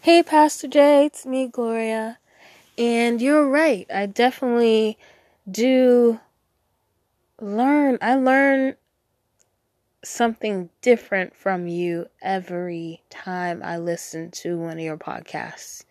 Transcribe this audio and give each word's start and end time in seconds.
Hey, 0.00 0.22
Pastor 0.22 0.68
Jay, 0.68 1.06
it's 1.06 1.26
me, 1.26 1.48
Gloria. 1.48 2.20
And 2.78 3.20
you're 3.20 3.48
right. 3.48 3.84
I 3.92 4.06
definitely 4.06 4.96
do 5.50 6.20
learn. 7.40 7.98
I 8.00 8.14
learn 8.14 8.76
something 10.04 10.70
different 10.82 11.34
from 11.36 11.66
you 11.66 12.06
every 12.22 13.02
time 13.10 13.60
I 13.64 13.78
listen 13.78 14.30
to 14.32 14.56
one 14.56 14.74
of 14.78 14.84
your 14.84 14.96
podcasts. 14.98 15.84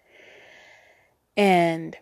And 1.36 1.96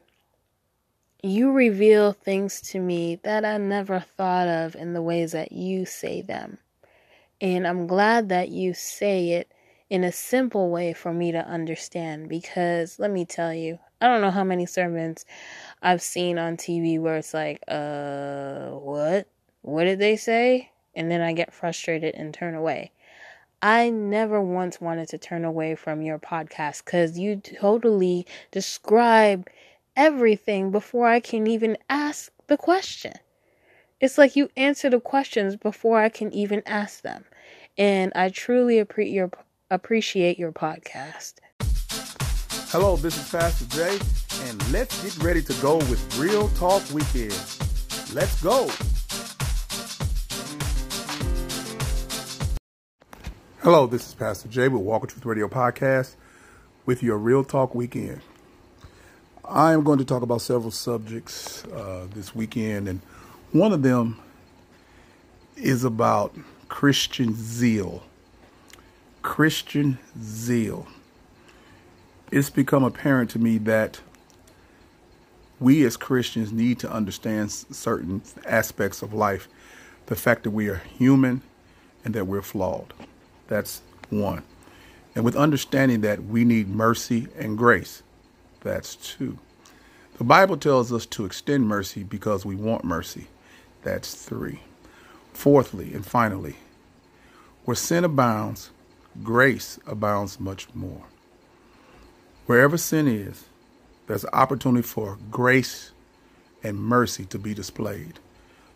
you 1.24 1.52
reveal 1.52 2.14
things 2.14 2.62
to 2.70 2.80
me 2.80 3.20
that 3.24 3.46
I 3.46 3.58
never 3.58 4.00
thought 4.00 4.48
of 4.48 4.76
in 4.76 4.94
the 4.94 5.02
ways 5.02 5.34
that 5.34 5.52
you 5.52 5.88
say 5.88 6.22
them. 6.22 6.60
And 7.42 7.68
I'm 7.68 7.88
glad 7.88 8.30
that 8.30 8.50
you 8.50 8.74
say 8.76 9.32
it 9.32 9.52
in 9.90 10.04
a 10.04 10.12
simple 10.12 10.70
way 10.70 10.94
for 10.94 11.14
me 11.14 11.32
to 11.32 11.48
understand 11.48 12.28
because 12.30 13.00
let 13.00 13.12
me 13.12 13.26
tell 13.26 13.54
you, 13.54 13.80
I 14.02 14.08
don't 14.08 14.22
know 14.22 14.32
how 14.32 14.44
many 14.44 14.66
sermons 14.66 15.26
I've 15.82 16.02
seen 16.02 16.38
on 16.38 16.58
TV 16.58 17.00
where 17.00 17.18
it's 17.18 17.34
like, 17.34 17.62
uh, 17.68 18.70
what? 18.72 19.28
What 19.62 19.86
did 19.86 20.00
they 20.00 20.16
say? 20.16 20.72
And 20.96 21.12
then 21.12 21.22
I 21.22 21.34
get 21.34 21.54
frustrated 21.54 22.16
and 22.16 22.34
turn 22.34 22.56
away. 22.56 22.92
I 23.62 23.90
never 23.90 24.42
once 24.42 24.80
wanted 24.80 25.10
to 25.10 25.18
turn 25.18 25.46
away 25.46 25.76
from 25.76 26.02
your 26.02 26.20
podcast 26.20 26.86
because 26.86 27.18
you 27.18 27.38
totally 27.38 28.28
describe 28.52 29.48
everything 29.96 30.72
before 30.72 31.08
I 31.08 31.20
can 31.20 31.48
even 31.48 31.78
ask 31.90 32.32
the 32.48 32.58
question. 32.58 33.14
It's 34.00 34.18
like 34.18 34.36
you 34.36 34.50
answer 34.58 34.90
the 34.90 35.00
questions 35.00 35.56
before 35.56 36.00
I 36.00 36.10
can 36.10 36.34
even 36.34 36.62
ask 36.66 37.02
them. 37.02 37.26
And 37.78 38.12
I 38.16 38.30
truly 38.30 38.78
appreciate 38.78 39.14
your 39.14 39.32
appreciate 39.70 40.38
your 40.38 40.52
podcast. 40.52 41.36
Hello, 42.70 42.96
this 42.96 43.18
is 43.18 43.30
Pastor 43.30 43.66
Jay, 43.66 44.00
and 44.48 44.72
let's 44.72 45.02
get 45.02 45.24
ready 45.24 45.42
to 45.42 45.54
go 45.62 45.78
with 45.78 46.18
Real 46.18 46.50
Talk 46.50 46.84
Weekend. 46.94 47.32
Let's 48.14 48.42
go. 48.42 48.70
Hello, 53.62 53.88
this 53.88 54.08
is 54.08 54.14
Pastor 54.14 54.48
Jay 54.48 54.68
with 54.68 54.82
Walk 54.82 55.04
in 55.04 55.10
Truth 55.10 55.26
Radio 55.26 55.48
Podcast 55.48 56.16
with 56.86 57.02
your 57.02 57.18
Real 57.18 57.44
Talk 57.44 57.74
Weekend. 57.74 58.22
I 59.44 59.74
am 59.74 59.84
going 59.84 60.00
to 60.00 60.06
talk 60.06 60.22
about 60.22 60.42
several 60.42 60.72
subjects 60.72 61.66
uh, 61.66 62.08
this 62.14 62.36
weekend, 62.36 62.88
and 62.88 63.02
one 63.52 63.74
of 63.74 63.82
them 63.84 64.20
is 65.56 65.84
about 65.84 66.36
Christian 66.68 67.34
zeal. 67.36 68.04
Christian 69.26 69.98
zeal. 70.22 70.86
It's 72.32 72.52
become 72.52 72.84
apparent 72.84 73.32
to 73.32 73.40
me 73.40 73.58
that 73.58 74.00
we 75.60 75.84
as 75.84 75.98
Christians 75.98 76.52
need 76.54 76.78
to 76.80 76.92
understand 76.92 77.52
certain 77.52 78.22
aspects 78.46 79.02
of 79.02 79.16
life. 79.16 79.50
The 80.06 80.16
fact 80.16 80.44
that 80.44 80.52
we 80.52 80.70
are 80.70 80.84
human 81.00 81.42
and 82.06 82.14
that 82.14 82.28
we're 82.28 82.44
flawed. 82.44 82.94
That's 83.48 83.82
one. 84.12 84.44
And 85.16 85.26
with 85.26 85.36
understanding 85.36 86.02
that 86.02 86.24
we 86.26 86.46
need 86.46 86.70
mercy 86.70 87.28
and 87.36 87.58
grace. 87.58 88.04
That's 88.62 88.96
two. 88.96 89.40
The 90.20 90.24
Bible 90.24 90.56
tells 90.56 90.94
us 90.94 91.08
to 91.08 91.26
extend 91.26 91.68
mercy 91.68 92.04
because 92.04 92.46
we 92.46 92.56
want 92.56 92.86
mercy. 92.86 93.28
That's 93.82 94.14
three. 94.14 94.60
Fourthly 95.34 95.96
and 95.96 96.06
finally, 96.06 96.58
where 97.66 97.76
sin 97.76 98.04
abounds, 98.04 98.70
grace 99.24 99.80
abounds 99.88 100.40
much 100.40 100.74
more. 100.74 101.04
Wherever 102.46 102.78
sin 102.78 103.08
is, 103.08 103.46
there's 104.08 104.26
opportunity 104.26 104.84
for 104.88 105.18
grace 105.32 105.92
and 106.64 106.78
mercy 106.80 107.26
to 107.26 107.40
be 107.40 107.54
displayed. 107.54 108.20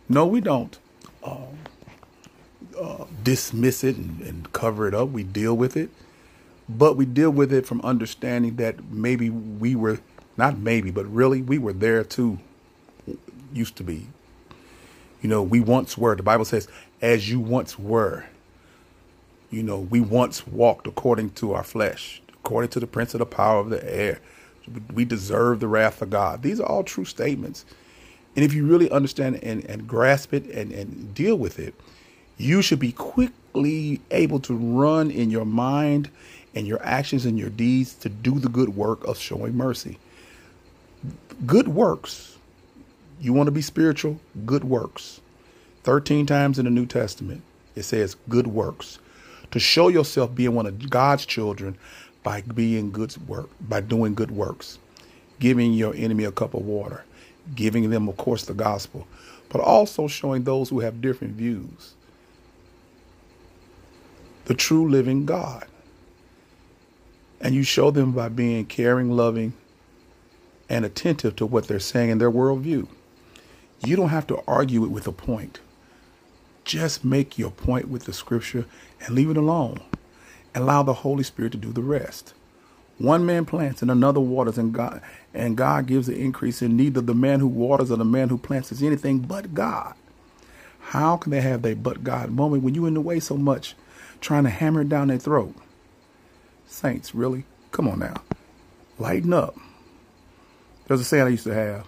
No, 0.07 0.25
we 0.25 0.41
don't 0.41 0.77
uh, 1.23 1.45
uh, 2.80 3.05
dismiss 3.23 3.83
it 3.83 3.95
and, 3.95 4.21
and 4.21 4.52
cover 4.53 4.87
it 4.87 4.95
up. 4.95 5.09
We 5.09 5.23
deal 5.23 5.55
with 5.55 5.77
it, 5.77 5.89
but 6.67 6.97
we 6.97 7.05
deal 7.05 7.30
with 7.30 7.53
it 7.53 7.65
from 7.65 7.81
understanding 7.81 8.55
that 8.55 8.83
maybe 8.85 9.30
we 9.30 9.75
were 9.75 9.99
not 10.37 10.58
maybe, 10.58 10.89
but 10.89 11.05
really 11.08 11.41
we 11.41 11.58
were 11.58 11.73
there 11.73 12.03
too. 12.03 12.39
Used 13.53 13.75
to 13.77 13.83
be. 13.83 14.08
You 15.21 15.30
know, 15.30 15.43
we 15.43 15.59
once 15.59 15.97
were. 15.97 16.15
The 16.15 16.23
Bible 16.23 16.45
says, 16.45 16.67
as 17.02 17.30
you 17.30 17.39
once 17.39 17.77
were. 17.77 18.25
You 19.49 19.64
know, 19.64 19.80
we 19.80 19.99
once 19.99 20.45
walked 20.45 20.86
according 20.86 21.32
to 21.32 21.54
our 21.54 21.64
flesh, 21.64 22.21
according 22.33 22.70
to 22.71 22.80
the 22.80 22.87
prince 22.87 23.15
of 23.15 23.20
the 23.20 23.26
power 23.26 23.60
of 23.60 23.70
the 23.70 23.83
air. 23.83 24.20
We 24.93 25.05
deserve 25.05 25.60
the 25.60 25.67
wrath 25.67 26.02
of 26.02 26.11
God. 26.11 26.43
These 26.43 26.60
are 26.60 26.67
all 26.67 26.83
true 26.83 27.05
statements. 27.05 27.65
And 28.36 28.45
if 28.45 28.54
you 28.54 28.67
really 28.67 28.92
understand 28.92 29.43
and, 29.43 29.65
and 29.65 29.88
grasp 29.88 30.33
it 30.33 30.45
and, 30.45 30.71
and 30.71 31.14
deal 31.15 31.36
with 31.36 31.58
it, 31.58 31.73
you 32.38 32.61
should 32.61 32.80
be 32.80 32.92
quickly 32.92 34.02
able 34.11 34.39
to 34.42 34.55
run 34.55 35.09
in 35.09 35.32
your 35.32 35.45
mind 35.45 36.11
and 36.54 36.67
your 36.67 36.82
actions 36.83 37.26
and 37.26 37.39
your 37.39 37.49
deeds 37.49 37.95
to 37.95 38.09
do 38.09 38.39
the 38.39 38.49
good 38.49 38.76
work 38.76 39.04
of 39.05 39.17
showing 39.17 39.55
mercy. 39.58 39.98
Good 41.45 41.67
works. 41.67 42.38
You 43.20 43.33
want 43.33 43.48
to 43.48 43.52
be 43.52 43.61
spiritual? 43.61 44.20
Good 44.45 44.64
works. 44.64 45.21
13 45.83 46.27
times 46.27 46.59
in 46.59 46.65
the 46.65 46.71
New 46.71 46.86
Testament, 46.86 47.42
it 47.76 47.83
says 47.83 48.15
good 48.30 48.45
works 48.48 48.99
to 49.52 49.60
show 49.60 49.87
yourself 49.87 50.33
being 50.36 50.55
one 50.55 50.65
of 50.65 50.89
God's 50.89 51.26
children 51.26 51.77
by 52.23 52.42
being 52.42 52.92
good 52.92 53.15
work, 53.27 53.49
by 53.61 53.82
doing 53.82 54.14
good 54.14 54.32
works, 54.32 54.77
giving 55.39 55.73
your 55.73 55.95
enemy 55.95 56.26
a 56.26 56.32
cup 56.32 56.54
of 56.54 56.65
water, 56.65 57.04
giving 57.55 57.89
them, 57.89 58.08
of 58.08 58.17
course, 58.17 58.45
the 58.45 58.54
gospel, 58.54 59.08
but 59.49 59.61
also 59.61 60.08
showing 60.08 60.43
those 60.43 60.70
who 60.70 60.80
have 60.82 61.02
different 61.02 61.33
views 61.33 61.93
the 64.45 64.55
true 64.55 64.89
living 64.89 65.27
God. 65.27 65.67
And 67.39 67.54
you 67.54 67.61
show 67.61 67.92
them 67.92 68.14
by 68.14 68.30
being 68.30 68.65
caring, 68.65 69.11
loving, 69.11 69.54
and 70.67 70.83
attentive 70.83 71.36
to 71.36 71.45
what 71.45 71.67
they're 71.67 71.80
saying 71.80 72.09
in 72.09 72.17
their 72.17 72.32
worldview. 72.32 72.88
You 73.86 73.95
don't 73.95 74.09
have 74.09 74.26
to 74.27 74.42
argue 74.48 74.83
it 74.83 74.89
with 74.89 75.05
a 75.05 75.11
point. 75.11 75.59
Just 76.69 77.03
make 77.03 77.39
your 77.39 77.49
point 77.49 77.87
with 77.87 78.03
the 78.03 78.13
scripture 78.13 78.65
and 79.02 79.15
leave 79.15 79.31
it 79.31 79.37
alone. 79.37 79.80
Allow 80.53 80.83
the 80.83 80.93
Holy 80.93 81.23
Spirit 81.23 81.53
to 81.53 81.57
do 81.57 81.71
the 81.73 81.81
rest. 81.81 82.35
One 82.99 83.25
man 83.25 83.45
plants 83.45 83.81
and 83.81 83.89
another 83.89 84.19
waters, 84.19 84.59
and 84.59 84.71
God 84.71 85.02
and 85.33 85.58
God 85.58 85.87
gives 85.87 86.05
the 86.05 86.15
increase. 86.15 86.61
And 86.61 86.77
neither 86.77 87.02
the 87.02 87.15
man 87.15 87.39
who 87.39 87.47
waters 87.47 87.89
or 87.89 87.95
the 87.95 88.05
man 88.05 88.29
who 88.29 88.37
plants 88.37 88.71
is 88.71 88.83
anything 88.83 89.17
but 89.17 89.55
God. 89.55 89.95
How 90.79 91.17
can 91.17 91.31
they 91.31 91.41
have 91.41 91.63
their 91.63 91.75
but 91.75 92.03
God 92.03 92.29
moment 92.29 92.61
when 92.61 92.75
you 92.75 92.85
in 92.85 92.93
the 92.93 93.02
way 93.02 93.19
so 93.19 93.35
much, 93.35 93.73
trying 94.21 94.43
to 94.43 94.52
hammer 94.52 94.81
it 94.81 94.89
down 94.89 95.08
their 95.08 95.17
throat? 95.17 95.55
Saints, 96.67 97.15
really? 97.15 97.45
Come 97.71 97.87
on 97.87 97.97
now. 97.97 98.21
Lighten 98.99 99.33
up. 99.33 99.58
There's 100.85 101.02
a 101.02 101.03
saying 101.03 101.25
I 101.25 101.29
used 101.29 101.45
to 101.45 101.53
have. 101.55 101.87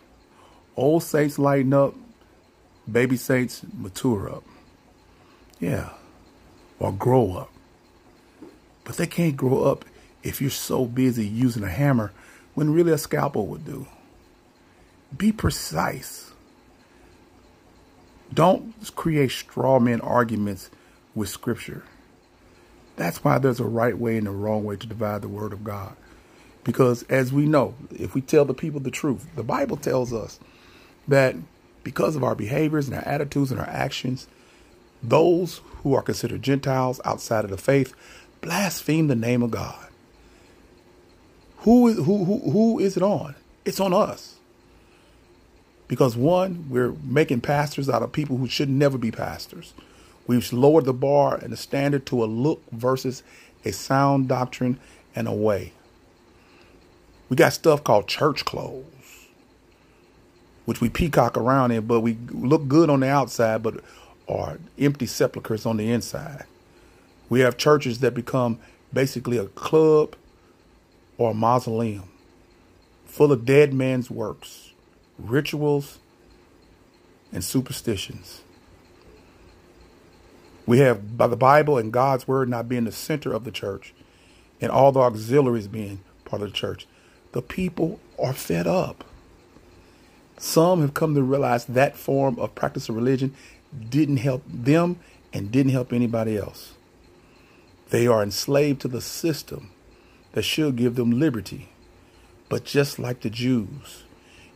Old 0.75 1.03
saints 1.03 1.37
lighten 1.37 1.71
up, 1.71 1.93
baby 2.91 3.15
saints 3.15 3.61
mature 3.77 4.27
up. 4.27 4.43
Yeah. 5.61 5.91
Or 6.79 6.91
grow 6.91 7.37
up. 7.37 7.51
But 8.83 8.97
they 8.97 9.07
can't 9.07 9.37
grow 9.37 9.63
up 9.63 9.85
if 10.23 10.41
you're 10.41 10.49
so 10.49 10.85
busy 10.85 11.25
using 11.25 11.63
a 11.63 11.69
hammer 11.69 12.11
when 12.55 12.73
really 12.73 12.91
a 12.91 12.97
scalpel 12.97 13.47
would 13.47 13.65
do. 13.65 13.87
Be 15.15 15.31
precise. 15.31 16.31
Don't 18.33 18.73
create 18.95 19.31
straw 19.31 19.79
man 19.79 20.01
arguments 20.01 20.69
with 21.15 21.29
scripture. 21.29 21.83
That's 22.95 23.23
why 23.23 23.37
there's 23.37 23.59
a 23.59 23.65
right 23.65 23.97
way 23.97 24.17
and 24.17 24.27
a 24.27 24.31
wrong 24.31 24.63
way 24.63 24.75
to 24.77 24.87
divide 24.87 25.21
the 25.21 25.27
word 25.27 25.53
of 25.53 25.63
God. 25.63 25.95
Because 26.63 27.03
as 27.03 27.33
we 27.33 27.45
know, 27.45 27.75
if 27.91 28.13
we 28.13 28.21
tell 28.21 28.45
the 28.45 28.53
people 28.53 28.79
the 28.79 28.91
truth, 28.91 29.27
the 29.35 29.43
Bible 29.43 29.77
tells 29.77 30.13
us 30.13 30.39
that 31.07 31.35
because 31.83 32.15
of 32.15 32.23
our 32.23 32.35
behaviors 32.35 32.87
and 32.87 32.95
our 32.95 33.03
attitudes 33.03 33.51
and 33.51 33.59
our 33.59 33.69
actions, 33.69 34.27
those 35.03 35.61
who 35.83 35.93
are 35.93 36.01
considered 36.01 36.43
Gentiles 36.43 37.01
outside 37.05 37.43
of 37.43 37.51
the 37.51 37.57
faith 37.57 37.93
blaspheme 38.41 39.07
the 39.07 39.15
name 39.15 39.43
of 39.43 39.51
God. 39.51 39.87
Who 41.57 41.87
is 41.87 41.97
who 41.97 42.25
who 42.25 42.51
who 42.51 42.79
is 42.79 42.97
it 42.97 43.03
on? 43.03 43.35
It's 43.65 43.79
on 43.79 43.93
us. 43.93 44.35
Because 45.87 46.15
one, 46.15 46.65
we're 46.69 46.93
making 47.03 47.41
pastors 47.41 47.89
out 47.89 48.01
of 48.01 48.11
people 48.11 48.37
who 48.37 48.47
should 48.47 48.69
never 48.69 48.97
be 48.97 49.11
pastors. 49.11 49.73
We've 50.25 50.51
lowered 50.53 50.85
the 50.85 50.93
bar 50.93 51.35
and 51.35 51.51
the 51.51 51.57
standard 51.57 52.05
to 52.07 52.23
a 52.23 52.25
look 52.25 52.63
versus 52.71 53.23
a 53.65 53.71
sound 53.71 54.27
doctrine 54.27 54.79
and 55.15 55.27
a 55.27 55.33
way. 55.33 55.73
We 57.29 57.35
got 57.35 57.53
stuff 57.53 57.83
called 57.83 58.07
church 58.07 58.45
clothes, 58.45 58.85
which 60.65 60.81
we 60.81 60.89
peacock 60.89 61.37
around 61.37 61.71
in, 61.71 61.85
but 61.85 62.01
we 62.01 62.17
look 62.29 62.67
good 62.67 62.89
on 62.89 63.01
the 63.01 63.09
outside, 63.09 63.61
but 63.61 63.83
are 64.31 64.59
empty 64.79 65.05
sepulchres 65.05 65.65
on 65.65 65.77
the 65.77 65.91
inside. 65.91 66.45
We 67.29 67.41
have 67.41 67.57
churches 67.57 67.99
that 67.99 68.13
become 68.13 68.59
basically 68.93 69.37
a 69.37 69.45
club 69.47 70.15
or 71.17 71.31
a 71.31 71.33
mausoleum 71.33 72.09
full 73.05 73.31
of 73.31 73.45
dead 73.45 73.73
man's 73.73 74.09
works, 74.09 74.71
rituals, 75.19 75.99
and 77.33 77.43
superstitions. 77.43 78.41
We 80.65 80.79
have 80.79 81.17
by 81.17 81.27
the 81.27 81.35
Bible 81.35 81.77
and 81.77 81.91
God's 81.91 82.27
word 82.27 82.47
not 82.49 82.69
being 82.69 82.85
the 82.85 82.91
center 82.91 83.33
of 83.33 83.43
the 83.43 83.51
church 83.51 83.93
and 84.61 84.71
all 84.71 84.91
the 84.93 85.01
auxiliaries 85.01 85.67
being 85.67 85.99
part 86.23 86.41
of 86.41 86.49
the 86.49 86.55
church. 86.55 86.87
The 87.33 87.41
people 87.41 87.99
are 88.17 88.33
fed 88.33 88.67
up. 88.67 89.03
Some 90.37 90.81
have 90.81 90.93
come 90.93 91.13
to 91.15 91.21
realize 91.21 91.65
that 91.65 91.97
form 91.97 92.39
of 92.39 92.55
practice 92.55 92.89
of 92.89 92.95
religion 92.95 93.35
didn't 93.89 94.17
help 94.17 94.43
them 94.47 94.99
and 95.33 95.51
didn't 95.51 95.71
help 95.71 95.93
anybody 95.93 96.37
else. 96.37 96.73
They 97.89 98.07
are 98.07 98.23
enslaved 98.23 98.81
to 98.81 98.87
the 98.87 99.01
system 99.01 99.71
that 100.33 100.43
should 100.43 100.75
give 100.75 100.95
them 100.95 101.11
liberty. 101.11 101.69
But 102.49 102.65
just 102.65 102.99
like 102.99 103.21
the 103.21 103.29
Jews, 103.29 104.03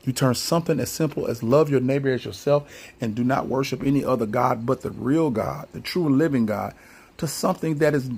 you 0.04 0.14
turn 0.14 0.36
something 0.36 0.80
as 0.80 0.92
simple 0.92 1.28
as 1.28 1.42
love 1.42 1.70
your 1.70 1.80
neighbor 1.80 2.14
as 2.14 2.26
yourself 2.26 2.70
and 3.02 3.16
do 3.16 3.24
not 3.24 3.48
worship 3.48 3.84
any 3.84 4.04
other 4.06 4.26
God 4.26 4.66
but 4.66 4.82
the 4.82 4.92
real 4.92 5.32
God, 5.32 5.68
the 5.72 5.82
true 5.82 6.10
living 6.10 6.46
God, 6.46 6.74
to 7.18 7.28
something 7.28 7.76
that 7.76 7.96
is 7.96 8.10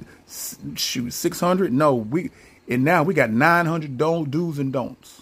shoot 0.75 1.11
600. 1.13 1.71
No, 1.71 1.95
we 1.95 2.31
and 2.67 2.83
now 2.83 3.03
we 3.03 3.13
got 3.13 3.29
900 3.29 3.97
don't 3.97 4.29
do's 4.29 4.59
and 4.59 4.73
don'ts. 4.73 5.21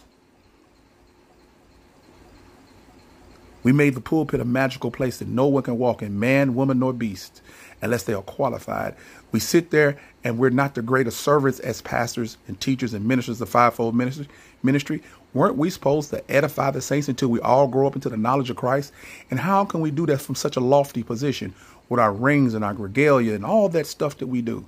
We 3.66 3.72
made 3.74 3.96
the 3.96 4.00
pulpit 4.02 4.40
a 4.40 4.46
magical 4.46 4.92
place 4.92 5.18
that 5.18 5.28
no 5.28 5.48
one 5.48 5.64
can 5.64 5.80
walk 5.80 6.04
in, 6.04 6.20
man, 6.20 6.54
woman, 6.54 6.78
nor 6.78 6.94
beast, 6.94 7.42
unless 7.82 8.04
they 8.04 8.14
are 8.14 8.22
qualified. 8.22 8.94
We 9.32 9.40
sit 9.40 9.72
there 9.72 9.98
and 10.24 10.38
we're 10.38 10.52
not 10.52 10.76
the 10.76 10.84
greatest 10.84 11.20
servants 11.20 11.60
as 11.62 11.82
pastors 11.82 12.38
and 12.48 12.62
teachers 12.62 12.94
and 12.94 13.08
ministers 13.08 13.42
of 13.42 13.50
fivefold 13.50 13.96
ministry. 13.96 14.28
Ministry, 14.62 15.02
weren't 15.34 15.58
we 15.58 15.72
supposed 15.72 16.12
to 16.12 16.32
edify 16.32 16.70
the 16.70 16.80
saints 16.80 17.10
until 17.10 17.30
we 17.30 17.40
all 17.40 17.68
grow 17.68 17.88
up 17.88 17.96
into 17.96 18.08
the 18.08 18.18
knowledge 18.18 18.52
of 18.52 18.56
Christ? 18.56 18.94
And 19.32 19.40
how 19.40 19.66
can 19.66 19.82
we 19.82 19.90
do 19.90 20.06
that 20.06 20.22
from 20.22 20.36
such 20.36 20.56
a 20.56 20.62
lofty 20.62 21.02
position 21.02 21.56
with 21.90 22.00
our 22.00 22.14
rings 22.14 22.54
and 22.54 22.64
our 22.64 22.76
regalia 22.76 23.34
and 23.34 23.44
all 23.44 23.68
that 23.70 23.88
stuff 23.88 24.16
that 24.20 24.28
we 24.28 24.44
do? 24.44 24.68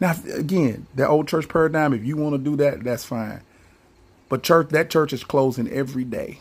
Now, 0.00 0.16
again, 0.34 0.86
that 0.96 1.08
old 1.08 1.28
church 1.28 1.48
paradigm, 1.48 1.94
if 1.94 2.04
you 2.04 2.18
want 2.18 2.34
to 2.34 2.38
do 2.38 2.56
that, 2.56 2.84
that's 2.84 3.06
fine. 3.06 3.40
But 4.28 4.42
church, 4.42 4.68
that 4.68 4.90
church 4.90 5.14
is 5.14 5.24
closing 5.24 5.66
every 5.70 6.04
day. 6.04 6.40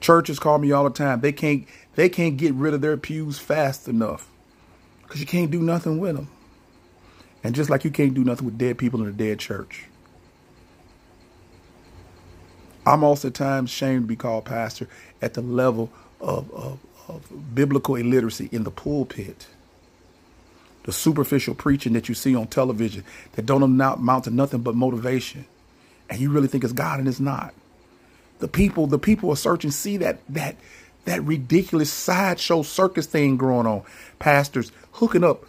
Churches 0.00 0.38
call 0.38 0.58
me 0.58 0.72
all 0.72 0.84
the 0.84 0.90
time. 0.90 1.20
They 1.20 1.32
can't 1.32 1.66
they 1.96 2.08
can't 2.08 2.36
get 2.36 2.54
rid 2.54 2.74
of 2.74 2.80
their 2.80 2.96
pews 2.96 3.38
fast 3.38 3.88
enough 3.88 4.28
because 5.02 5.20
you 5.20 5.26
can't 5.26 5.50
do 5.50 5.60
nothing 5.60 5.98
with 5.98 6.16
them. 6.16 6.28
And 7.44 7.54
just 7.54 7.70
like 7.70 7.84
you 7.84 7.90
can't 7.90 8.14
do 8.14 8.24
nothing 8.24 8.46
with 8.46 8.58
dead 8.58 8.78
people 8.78 9.02
in 9.02 9.08
a 9.08 9.12
dead 9.12 9.38
church. 9.38 9.86
I'm 12.86 13.04
also 13.04 13.30
times 13.30 13.70
ashamed 13.70 14.04
to 14.04 14.08
be 14.08 14.16
called 14.16 14.46
pastor 14.46 14.88
at 15.22 15.34
the 15.34 15.42
level 15.42 15.90
of, 16.20 16.50
of, 16.52 16.78
of 17.08 17.54
biblical 17.54 17.96
illiteracy 17.96 18.48
in 18.52 18.64
the 18.64 18.70
pulpit 18.70 19.46
the 20.84 20.92
superficial 20.92 21.54
preaching 21.54 21.92
that 21.94 22.08
you 22.08 22.14
see 22.14 22.34
on 22.34 22.46
television 22.46 23.04
that 23.32 23.46
don't 23.46 23.62
amount 23.62 24.24
to 24.24 24.30
nothing 24.30 24.62
but 24.62 24.74
motivation. 24.74 25.44
And 26.08 26.20
you 26.20 26.30
really 26.30 26.48
think 26.48 26.64
it's 26.64 26.72
God 26.72 26.98
and 26.98 27.08
it's 27.08 27.20
not. 27.20 27.54
The 28.38 28.48
people, 28.48 28.86
the 28.86 28.98
people 28.98 29.30
are 29.30 29.36
searching, 29.36 29.70
see 29.70 29.96
that 29.98 30.20
that 30.28 30.56
that 31.04 31.22
ridiculous 31.24 31.92
sideshow 31.92 32.62
circus 32.62 33.06
thing 33.06 33.36
going 33.36 33.66
on. 33.66 33.82
Pastors 34.18 34.72
hooking 34.92 35.24
up 35.24 35.44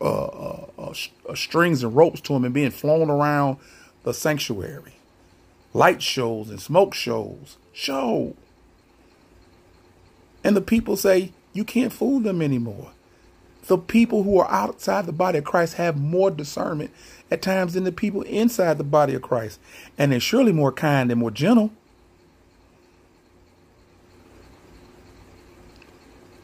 uh, 0.00 0.04
uh, 0.04 0.66
uh, 0.78 0.94
uh 1.28 1.34
strings 1.34 1.82
and 1.82 1.94
ropes 1.94 2.20
to 2.22 2.32
them 2.32 2.44
and 2.44 2.54
being 2.54 2.70
flown 2.70 3.10
around 3.10 3.58
the 4.04 4.14
sanctuary. 4.14 4.94
Light 5.72 6.02
shows 6.02 6.50
and 6.50 6.60
smoke 6.60 6.94
shows. 6.94 7.56
Show. 7.72 8.34
And 10.42 10.56
the 10.56 10.62
people 10.62 10.96
say, 10.96 11.32
you 11.52 11.64
can't 11.64 11.92
fool 11.92 12.20
them 12.20 12.40
anymore 12.40 12.92
the 13.66 13.78
people 13.78 14.22
who 14.22 14.38
are 14.38 14.50
outside 14.50 15.06
the 15.06 15.12
body 15.12 15.38
of 15.38 15.44
Christ 15.44 15.74
have 15.74 15.96
more 15.96 16.30
discernment 16.30 16.90
at 17.30 17.42
times 17.42 17.74
than 17.74 17.84
the 17.84 17.92
people 17.92 18.22
inside 18.22 18.78
the 18.78 18.84
body 18.84 19.14
of 19.14 19.22
Christ. 19.22 19.60
And 19.98 20.12
they're 20.12 20.20
surely 20.20 20.52
more 20.52 20.72
kind 20.72 21.10
and 21.10 21.20
more 21.20 21.30
gentle. 21.30 21.72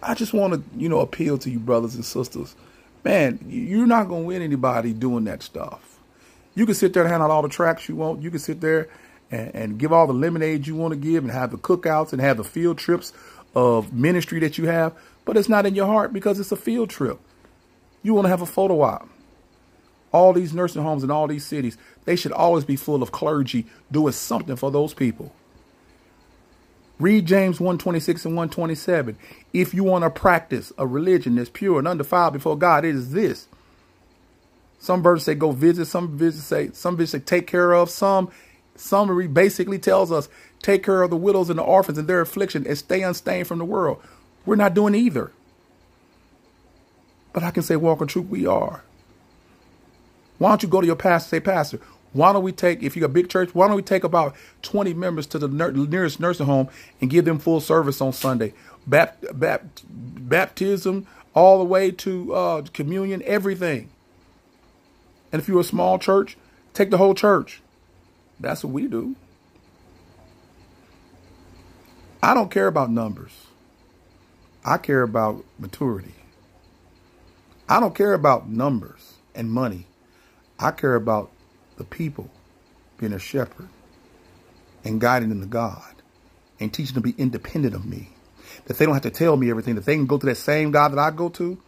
I 0.03 0.15
just 0.15 0.33
want 0.33 0.55
to, 0.55 0.63
you 0.79 0.89
know, 0.89 1.01
appeal 1.01 1.39
to 1.39 1.51
you, 1.51 1.59
brothers 1.59 1.95
and 1.95 2.05
sisters. 2.05 2.57
Man, 3.05 3.39
you're 3.49 3.87
not 3.87 4.09
going 4.09 4.23
to 4.23 4.27
win 4.29 4.43
anybody 4.43 4.93
doing 4.93 5.25
that 5.25 5.43
stuff. 5.43 5.99
You 6.55 6.67
can 6.67 6.75
sit 6.75 6.93
there 6.93 7.03
and 7.05 7.11
hand 7.11 7.23
out 7.23 7.31
all 7.31 7.43
the 7.43 7.49
tracks 7.49 7.89
you 7.89 7.97
want. 7.97 8.23
You 8.23 8.31
can 8.31 8.39
sit 8.39 8.61
there 8.61 8.89
and, 9.31 9.55
and 9.55 9.79
give 9.79 9.93
all 9.93 10.07
the 10.07 10.13
lemonade 10.13 10.67
you 10.67 10.77
want 10.77 10.93
to 10.93 10.99
give 10.99 11.25
and 11.25 11.33
have 11.33 11.51
the 11.51 11.59
cookouts 11.59 12.13
and 12.13 12.21
have 12.21 12.37
the 12.37 12.45
field 12.45 12.79
trips 12.79 13.13
of 13.55 13.93
ministry 13.93 14.41
that 14.41 14.59
you 14.59 14.67
have 14.67 14.95
but 15.25 15.37
it's 15.37 15.49
not 15.49 15.67
in 15.67 15.75
your 15.75 15.87
heart 15.87 16.13
because 16.13 16.41
it's 16.41 16.53
a 16.53 16.57
field 16.57 16.91
trip. 16.91 17.19
You 18.03 18.15
want 18.15 18.25
to 18.27 18.31
have 18.31 18.43
a 18.43 18.47
photo 18.47 18.81
op. 18.83 19.09
All 20.13 20.33
these 20.33 20.53
nursing 20.53 20.83
homes 20.83 21.05
in 21.05 21.11
all 21.11 21.27
these 21.27 21.47
cities, 21.47 21.79
they 22.05 22.17
should 22.17 22.33
always 22.33 22.65
be 22.65 22.77
full 22.77 23.03
of 23.03 23.13
clergy 23.13 23.67
doing 23.91 24.13
something 24.13 24.57
for 24.57 24.71
those 24.71 24.93
people. 24.93 25.33
Read 27.03 27.27
James 27.27 27.59
126 27.61 28.27
and 28.27 28.37
127. 28.37 29.19
If 29.53 29.75
you 29.75 29.83
want 29.83 30.05
to 30.05 30.11
practice 30.11 30.73
a 30.79 30.87
religion 30.87 31.35
that's 31.35 31.51
pure 31.51 31.81
and 31.81 31.89
undefiled 31.89 32.33
before 32.33 32.57
God, 32.57 32.85
it 32.85 32.95
is 32.95 33.11
this. 33.13 33.49
Some 34.79 35.03
verses 35.03 35.27
say 35.27 35.35
go 35.35 35.51
visit, 35.51 35.87
some 35.87 36.17
verses 36.17 36.45
say 36.45 36.71
some 36.73 36.97
verses 36.97 37.11
say 37.11 37.19
take 37.19 37.49
care 37.49 37.73
of, 37.73 37.91
some 37.91 38.31
summary 38.77 39.27
basically 39.27 39.81
tells 39.81 40.13
us 40.13 40.29
take 40.63 40.85
care 40.85 41.03
of 41.03 41.11
the 41.11 41.17
widows 41.17 41.51
and 41.51 41.59
the 41.59 41.65
orphans 41.65 41.99
and 41.99 42.07
their 42.09 42.21
affliction 42.21 42.67
and 42.69 42.79
stay 42.79 43.03
unstained 43.03 43.49
from 43.49 43.59
the 43.59 43.65
world. 43.65 44.01
We're 44.47 44.57
not 44.57 44.75
doing 44.75 44.95
either. 44.95 45.33
But 47.33 47.43
I 47.43 47.51
can 47.51 47.65
say, 47.65 47.77
walk 47.77 48.01
in 48.01 48.07
truth, 48.09 48.29
we 48.29 48.47
are. 48.47 48.85
Why 50.39 50.51
don't 50.51 50.63
you 50.63 50.69
go 50.69 50.81
to 50.81 50.87
your 50.87 50.97
pastor 50.97 51.31
say, 51.31 51.41
Pastor, 51.41 51.81
why 52.13 52.33
don't 52.33 52.43
we 52.43 52.53
take, 52.53 52.83
if 52.83 52.95
you 52.95 53.01
got 53.01 53.07
a 53.07 53.15
big 53.15 53.29
church, 53.29 53.55
why 53.55 53.67
don't 53.67 53.77
we 53.77 53.83
take 53.83 54.05
about 54.05 54.37
20 54.63 54.93
members 54.95 55.27
to 55.29 55.39
the 55.39 55.49
nearest 55.49 56.21
nursing 56.21 56.47
home 56.47 56.69
and 57.01 57.09
give 57.09 57.25
them 57.25 57.39
full 57.39 57.61
service 57.61 58.01
on 58.01 58.13
Sunday? 58.13 58.53
Bapt, 58.89 59.23
bapt, 59.39 59.83
baptism, 59.89 61.07
all 61.35 61.59
the 61.59 61.65
way 61.65 61.91
to 61.91 62.35
uh, 62.35 62.63
communion, 62.75 63.23
everything. 63.25 63.91
And 65.33 65.41
if 65.41 65.49
you're 65.49 65.61
a 65.61 65.65
small 65.65 65.99
church, 65.99 66.37
take 66.75 66.91
the 66.91 66.99
whole 66.99 67.15
church. 67.15 67.63
That's 68.39 68.63
what 68.63 68.73
we 68.73 68.87
do. 68.87 69.17
I 72.23 72.35
don't 72.35 72.51
care 72.51 72.67
about 72.67 72.91
numbers. 72.91 73.47
I 74.65 74.77
care 74.77 75.03
about 75.03 75.45
maturity. 75.59 76.15
I 77.69 77.81
don't 77.81 77.95
care 77.95 78.13
about 78.13 78.49
numbers 78.49 79.15
and 79.35 79.51
money. 79.51 79.87
I 80.59 80.71
care 80.71 80.95
about 80.95 81.31
the 81.77 81.85
people 81.85 82.31
being 82.99 83.13
a 83.13 83.19
shepherd 83.19 83.69
and 84.85 85.01
guiding 85.01 85.29
them 85.29 85.41
to 85.41 85.47
God 85.47 85.95
and 86.61 86.73
teaching 86.73 86.95
them 86.95 87.03
to 87.03 87.13
be 87.13 87.21
independent 87.21 87.75
of 87.75 87.85
me. 87.85 88.11
That 88.67 88.79
they 88.79 88.85
don't 88.85 88.95
have 88.95 89.03
to 89.05 89.11
tell 89.11 89.37
me 89.37 89.51
everything, 89.51 89.75
that 89.77 89.85
they 89.85 89.97
can 89.97 90.07
go 90.07 90.19
to 90.19 90.27
that 90.27 90.37
same 90.37 90.71
God 90.71 90.93
that 90.93 90.99
I 90.99 91.11
go 91.11 91.29
to, 91.31 91.59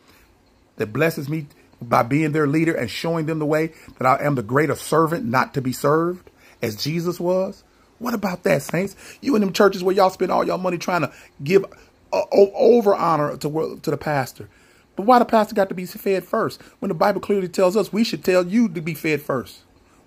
that 0.77 0.93
blesses 0.93 1.29
me 1.29 1.47
by 1.81 2.03
being 2.03 2.33
their 2.33 2.47
leader 2.47 2.75
and 2.75 2.91
showing 2.91 3.27
them 3.27 3.39
the 3.39 3.47
way 3.47 3.73
that 3.99 4.07
I 4.07 4.25
am 4.25 4.35
the 4.35 4.43
greater 4.43 4.75
servant, 4.75 5.25
not 5.25 5.55
to 5.55 5.63
be 5.63 5.73
served, 5.73 6.31
as 6.63 6.77
Jesus 6.77 7.19
was. 7.19 7.65
What 7.99 8.15
about 8.15 8.43
that, 8.45 8.63
saints? 8.63 8.97
You 9.21 9.35
in 9.35 9.41
them 9.41 9.53
churches 9.53 9.83
where 9.83 9.95
y'all 9.95 10.11
spend 10.11 10.31
all 10.31 10.45
your 10.45 10.59
money 10.59 10.79
trying 10.79 11.03
to 11.03 11.13
give 11.43 11.65
uh, 12.13 12.23
over 12.33 12.95
honor 12.95 13.37
to 13.37 13.81
to 13.83 13.91
the 13.91 13.97
pastor. 13.97 14.49
But 14.97 15.07
why 15.07 15.19
the 15.19 15.25
pastor 15.25 15.55
got 15.55 15.69
to 15.71 15.75
be 15.75 15.87
fed 15.87 16.25
first? 16.25 16.63
When 16.79 16.89
the 16.89 16.95
Bible 16.95 17.21
clearly 17.21 17.49
tells 17.49 17.77
us 17.77 17.93
we 17.93 18.05
should 18.05 18.25
tell 18.25 18.47
you 18.47 18.69
to 18.69 18.81
be 18.81 18.95
fed 18.95 19.23
first. 19.23 19.64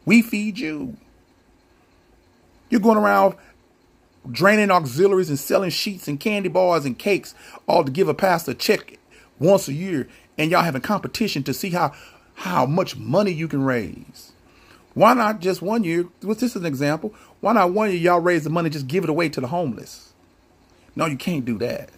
We 0.08 0.22
feed 0.22 0.58
you. 0.58 0.96
You're 2.70 2.80
going 2.80 2.98
around 2.98 3.36
draining 4.32 4.72
auxiliaries 4.72 5.28
and 5.28 5.38
selling 5.38 5.70
sheets 5.70 6.08
and 6.08 6.18
candy 6.18 6.48
bars 6.48 6.86
and 6.86 6.98
cakes, 6.98 7.36
all 7.68 7.84
to 7.84 7.92
give 7.92 8.08
a 8.08 8.14
pastor 8.14 8.52
a 8.52 8.56
check 8.56 9.00
once 9.38 9.68
a 9.68 9.74
year, 9.74 10.08
and 10.38 10.50
y'all 10.50 10.64
having 10.64 10.82
competition 10.82 11.44
to 11.44 11.54
see 11.54 11.72
how 11.72 11.92
how 12.36 12.66
much 12.66 12.96
money 12.96 13.32
you 13.32 13.50
can 13.50 13.64
raise. 13.64 14.32
Why 14.94 15.14
not 15.14 15.42
just 15.42 15.62
one 15.62 15.84
year? 15.84 16.06
What's 16.22 16.40
this 16.40 16.56
an 16.56 16.66
example? 16.66 17.14
Why 17.42 17.52
not 17.52 17.74
one 17.74 17.90
year 17.90 18.00
y'all 18.00 18.22
raise 18.22 18.46
the 18.46 18.50
money, 18.50 18.70
just 18.70 18.88
give 18.88 19.04
it 19.04 19.10
away 19.10 19.28
to 19.28 19.42
the 19.42 19.48
homeless? 19.48 20.14
No, 20.96 21.06
you 21.06 21.18
can't 21.18 21.44
do 21.44 21.58
that. 21.58 21.90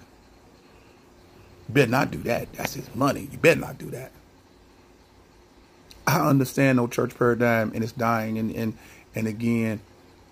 You 1.68 1.76
better 1.76 1.92
not 1.92 2.10
do 2.10 2.18
that. 2.24 2.52
That's 2.54 2.74
his 2.74 2.90
money. 2.96 3.30
You 3.32 3.38
better 3.38 3.60
not 3.62 3.78
do 3.78 3.92
that. 3.92 4.12
I 6.10 6.30
understand 6.30 6.78
no 6.78 6.88
church 6.88 7.18
paradigm 7.18 7.72
and 7.76 7.84
it's 7.84 7.94
dying 7.94 8.38
and 8.38 8.56
and 8.56 8.78
and 9.16 9.28
again, 9.28 9.82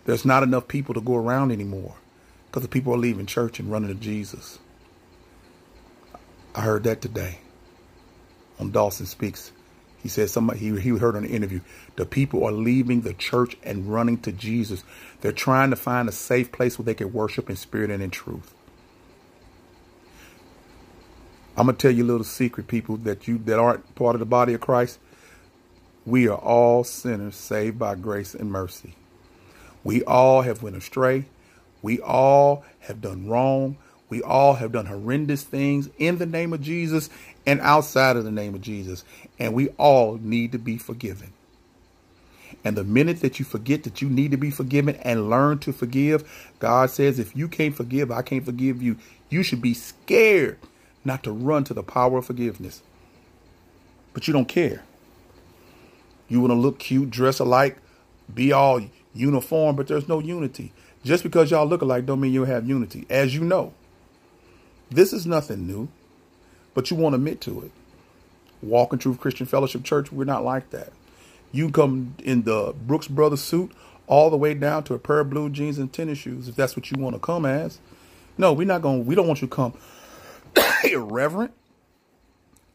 there's 0.05 0.25
not 0.25 0.43
enough 0.43 0.67
people 0.67 0.93
to 0.95 1.01
go 1.01 1.15
around 1.15 1.51
anymore 1.51 1.95
because 2.47 2.63
the 2.63 2.69
people 2.69 2.93
are 2.93 2.97
leaving 2.97 3.25
church 3.25 3.59
and 3.59 3.71
running 3.71 3.89
to 3.89 3.95
Jesus. 3.95 4.59
I 6.55 6.61
heard 6.61 6.83
that 6.85 7.01
today 7.01 7.39
on 8.59 8.71
Dawson 8.71 9.05
Speaks. 9.05 9.51
He 10.01 10.09
said 10.09 10.29
somebody 10.29 10.59
he, 10.59 10.79
he 10.79 10.89
heard 10.91 11.15
on 11.15 11.25
an 11.25 11.29
interview, 11.29 11.61
the 11.97 12.05
people 12.05 12.45
are 12.45 12.51
leaving 12.51 13.01
the 13.01 13.13
church 13.13 13.57
and 13.63 13.91
running 13.91 14.19
to 14.19 14.31
Jesus. 14.31 14.83
They're 15.21 15.31
trying 15.31 15.71
to 15.71 15.75
find 15.75 16.09
a 16.09 16.13
safe 16.13 16.51
place 16.51 16.79
where 16.79 16.85
they 16.85 16.93
can 16.95 17.13
worship 17.13 17.49
in 17.49 17.55
spirit 17.55 17.91
and 17.91 18.03
in 18.03 18.11
truth. 18.11 18.53
I'm 21.57 21.67
gonna 21.67 21.77
tell 21.77 21.91
you 21.91 22.03
a 22.03 22.05
little 22.07 22.23
secret, 22.23 22.67
people, 22.67 22.97
that 22.97 23.27
you 23.27 23.39
that 23.39 23.59
aren't 23.59 23.95
part 23.95 24.15
of 24.15 24.19
the 24.19 24.25
body 24.25 24.53
of 24.53 24.61
Christ. 24.61 24.99
We 26.07 26.29
are 26.29 26.37
all 26.37 26.85
sinners 26.85 27.35
saved 27.35 27.77
by 27.77 27.95
grace 27.95 28.33
and 28.33 28.49
mercy. 28.49 28.95
We 29.83 30.05
all 30.05 30.41
have 30.41 30.63
went 30.63 30.77
astray. 30.77 31.25
We 31.81 31.99
all 31.99 32.63
have 32.79 33.01
done 33.01 33.27
wrong. 33.27 33.75
We 34.07 34.23
all 34.23 34.53
have 34.53 34.71
done 34.71 34.85
horrendous 34.85 35.43
things 35.43 35.89
in 35.97 36.17
the 36.17 36.25
name 36.25 36.53
of 36.53 36.61
Jesus 36.61 37.09
and 37.45 37.59
outside 37.59 38.15
of 38.15 38.23
the 38.23 38.31
name 38.31 38.55
of 38.55 38.61
Jesus. 38.61 39.03
And 39.37 39.53
we 39.53 39.67
all 39.77 40.17
need 40.21 40.53
to 40.53 40.57
be 40.57 40.77
forgiven. 40.77 41.33
And 42.63 42.77
the 42.77 42.85
minute 42.85 43.19
that 43.19 43.37
you 43.37 43.43
forget 43.43 43.83
that 43.83 44.01
you 44.01 44.07
need 44.07 44.31
to 44.31 44.37
be 44.37 44.49
forgiven 44.49 44.95
and 45.01 45.29
learn 45.29 45.59
to 45.59 45.73
forgive, 45.73 46.23
God 46.59 46.89
says, 46.89 47.19
if 47.19 47.35
you 47.35 47.49
can't 47.49 47.75
forgive, 47.75 48.11
I 48.11 48.21
can't 48.21 48.45
forgive 48.45 48.81
you. 48.81 48.95
You 49.29 49.43
should 49.43 49.61
be 49.61 49.73
scared 49.73 50.57
not 51.03 51.23
to 51.23 51.33
run 51.33 51.65
to 51.65 51.73
the 51.73 51.83
power 51.83 52.19
of 52.19 52.27
forgiveness. 52.27 52.81
But 54.13 54.25
you 54.25 54.31
don't 54.31 54.47
care. 54.47 54.83
You 56.27 56.41
want 56.41 56.51
to 56.51 56.59
look 56.59 56.79
cute, 56.79 57.09
dress 57.09 57.39
alike, 57.39 57.77
be 58.33 58.51
all 58.51 58.81
uniform, 59.13 59.75
but 59.75 59.87
there's 59.87 60.07
no 60.07 60.19
unity. 60.19 60.73
Just 61.03 61.23
because 61.23 61.51
y'all 61.51 61.65
look 61.65 61.81
alike 61.81 62.05
don't 62.05 62.19
mean 62.19 62.33
you 62.33 62.45
have 62.45 62.67
unity, 62.67 63.05
as 63.09 63.33
you 63.33 63.41
know. 63.41 63.73
This 64.89 65.13
is 65.13 65.25
nothing 65.25 65.67
new, 65.67 65.89
but 66.73 66.91
you 66.91 66.97
won't 66.97 67.15
admit 67.15 67.41
to 67.41 67.61
it. 67.61 67.71
Walk 68.61 68.93
in 68.93 68.99
Truth 68.99 69.19
Christian 69.19 69.45
Fellowship 69.45 69.83
Church, 69.83 70.11
we're 70.11 70.25
not 70.25 70.43
like 70.43 70.71
that. 70.71 70.91
You 71.51 71.69
come 71.69 72.15
in 72.23 72.43
the 72.43 72.73
Brooks 72.73 73.07
Brothers 73.07 73.41
suit 73.41 73.71
all 74.07 74.29
the 74.29 74.37
way 74.37 74.53
down 74.53 74.83
to 74.83 74.93
a 74.93 74.99
pair 74.99 75.19
of 75.19 75.29
blue 75.29 75.49
jeans 75.49 75.77
and 75.77 75.91
tennis 75.91 76.17
shoes 76.17 76.47
if 76.47 76.55
that's 76.55 76.75
what 76.75 76.89
you 76.91 77.01
want 77.01 77.15
to 77.15 77.19
come 77.19 77.45
as. 77.45 77.79
No, 78.37 78.53
we're 78.53 78.67
not 78.67 78.81
going 78.81 79.05
we 79.05 79.15
don't 79.15 79.27
want 79.27 79.41
you 79.41 79.47
to 79.47 79.55
come 79.55 79.73
irreverent, 80.83 81.53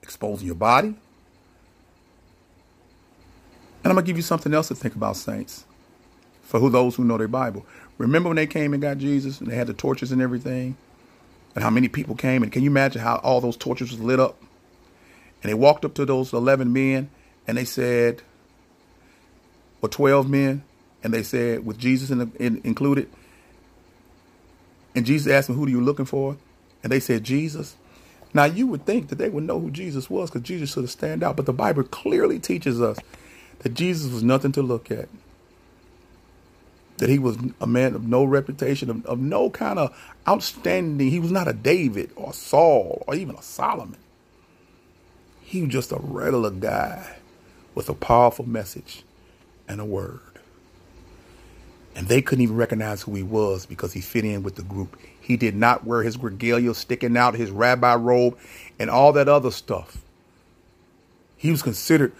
exposing 0.03 0.47
your 0.47 0.57
body. 0.57 0.95
And 3.83 3.91
I'm 3.91 3.95
going 3.95 4.05
to 4.05 4.09
give 4.09 4.17
you 4.17 4.23
something 4.23 4.55
else 4.55 4.69
to 4.69 4.75
think 4.75 4.95
about, 4.95 5.17
saints, 5.17 5.65
for 6.43 6.61
who 6.61 6.71
those 6.71 6.95
who 6.95 7.05
know 7.05 7.19
their 7.19 7.29
Bible. 7.29 7.67
Remember 7.99 8.29
when 8.29 8.37
they 8.37 8.47
came 8.47 8.73
and 8.73 8.83
got 8.83 8.99
Jesus 8.99 9.41
and 9.41 9.51
they 9.51 9.57
had 9.57 9.67
the 9.67 9.75
torches 9.75 10.13
and 10.13 10.23
everything? 10.23 10.77
And 11.55 11.65
how 11.65 11.71
many 11.71 11.89
people 11.89 12.15
came? 12.15 12.43
And 12.43 12.53
can 12.53 12.63
you 12.63 12.71
imagine 12.71 13.03
how 13.03 13.17
all 13.17 13.41
those 13.41 13.57
torches 13.57 13.91
was 13.91 14.01
lit 14.01 14.21
up? 14.21 14.41
And 15.43 15.51
they 15.51 15.55
walked 15.55 15.85
up 15.85 15.95
to 15.95 16.05
those 16.05 16.33
11 16.33 16.73
men 16.73 17.11
and 17.47 17.59
they 17.59 17.65
said, 17.65 18.23
or 19.83 19.89
12 19.89 20.31
men, 20.31 20.63
and 21.03 21.13
they 21.13 21.25
said, 21.25 21.67
with 21.67 21.77
Jesus 21.77 22.11
in 22.11 22.19
the, 22.19 22.31
in, 22.39 22.61
included. 22.63 23.11
And 24.95 25.05
Jesus 25.05 25.33
asked 25.33 25.49
them, 25.49 25.57
Who 25.57 25.67
are 25.67 25.71
you 25.71 25.81
looking 25.81 26.05
for? 26.05 26.37
And 26.83 26.93
they 26.93 27.01
said, 27.01 27.25
Jesus. 27.25 27.77
Now, 28.35 28.45
you 28.45 28.67
would 28.69 28.87
think 28.87 29.09
that 29.09 29.17
they 29.17 29.29
would 29.29 29.45
know 29.45 29.61
who 29.61 29.71
Jesus 29.71 30.09
was 30.09 30.31
because 30.31 30.47
Jesus 30.47 30.73
should 30.73 30.85
have 30.85 30.91
stand 30.91 31.23
out. 31.23 31.37
But 31.37 31.47
the 31.47 31.53
Bible 31.53 31.83
clearly 31.83 32.39
teaches 32.39 32.81
us 32.81 32.99
that 33.63 33.75
Jesus 33.75 34.13
was 34.13 34.23
nothing 34.23 34.53
to 34.53 34.63
look 34.63 34.91
at. 34.91 35.09
That 36.99 37.09
he 37.09 37.19
was 37.19 37.39
a 37.61 37.67
man 37.67 37.95
of 37.95 38.07
no 38.07 38.25
reputation, 38.25 38.91
of, 38.91 39.07
of 39.07 39.19
no 39.19 39.51
kind 39.51 39.79
of 39.79 39.97
outstanding. 40.29 41.11
He 41.11 41.19
was 41.19 41.33
not 41.33 41.49
a 41.49 41.53
David 41.53 42.11
or 42.17 42.33
Saul 42.33 43.03
or 43.07 43.15
even 43.15 43.35
a 43.37 43.43
Solomon. 43.43 43.99
He 45.41 45.63
was 45.63 45.71
just 45.71 45.93
a 45.93 45.99
regular 45.99 46.51
guy 46.51 47.17
with 47.75 47.89
a 47.89 47.95
powerful 47.95 48.49
message 48.49 49.05
and 49.69 49.81
a 49.81 49.85
word. 49.85 50.21
And 51.95 52.09
they 52.09 52.23
couldn't 52.23 52.43
even 52.43 52.57
recognize 52.57 53.03
who 53.03 53.15
he 53.15 53.23
was 53.23 53.67
because 53.67 53.93
he 53.93 54.01
fit 54.01 54.25
in 54.25 54.43
with 54.43 54.57
the 54.57 54.63
group. 54.63 54.97
He 55.21 55.37
did 55.37 55.55
not 55.55 55.85
wear 55.85 56.03
his 56.03 56.19
regalia 56.19 56.75
sticking 56.75 57.17
out, 57.17 57.35
his 57.35 57.51
rabbi 57.51 57.95
robe, 57.95 58.39
and 58.79 58.89
all 58.89 59.13
that 59.13 59.29
other 59.29 59.51
stuff. 59.51 59.99
He 61.37 61.51
was 61.51 61.63
considered 61.63 62.13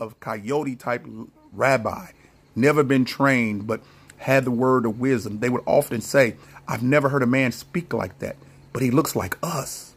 a 0.00 0.10
coyote 0.20 0.76
type 0.76 1.06
rabbi, 1.52 2.08
never 2.54 2.82
been 2.82 3.04
trained, 3.04 3.66
but 3.66 3.80
had 4.18 4.44
the 4.44 4.50
word 4.50 4.86
of 4.86 5.00
wisdom. 5.00 5.40
They 5.40 5.50
would 5.50 5.62
often 5.66 6.00
say, 6.00 6.36
I've 6.68 6.82
never 6.82 7.08
heard 7.08 7.22
a 7.22 7.26
man 7.26 7.52
speak 7.52 7.92
like 7.92 8.18
that, 8.20 8.36
but 8.72 8.82
he 8.82 8.90
looks 8.90 9.16
like 9.16 9.38
us, 9.42 9.94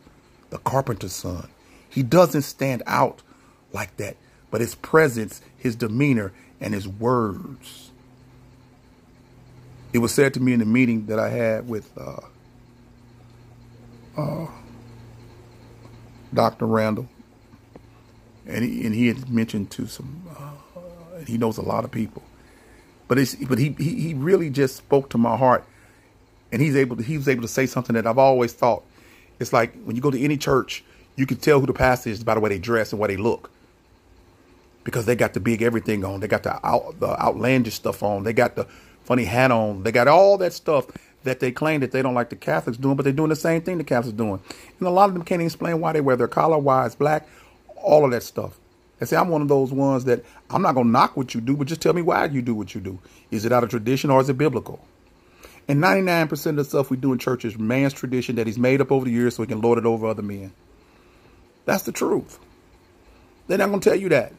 the 0.50 0.58
carpenter's 0.60 1.14
son. 1.14 1.50
He 1.90 2.04
doesn't 2.04 2.44
stand 2.44 2.84
out 2.86 3.22
like 3.74 3.98
that, 3.98 4.18
but 4.52 4.62
his 4.62 4.76
presence, 4.76 5.42
his 5.58 5.76
demeanor, 5.76 6.34
and 6.62 6.74
his 6.74 6.88
words 6.88 7.90
it 9.94 10.00
was 10.00 10.14
said 10.14 10.34
to 10.36 10.40
me 10.40 10.54
in 10.54 10.60
the 10.60 10.66
meeting 10.66 11.08
that 11.08 11.20
I 11.20 11.30
had 11.30 11.68
with 11.68 11.90
uh, 11.98 12.22
uh, 14.18 14.48
Dr. 16.34 16.68
Randall, 16.68 17.08
and 18.46 18.64
he, 18.64 18.86
and 18.86 18.96
he 18.96 19.08
had 19.08 19.30
mentioned 19.30 19.72
to 19.72 19.88
some, 19.88 20.24
uh, 20.38 21.24
he 21.26 21.38
knows 21.38 21.58
a 21.58 21.62
lot 21.62 21.84
of 21.84 21.92
people, 21.92 22.24
but 23.08 23.18
it's, 23.18 23.36
but 23.36 23.58
he, 23.58 23.76
he 23.78 23.96
he 23.96 24.14
really 24.14 24.50
just 24.50 24.76
spoke 24.76 25.10
to 25.10 25.18
my 25.18 25.36
heart, 25.36 25.66
and 26.52 26.62
he's 26.62 26.76
able 26.76 26.98
to 26.98 27.04
he 27.04 27.18
was 27.18 27.28
able 27.28 27.42
to 27.42 27.48
say 27.48 27.66
something 27.66 27.96
that 27.96 28.08
I've 28.08 28.18
always 28.18 28.54
thought. 28.54 28.84
It's 29.40 29.54
like 29.54 29.74
when 29.84 29.96
you 29.96 30.02
go 30.02 30.12
to 30.12 30.20
any 30.20 30.38
church, 30.38 30.84
you 31.16 31.26
can 31.26 31.38
tell 31.38 31.60
who 31.60 31.66
the 31.66 31.74
pastor 31.74 32.10
is 32.10 32.24
by 32.24 32.34
the 32.34 32.40
way 32.40 32.50
they 32.50 32.60
dress 32.60 32.92
and 32.92 33.00
way 33.00 33.08
they 33.08 33.18
look 33.18 33.52
because 34.84 35.06
they 35.06 35.16
got 35.16 35.34
the 35.34 35.40
big 35.40 35.62
everything 35.62 36.04
on. 36.04 36.20
They 36.20 36.28
got 36.28 36.44
the 36.44 36.66
out, 36.66 37.00
the 37.00 37.20
outlandish 37.22 37.76
stuff 37.76 38.02
on. 38.04 38.24
They 38.24 38.34
got 38.34 38.56
the 38.56 38.66
funny 39.04 39.26
hat 39.26 39.52
on. 39.52 39.84
They 39.84 39.92
got 39.92 40.08
all 40.08 40.38
that 40.40 40.54
stuff 40.54 40.88
that 41.24 41.40
they 41.40 41.52
claim 41.52 41.82
that 41.82 41.92
they 41.92 42.02
don't 42.02 42.14
like 42.14 42.30
the 42.30 42.36
Catholics 42.36 42.78
doing, 42.78 42.96
but 42.96 43.04
they're 43.04 43.14
doing 43.14 43.30
the 43.30 43.36
same 43.36 43.62
thing 43.62 43.78
the 43.78 43.84
Catholics 43.84 44.16
doing. 44.16 44.40
And 44.80 44.88
a 44.88 44.92
lot 44.92 45.10
of 45.10 45.14
them 45.14 45.24
can't 45.24 45.42
explain 45.42 45.80
why 45.82 45.94
they 45.94 46.02
wear 46.02 46.16
their 46.16 46.28
collar, 46.28 46.58
why 46.58 46.86
it's 46.86 46.96
black, 46.96 47.28
all 47.84 48.06
of 48.06 48.12
that 48.12 48.24
stuff. 48.24 48.60
They 49.00 49.06
say 49.06 49.16
I'm 49.16 49.30
one 49.30 49.42
of 49.42 49.48
those 49.48 49.72
ones 49.72 50.06
that 50.06 50.24
I'm 50.50 50.62
not 50.62 50.76
gonna 50.76 50.90
knock 50.90 51.16
what 51.16 51.34
you 51.34 51.42
do, 51.42 51.56
but 51.56 51.68
just 51.68 51.82
tell 51.82 51.94
me 51.94 52.02
why 52.02 52.26
you 52.26 52.42
do 52.42 52.54
what 52.54 52.76
you 52.76 52.82
do. 52.82 53.00
Is 53.32 53.46
it 53.46 53.52
out 53.52 53.64
of 53.64 53.70
tradition 53.70 54.10
or 54.10 54.20
is 54.20 54.30
it 54.30 54.38
biblical? 54.38 54.86
And 55.68 55.82
99% 55.82 56.48
of 56.48 56.56
the 56.56 56.64
stuff 56.64 56.90
we 56.90 56.98
do 56.98 57.14
in 57.14 57.20
church 57.20 57.46
is 57.46 57.58
man's 57.58 57.94
tradition 57.94 58.36
that 58.36 58.48
he's 58.48 58.58
made 58.58 58.82
up 58.82 58.92
over 58.92 59.06
the 59.06 59.12
years 59.12 59.36
so 59.36 59.44
he 59.44 59.48
can 59.48 59.62
lord 59.62 59.78
it 59.78 59.86
over 59.86 60.08
other 60.08 60.24
men. 60.24 60.52
That's 61.66 61.84
the 61.84 61.92
truth. 61.92 62.40
They're 63.48 63.58
not 63.58 63.70
gonna 63.70 63.82
tell 63.82 63.96
you 63.96 64.10
that. 64.10 64.34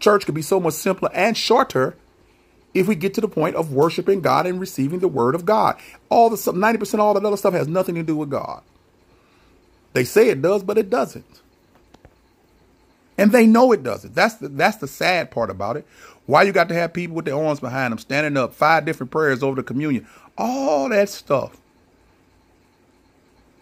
Church 0.00 0.24
could 0.24 0.34
be 0.34 0.42
so 0.42 0.60
much 0.60 0.74
simpler 0.74 1.10
and 1.12 1.36
shorter 1.36 1.96
if 2.72 2.88
we 2.88 2.94
get 2.94 3.14
to 3.14 3.20
the 3.20 3.28
point 3.28 3.56
of 3.56 3.72
worshiping 3.72 4.20
God 4.20 4.46
and 4.46 4.60
receiving 4.60 5.00
the 5.00 5.08
word 5.08 5.34
of 5.34 5.44
God. 5.44 5.76
All 6.08 6.30
the 6.30 6.36
90% 6.36 6.94
of 6.94 7.00
all 7.00 7.14
that 7.14 7.24
other 7.24 7.36
stuff 7.36 7.54
has 7.54 7.68
nothing 7.68 7.94
to 7.94 8.02
do 8.02 8.16
with 8.16 8.30
God. 8.30 8.62
They 9.92 10.04
say 10.04 10.28
it 10.28 10.42
does, 10.42 10.62
but 10.62 10.76
it 10.76 10.90
doesn't. 10.90 11.40
And 13.16 13.32
they 13.32 13.46
know 13.46 13.72
it 13.72 13.82
doesn't. 13.82 14.14
That's 14.14 14.34
the 14.34 14.48
that's 14.48 14.78
the 14.78 14.88
sad 14.88 15.30
part 15.30 15.50
about 15.50 15.76
it. 15.76 15.86
Why 16.26 16.42
you 16.42 16.52
got 16.52 16.68
to 16.68 16.74
have 16.74 16.92
people 16.92 17.16
with 17.16 17.26
their 17.26 17.36
arms 17.36 17.60
behind 17.60 17.92
them 17.92 17.98
standing 17.98 18.36
up, 18.36 18.54
five 18.54 18.84
different 18.84 19.12
prayers 19.12 19.42
over 19.42 19.56
the 19.56 19.62
communion, 19.62 20.06
all 20.36 20.88
that 20.88 21.08
stuff. 21.08 21.56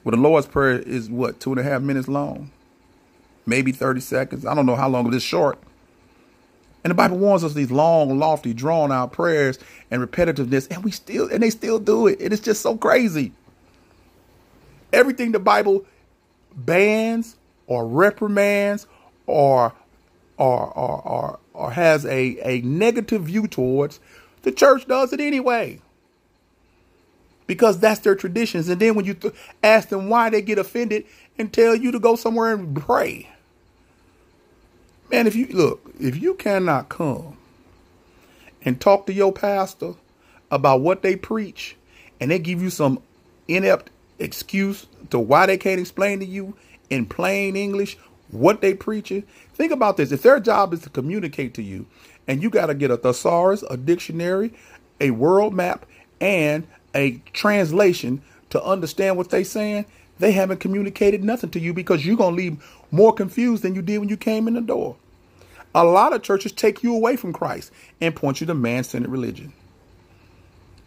Well, 0.05 0.13
the 0.13 0.21
Lord's 0.23 0.47
Prayer 0.47 0.79
is 0.79 1.11
what, 1.11 1.41
two 1.41 1.51
and 1.53 1.61
a 1.61 1.63
half 1.63 1.83
minutes 1.83 2.09
long? 2.09 2.51
Maybe 3.47 3.73
30 3.73 4.01
seconds. 4.01 4.47
I 4.47 4.55
don't 4.55 4.67
know 4.67 4.77
how 4.77 4.89
long 4.89 5.07
it 5.07 5.15
is 5.15 5.23
short. 5.23 5.59
And 6.85 6.91
the 6.91 6.95
Bible 6.95 7.19
warns 7.19 7.45
us 7.45 7.55
these 7.55 7.71
long, 7.71 8.19
lofty, 8.19 8.53
drawn 8.53 8.91
out 8.91 9.13
prayers 9.13 9.59
and 9.91 10.03
repetitiveness, 10.03 10.69
and 10.71 10.83
we 10.83 10.91
still 10.91 11.29
and 11.31 11.43
they 11.43 11.51
still 11.51 11.79
do 11.79 12.09
it. 12.09 12.21
It 12.21 12.33
is 12.33 12.41
just 12.41 12.63
so 12.63 12.77
crazy. 12.77 13.33
Everything 14.93 15.33
the 15.33 15.39
Bible 15.39 15.85
bans 16.55 17.37
or 17.67 17.87
reprimands 17.87 18.87
or 19.27 19.73
or 20.37 20.67
or 20.67 21.03
or, 21.03 21.39
or 21.53 21.71
has 21.73 22.05
a, 22.07 22.39
a 22.43 22.61
negative 22.63 23.25
view 23.25 23.47
towards, 23.47 24.01
the 24.43 24.53
church 24.53 24.87
does 24.87 25.13
it 25.13 25.21
anyway. 25.21 25.81
Because 27.47 27.79
that's 27.79 28.01
their 28.01 28.15
traditions. 28.15 28.69
And 28.69 28.81
then 28.81 28.95
when 28.95 29.05
you 29.05 29.15
th- 29.15 29.35
ask 29.63 29.89
them 29.89 30.09
why 30.09 30.31
they 30.31 30.41
get 30.41 30.59
offended 30.59 31.05
and 31.37 31.53
tell 31.53 31.75
you 31.75 31.91
to 31.93 31.99
go 31.99 32.17
somewhere 32.17 32.55
and 32.55 32.75
pray. 32.77 33.29
Man, 35.11 35.27
if 35.27 35.37
you 35.37 35.47
look, 35.49 35.93
if 36.01 36.21
you 36.21 36.35
cannot 36.35 36.89
come 36.89 37.37
and 38.65 38.81
talk 38.81 39.07
to 39.07 39.13
your 39.13 39.33
pastor 39.33 39.95
about 40.51 40.81
what 40.81 41.03
they 41.03 41.17
preach 41.17 41.77
and 42.21 42.31
they 42.31 42.39
give 42.39 42.63
you 42.63 42.71
some 42.71 43.03
inept 43.49 43.91
excuse 44.19 44.87
to 45.11 45.19
why 45.19 45.47
they 45.47 45.59
can't 45.59 45.81
explain 45.81 46.21
to 46.21 46.25
you 46.25 46.55
in 46.89 47.05
plain 47.07 47.57
English 47.57 47.99
what 48.33 48.61
they 48.61 48.75
preaching, 48.75 49.23
think 49.55 49.73
about 49.73 49.97
this. 49.97 50.11
If 50.13 50.23
their 50.23 50.41
job 50.41 50.73
is 50.73 50.81
to 50.81 50.91
communicate 50.91 51.55
to 51.55 51.63
you 51.63 51.87
and 52.27 52.43
you 52.43 52.51
got 52.51 52.67
to 52.67 52.75
get 52.75 52.91
a 52.91 52.97
thesaurus, 52.97 53.63
a 53.71 53.77
dictionary, 53.77 54.53
a 55.01 55.11
world 55.11 55.55
map, 55.55 55.87
and 56.21 56.67
a 56.95 57.21
translation 57.33 58.23
to 58.51 58.63
understand 58.63 59.17
what 59.17 59.31
they 59.31 59.45
saying, 59.45 59.87
they 60.19 60.33
haven't 60.33 60.61
communicated 60.61 61.25
nothing 61.25 61.51
to 61.51 61.61
you 61.61 61.73
because 61.73 62.07
you're 62.07 62.17
going 62.17 62.37
to 62.37 62.43
leave 62.43 62.85
more 62.91 63.13
confused 63.13 63.63
than 63.63 63.75
you 63.75 63.83
did 63.83 63.99
when 63.99 64.09
you 64.09 64.17
came 64.17 64.47
in 64.47 64.55
the 64.55 64.61
door. 64.61 64.97
A 65.75 65.85
lot 65.85 66.13
of 66.13 66.23
churches 66.23 66.53
take 66.53 66.83
you 66.83 66.95
away 66.95 67.17
from 67.17 67.33
Christ 67.33 67.73
and 68.01 68.15
point 68.15 68.41
you 68.41 68.47
to 68.47 68.55
man 68.55 68.85
centered 68.85 69.11
religion. 69.11 69.53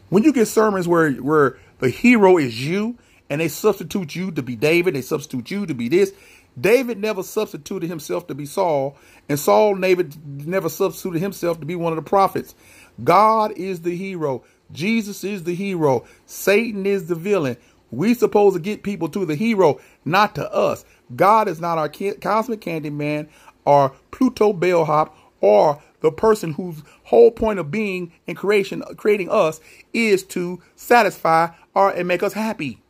When 0.09 0.23
you 0.23 0.31
get 0.31 0.47
sermons 0.47 0.87
where, 0.87 1.11
where 1.13 1.57
the 1.79 1.89
hero 1.89 2.37
is 2.37 2.65
you 2.65 2.97
and 3.29 3.41
they 3.41 3.47
substitute 3.47 4.15
you 4.15 4.31
to 4.31 4.43
be 4.43 4.55
David, 4.55 4.93
they 4.93 5.01
substitute 5.01 5.49
you 5.49 5.65
to 5.65 5.73
be 5.73 5.89
this. 5.89 6.13
David 6.59 6.99
never 6.99 7.21
substituted 7.23 7.89
himself 7.89 8.27
to 8.27 8.35
be 8.35 8.45
Saul, 8.45 8.97
and 9.27 9.39
Saul 9.39 9.75
never 9.75 10.69
substituted 10.69 11.19
himself 11.19 11.59
to 11.59 11.65
be 11.65 11.75
one 11.75 11.91
of 11.91 11.97
the 11.97 12.09
prophets. 12.09 12.55
God 13.03 13.51
is 13.57 13.81
the 13.81 13.95
hero. 13.95 14.43
Jesus 14.71 15.23
is 15.23 15.43
the 15.43 15.53
hero. 15.53 16.05
Satan 16.25 16.85
is 16.85 17.07
the 17.07 17.15
villain. 17.15 17.57
We 17.91 18.13
supposed 18.13 18.55
to 18.55 18.61
get 18.61 18.83
people 18.83 19.09
to 19.09 19.25
the 19.25 19.35
hero, 19.35 19.79
not 20.05 20.35
to 20.35 20.51
us. 20.51 20.85
God 21.15 21.47
is 21.47 21.59
not 21.61 21.77
our 21.77 21.89
cosmic 21.89 22.61
candy 22.61 22.89
man, 22.89 23.29
or 23.65 23.93
Pluto 24.11 24.53
bellhop, 24.53 25.15
or 25.41 25.81
the 26.01 26.11
person 26.11 26.53
whose 26.53 26.81
whole 27.03 27.31
point 27.31 27.59
of 27.59 27.69
being 27.69 28.11
and 28.27 28.37
creation, 28.37 28.81
creating 28.97 29.29
us, 29.29 29.59
is 29.93 30.23
to 30.23 30.61
satisfy 30.75 31.49
or 31.73 31.91
and 31.91 32.07
make 32.07 32.23
us 32.23 32.33
happy. 32.33 32.81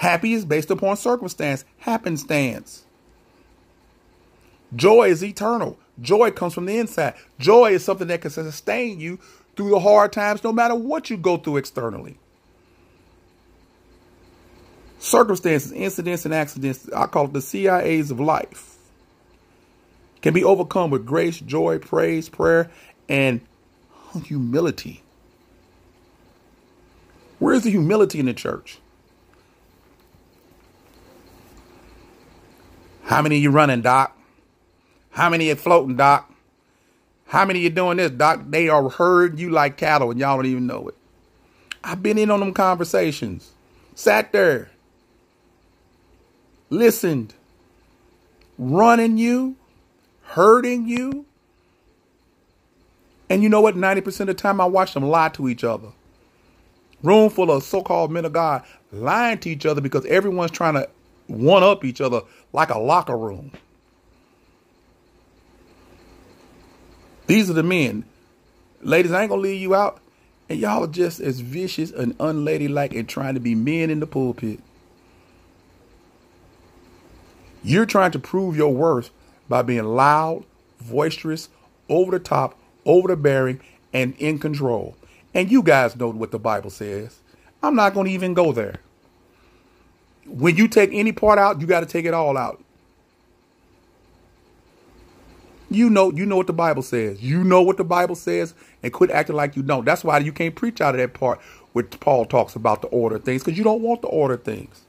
Happy 0.00 0.32
is 0.32 0.46
based 0.46 0.70
upon 0.70 0.96
circumstance, 0.96 1.62
happenstance. 1.76 2.84
Joy 4.74 5.10
is 5.10 5.22
eternal. 5.22 5.78
Joy 6.00 6.30
comes 6.30 6.54
from 6.54 6.64
the 6.64 6.78
inside. 6.78 7.16
Joy 7.38 7.72
is 7.72 7.84
something 7.84 8.06
that 8.06 8.22
can 8.22 8.30
sustain 8.30 8.98
you 8.98 9.18
through 9.56 9.68
the 9.68 9.78
hard 9.78 10.10
times, 10.10 10.42
no 10.42 10.54
matter 10.54 10.74
what 10.74 11.10
you 11.10 11.18
go 11.18 11.36
through 11.36 11.58
externally. 11.58 12.16
Circumstances, 15.00 15.70
incidents, 15.70 16.24
and 16.24 16.32
accidents, 16.32 16.90
I 16.96 17.04
call 17.04 17.26
it 17.26 17.34
the 17.34 17.40
CIAs 17.40 18.10
of 18.10 18.18
life, 18.18 18.78
can 20.22 20.32
be 20.32 20.42
overcome 20.42 20.88
with 20.88 21.04
grace, 21.04 21.40
joy, 21.40 21.78
praise, 21.78 22.30
prayer, 22.30 22.70
and 23.06 23.42
humility. 24.24 25.02
Where's 27.38 27.64
the 27.64 27.70
humility 27.70 28.18
in 28.18 28.24
the 28.24 28.32
church? 28.32 28.78
How 33.10 33.22
many 33.22 33.38
you 33.38 33.50
running, 33.50 33.80
Doc? 33.80 34.16
How 35.10 35.28
many 35.28 35.48
you 35.48 35.56
floating, 35.56 35.96
Doc? 35.96 36.32
How 37.26 37.44
many 37.44 37.58
you 37.58 37.68
doing 37.68 37.96
this, 37.96 38.12
Doc? 38.12 38.42
They 38.46 38.68
are 38.68 38.88
herding 38.88 39.40
you 39.40 39.50
like 39.50 39.76
cattle 39.76 40.12
and 40.12 40.20
y'all 40.20 40.36
don't 40.36 40.46
even 40.46 40.68
know 40.68 40.86
it. 40.86 40.94
I've 41.82 42.04
been 42.04 42.18
in 42.18 42.30
on 42.30 42.38
them 42.38 42.54
conversations. 42.54 43.50
Sat 43.96 44.30
there. 44.30 44.70
Listened. 46.68 47.34
Running 48.56 49.18
you. 49.18 49.56
Hurting 50.22 50.86
you. 50.86 51.26
And 53.28 53.42
you 53.42 53.48
know 53.48 53.60
what? 53.60 53.74
90% 53.74 54.20
of 54.20 54.26
the 54.28 54.34
time 54.34 54.60
I 54.60 54.66
watch 54.66 54.94
them 54.94 55.02
lie 55.02 55.30
to 55.30 55.48
each 55.48 55.64
other. 55.64 55.88
Room 57.02 57.28
full 57.28 57.50
of 57.50 57.64
so-called 57.64 58.12
men 58.12 58.24
of 58.24 58.32
God 58.32 58.62
lying 58.92 59.38
to 59.38 59.50
each 59.50 59.66
other 59.66 59.80
because 59.80 60.06
everyone's 60.06 60.52
trying 60.52 60.74
to 60.74 60.88
one 61.30 61.62
up 61.62 61.84
each 61.84 62.00
other 62.00 62.22
like 62.52 62.70
a 62.70 62.78
locker 62.78 63.16
room. 63.16 63.52
These 67.26 67.48
are 67.48 67.54
the 67.54 67.62
men. 67.62 68.04
Ladies, 68.82 69.12
I 69.12 69.22
ain't 69.22 69.30
gonna 69.30 69.42
leave 69.42 69.60
you 69.60 69.74
out. 69.74 70.00
And 70.48 70.58
y'all 70.58 70.82
are 70.82 70.88
just 70.88 71.20
as 71.20 71.38
vicious 71.40 71.92
and 71.92 72.16
unladylike 72.18 72.92
and 72.92 73.08
trying 73.08 73.34
to 73.34 73.40
be 73.40 73.54
men 73.54 73.88
in 73.88 74.00
the 74.00 74.06
pulpit. 74.06 74.58
You're 77.62 77.86
trying 77.86 78.10
to 78.12 78.18
prove 78.18 78.56
your 78.56 78.74
worth 78.74 79.10
by 79.48 79.62
being 79.62 79.84
loud, 79.84 80.44
boisterous, 80.80 81.50
over 81.88 82.10
the 82.10 82.18
top, 82.18 82.58
over 82.84 83.06
the 83.06 83.16
bearing, 83.16 83.60
and 83.92 84.14
in 84.18 84.40
control. 84.40 84.96
And 85.34 85.52
you 85.52 85.62
guys 85.62 85.94
know 85.94 86.10
what 86.10 86.32
the 86.32 86.38
Bible 86.38 86.70
says. 86.70 87.20
I'm 87.62 87.76
not 87.76 87.94
going 87.94 88.06
to 88.06 88.12
even 88.12 88.34
go 88.34 88.50
there 88.52 88.80
when 90.26 90.56
you 90.56 90.68
take 90.68 90.90
any 90.92 91.12
part 91.12 91.38
out, 91.38 91.60
you 91.60 91.66
got 91.66 91.80
to 91.80 91.86
take 91.86 92.04
it 92.04 92.14
all 92.14 92.36
out. 92.36 92.62
You 95.70 95.88
know, 95.88 96.10
you 96.10 96.26
know 96.26 96.36
what 96.36 96.48
the 96.48 96.52
Bible 96.52 96.82
says. 96.82 97.22
You 97.22 97.44
know 97.44 97.62
what 97.62 97.76
the 97.76 97.84
Bible 97.84 98.16
says, 98.16 98.54
and 98.82 98.92
quit 98.92 99.10
acting 99.10 99.36
like 99.36 99.54
you 99.56 99.62
don't. 99.62 99.84
That's 99.84 100.02
why 100.02 100.18
you 100.18 100.32
can't 100.32 100.54
preach 100.54 100.80
out 100.80 100.94
of 100.94 101.00
that 101.00 101.14
part 101.14 101.40
where 101.72 101.84
Paul 101.84 102.24
talks 102.24 102.56
about 102.56 102.82
the 102.82 102.88
order 102.88 103.16
of 103.16 103.24
things, 103.24 103.44
because 103.44 103.56
you 103.56 103.62
don't 103.62 103.80
want 103.80 104.02
the 104.02 104.08
order 104.08 104.34
of 104.34 104.42
things. 104.42 104.82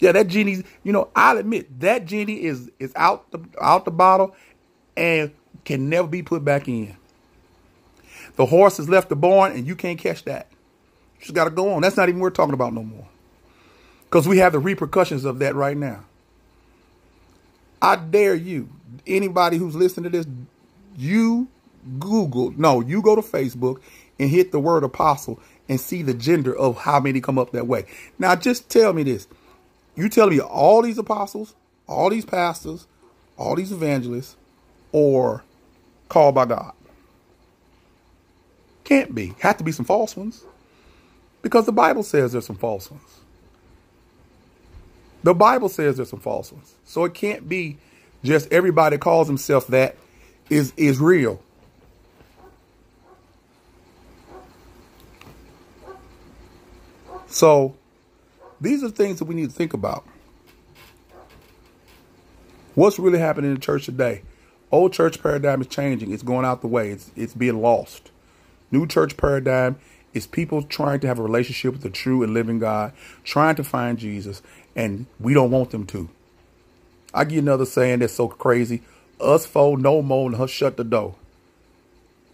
Yeah, 0.00 0.12
that 0.12 0.26
genie's. 0.26 0.64
You 0.82 0.92
know, 0.92 1.08
I'll 1.14 1.38
admit 1.38 1.80
that 1.80 2.06
genie 2.06 2.42
is 2.42 2.70
is 2.80 2.92
out 2.96 3.30
the 3.30 3.38
out 3.60 3.84
the 3.84 3.92
bottle, 3.92 4.34
and 4.96 5.30
can 5.64 5.88
never 5.88 6.08
be 6.08 6.22
put 6.22 6.44
back 6.44 6.66
in. 6.66 6.96
The 8.36 8.46
horse 8.46 8.78
has 8.78 8.88
left 8.88 9.10
the 9.10 9.16
barn, 9.16 9.52
and 9.52 9.66
you 9.66 9.76
can't 9.76 9.98
catch 9.98 10.24
that. 10.24 10.48
You 11.18 11.22
just 11.22 11.34
got 11.34 11.44
to 11.44 11.50
go 11.50 11.72
on. 11.74 11.82
That's 11.82 11.96
not 11.96 12.08
even 12.08 12.20
worth 12.20 12.34
talking 12.34 12.54
about 12.54 12.72
no 12.72 12.82
more. 12.82 13.06
Because 14.10 14.26
we 14.26 14.38
have 14.38 14.52
the 14.52 14.58
repercussions 14.58 15.24
of 15.24 15.38
that 15.38 15.54
right 15.54 15.76
now. 15.76 16.04
I 17.80 17.94
dare 17.94 18.34
you, 18.34 18.68
anybody 19.06 19.56
who's 19.56 19.76
listening 19.76 20.10
to 20.10 20.18
this, 20.18 20.26
you 20.96 21.46
Google, 22.00 22.50
no, 22.56 22.80
you 22.80 23.02
go 23.02 23.14
to 23.14 23.22
Facebook 23.22 23.80
and 24.18 24.28
hit 24.28 24.50
the 24.50 24.58
word 24.58 24.82
apostle 24.82 25.40
and 25.68 25.80
see 25.80 26.02
the 26.02 26.12
gender 26.12 26.54
of 26.54 26.78
how 26.78 26.98
many 26.98 27.20
come 27.20 27.38
up 27.38 27.52
that 27.52 27.68
way. 27.68 27.86
Now, 28.18 28.34
just 28.34 28.68
tell 28.68 28.92
me 28.92 29.04
this. 29.04 29.28
You 29.94 30.08
tell 30.08 30.28
me 30.28 30.40
all 30.40 30.82
these 30.82 30.98
apostles, 30.98 31.54
all 31.86 32.10
these 32.10 32.24
pastors, 32.24 32.88
all 33.36 33.54
these 33.54 33.72
evangelists, 33.72 34.36
or 34.92 35.44
called 36.08 36.34
by 36.34 36.46
God. 36.46 36.72
Can't 38.84 39.14
be. 39.14 39.34
Have 39.38 39.56
to 39.58 39.64
be 39.64 39.72
some 39.72 39.84
false 39.86 40.16
ones. 40.16 40.44
Because 41.42 41.64
the 41.64 41.72
Bible 41.72 42.02
says 42.02 42.32
there's 42.32 42.46
some 42.46 42.56
false 42.56 42.90
ones. 42.90 43.19
The 45.22 45.34
Bible 45.34 45.68
says 45.68 45.96
there's 45.96 46.10
some 46.10 46.20
false 46.20 46.52
ones. 46.52 46.74
So 46.84 47.04
it 47.04 47.14
can't 47.14 47.48
be 47.48 47.78
just 48.22 48.52
everybody 48.52 48.98
calls 48.98 49.28
himself 49.28 49.66
that 49.68 49.96
is 50.48 50.72
is 50.76 50.98
real. 50.98 51.42
So 57.26 57.76
these 58.60 58.82
are 58.82 58.90
things 58.90 59.18
that 59.20 59.26
we 59.26 59.34
need 59.34 59.50
to 59.50 59.54
think 59.54 59.72
about. 59.72 60.04
What's 62.74 62.98
really 62.98 63.18
happening 63.18 63.50
in 63.50 63.54
the 63.54 63.60
church 63.60 63.86
today? 63.86 64.22
Old 64.72 64.92
church 64.92 65.22
paradigm 65.22 65.60
is 65.60 65.66
changing. 65.66 66.12
It's 66.12 66.22
going 66.22 66.44
out 66.44 66.60
the 66.60 66.68
way. 66.68 66.90
It's 66.90 67.10
it's 67.16 67.34
being 67.34 67.60
lost. 67.60 68.10
New 68.70 68.86
church 68.86 69.16
paradigm 69.16 69.76
is 70.12 70.26
people 70.26 70.62
trying 70.62 71.00
to 71.00 71.06
have 71.06 71.18
a 71.18 71.22
relationship 71.22 71.72
with 71.72 71.82
the 71.82 71.90
true 71.90 72.22
and 72.22 72.34
living 72.34 72.58
God, 72.58 72.92
trying 73.24 73.54
to 73.56 73.64
find 73.64 73.98
Jesus, 73.98 74.42
and 74.76 75.06
we 75.18 75.34
don't 75.34 75.50
want 75.50 75.70
them 75.70 75.86
to. 75.86 76.08
I 77.12 77.22
you 77.22 77.40
another 77.40 77.66
saying 77.66 78.00
that's 78.00 78.12
so 78.12 78.28
crazy. 78.28 78.82
Us 79.20 79.46
four 79.46 79.76
no 79.76 80.02
more 80.02 80.28
and 80.28 80.36
her 80.36 80.46
shut 80.46 80.76
the 80.76 80.84
door. 80.84 81.14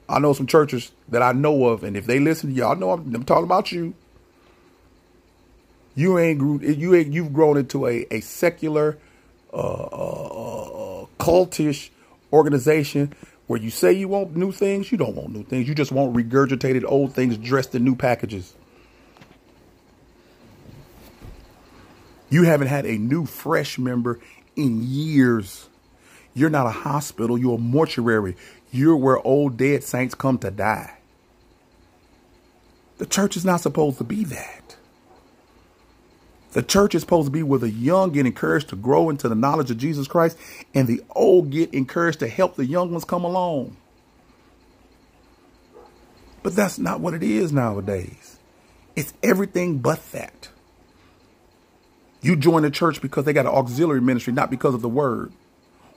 I 0.09 0.19
know 0.19 0.33
some 0.33 0.47
churches 0.47 0.93
that 1.09 1.23
I 1.23 1.33
know 1.33 1.67
of, 1.67 1.83
and 1.83 1.97
if 1.97 2.07
they 2.07 2.21
listen, 2.21 2.51
to 2.51 2.57
y'all 2.57 2.77
know 2.77 2.93
I'm, 2.93 3.15
I'm 3.15 3.25
talking 3.25 3.45
about 3.45 3.73
you. 3.73 3.95
You 5.97 6.19
ain't 6.19 6.39
grew, 6.39 6.61
you 6.61 6.95
ain't 6.95 7.13
you've 7.13 7.33
grown 7.33 7.57
into 7.57 7.87
a 7.87 8.07
a 8.11 8.21
secular, 8.21 8.99
uh, 9.53 9.57
uh, 9.57 11.03
uh, 11.03 11.07
cultish 11.19 11.91
organization 12.33 13.15
where 13.47 13.61
you 13.61 13.71
say 13.71 13.93
you 13.93 14.09
want 14.09 14.37
new 14.37 14.53
things. 14.53 14.93
You 14.93 14.99
don't 14.99 15.17
want 15.17 15.31
new 15.31 15.43
things. 15.43 15.67
You 15.69 15.75
just 15.75 15.93
want 15.93 16.15
regurgitated 16.15 16.85
old 16.87 17.15
things 17.15 17.37
dressed 17.39 17.75
in 17.75 17.85
new 17.85 17.97
packages. 17.97 18.55
You 22.29 22.43
haven't 22.43 22.69
had 22.69 22.87
a 22.87 22.99
new 22.99 23.25
fresh 23.25 23.79
member 23.79 24.19
in 24.57 24.83
years. 24.83 25.69
You're 26.35 26.51
not 26.51 26.67
a 26.67 26.71
hospital, 26.71 27.39
you're 27.39 27.57
a 27.57 27.59
mortuary. 27.59 28.37
You're 28.73 28.97
where 28.97 29.19
old 29.19 29.57
dead 29.57 29.85
saints 29.85 30.15
come 30.15 30.39
to 30.39 30.51
die. 30.51 30.99
The 32.99 33.07
church 33.07 33.37
is 33.37 33.45
not 33.45 33.61
supposed 33.61 33.99
to 33.99 34.05
be 34.05 34.25
that. 34.25 34.77
The 36.53 36.63
church 36.63 36.95
is 36.95 37.03
supposed 37.03 37.27
to 37.27 37.31
be 37.31 37.43
where 37.43 37.59
the 37.59 37.71
young 37.71 38.13
get 38.13 38.25
encouraged 38.25 38.71
to 38.71 38.77
grow 38.77 39.11
into 39.11 39.29
the 39.29 39.35
knowledge 39.35 39.71
of 39.71 39.77
Jesus 39.77 40.09
Christ 40.09 40.39
and 40.75 40.89
the 40.89 41.03
old 41.11 41.51
get 41.51 41.75
encouraged 41.75 42.21
to 42.21 42.29
help 42.29 42.57
the 42.57 42.65
young 42.65 42.91
ones 42.91 43.05
come 43.05 43.25
along. 43.25 43.77
But 46.43 46.57
that's 46.57 46.79
not 46.79 47.01
what 47.01 47.13
it 47.13 47.23
is 47.23 47.53
nowadays. 47.53 48.39
It's 48.95 49.13
everything 49.23 49.79
but 49.79 50.01
that. 50.13 50.49
You 52.27 52.37
join 52.37 52.63
the 52.63 52.71
church 52.71 53.01
because 53.01 53.25
they 53.25 53.33
got 53.33 53.47
an 53.47 53.53
auxiliary 53.53 54.01
ministry, 54.01 54.33
not 54.33 54.51
because 54.51 54.75
of 54.75 54.83
the 54.83 54.89
word. 54.89 55.33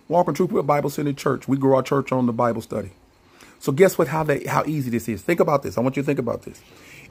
Walk 0.07 0.27
in 0.27 0.35
Truth, 0.35 0.51
we're 0.51 0.59
a 0.59 0.63
Bible 0.63 0.91
centered 0.91 1.17
church. 1.17 1.47
We 1.47 1.57
grow 1.57 1.77
our 1.77 1.83
church 1.83 2.11
on 2.11 2.27
the 2.27 2.33
Bible 2.33 2.61
study. 2.61 2.91
So 3.59 3.71
guess 3.71 3.97
what? 3.97 4.09
How 4.09 4.23
they 4.23 4.45
how 4.45 4.63
easy 4.65 4.91
this 4.91 5.09
is. 5.09 5.23
Think 5.23 5.39
about 5.39 5.63
this. 5.63 5.77
I 5.77 5.81
want 5.81 5.97
you 5.97 6.03
to 6.03 6.05
think 6.05 6.19
about 6.19 6.43
this. 6.43 6.61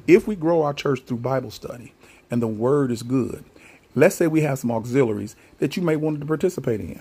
If 0.06 0.28
we 0.28 0.36
grow 0.36 0.62
our 0.62 0.72
church 0.72 1.02
through 1.02 1.18
Bible 1.18 1.50
study 1.50 1.92
and 2.30 2.40
the 2.40 2.48
word 2.48 2.92
is 2.92 3.02
good, 3.02 3.44
Let's 3.94 4.14
say 4.14 4.28
we 4.28 4.42
have 4.42 4.60
some 4.60 4.70
auxiliaries 4.70 5.34
that 5.58 5.76
you 5.76 5.82
may 5.82 5.96
want 5.96 6.20
to 6.20 6.26
participate 6.26 6.80
in. 6.80 7.00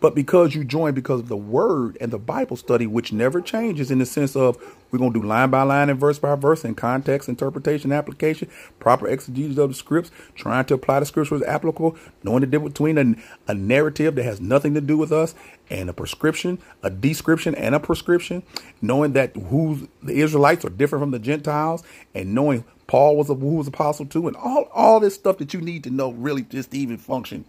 But 0.00 0.14
because 0.14 0.54
you 0.54 0.64
join 0.64 0.94
because 0.94 1.20
of 1.20 1.28
the 1.28 1.36
word 1.36 1.98
and 2.00 2.10
the 2.10 2.18
Bible 2.18 2.56
study, 2.56 2.86
which 2.86 3.12
never 3.12 3.42
changes 3.42 3.90
in 3.90 3.98
the 3.98 4.06
sense 4.06 4.34
of 4.34 4.56
we're 4.90 4.98
going 4.98 5.12
to 5.12 5.20
do 5.20 5.26
line 5.26 5.50
by 5.50 5.62
line 5.62 5.90
and 5.90 6.00
verse 6.00 6.18
by 6.18 6.34
verse 6.34 6.64
and 6.64 6.76
context, 6.76 7.28
interpretation, 7.28 7.92
application, 7.92 8.48
proper 8.78 9.06
exegesis 9.06 9.58
of 9.58 9.68
the 9.68 9.74
scripts, 9.74 10.10
trying 10.34 10.64
to 10.64 10.74
apply 10.74 11.00
the 11.00 11.06
scriptures 11.06 11.42
applicable, 11.42 11.96
knowing 12.22 12.40
the 12.40 12.46
difference 12.46 12.72
between 12.72 12.98
a, 12.98 13.14
a 13.50 13.54
narrative 13.54 14.14
that 14.14 14.24
has 14.24 14.40
nothing 14.40 14.72
to 14.74 14.80
do 14.80 14.96
with 14.96 15.12
us 15.12 15.34
and 15.68 15.90
a 15.90 15.92
prescription, 15.92 16.58
a 16.82 16.90
description 16.90 17.54
and 17.54 17.74
a 17.74 17.80
prescription, 17.80 18.42
knowing 18.80 19.12
that 19.12 19.36
who 19.36 19.88
the 20.02 20.14
Israelites 20.14 20.64
are 20.64 20.70
different 20.70 21.02
from 21.02 21.10
the 21.10 21.18
Gentiles 21.18 21.82
and 22.14 22.34
knowing 22.34 22.64
Paul 22.86 23.16
was 23.16 23.30
a, 23.30 23.34
who 23.34 23.56
was 23.56 23.68
apostle 23.68 24.06
to 24.06 24.26
and 24.28 24.36
all, 24.36 24.68
all 24.72 24.98
this 24.98 25.14
stuff 25.14 25.38
that 25.38 25.54
you 25.54 25.60
need 25.60 25.84
to 25.84 25.90
know 25.90 26.10
really 26.10 26.42
just 26.42 26.70
to 26.70 26.78
even 26.78 26.96
function 26.96 27.44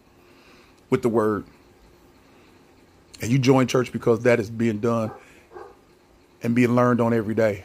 with 0.89 1.01
the 1.01 1.09
word 1.09 1.45
and 3.21 3.31
you 3.31 3.37
join 3.37 3.67
church 3.67 3.91
because 3.91 4.21
that 4.21 4.39
is 4.39 4.49
being 4.49 4.79
done 4.79 5.11
and 6.43 6.55
being 6.55 6.75
learned 6.75 6.99
on 6.99 7.13
every 7.13 7.35
day. 7.35 7.63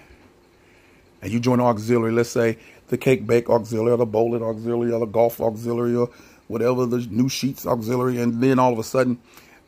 And 1.22 1.32
you 1.32 1.40
join 1.40 1.60
auxiliary, 1.60 2.12
let's 2.12 2.28
say 2.28 2.58
the 2.88 2.98
cake 2.98 3.26
bake 3.26 3.48
auxiliary 3.48 3.92
or 3.92 3.96
the 3.96 4.06
bowling 4.06 4.42
auxiliary 4.42 4.92
or 4.92 5.00
the 5.00 5.06
golf 5.06 5.40
auxiliary 5.40 5.96
or 5.96 6.10
whatever 6.46 6.86
the 6.86 6.98
new 7.10 7.28
sheets 7.28 7.66
auxiliary, 7.66 8.20
and 8.20 8.40
then 8.40 8.58
all 8.58 8.72
of 8.72 8.78
a 8.78 8.84
sudden 8.84 9.18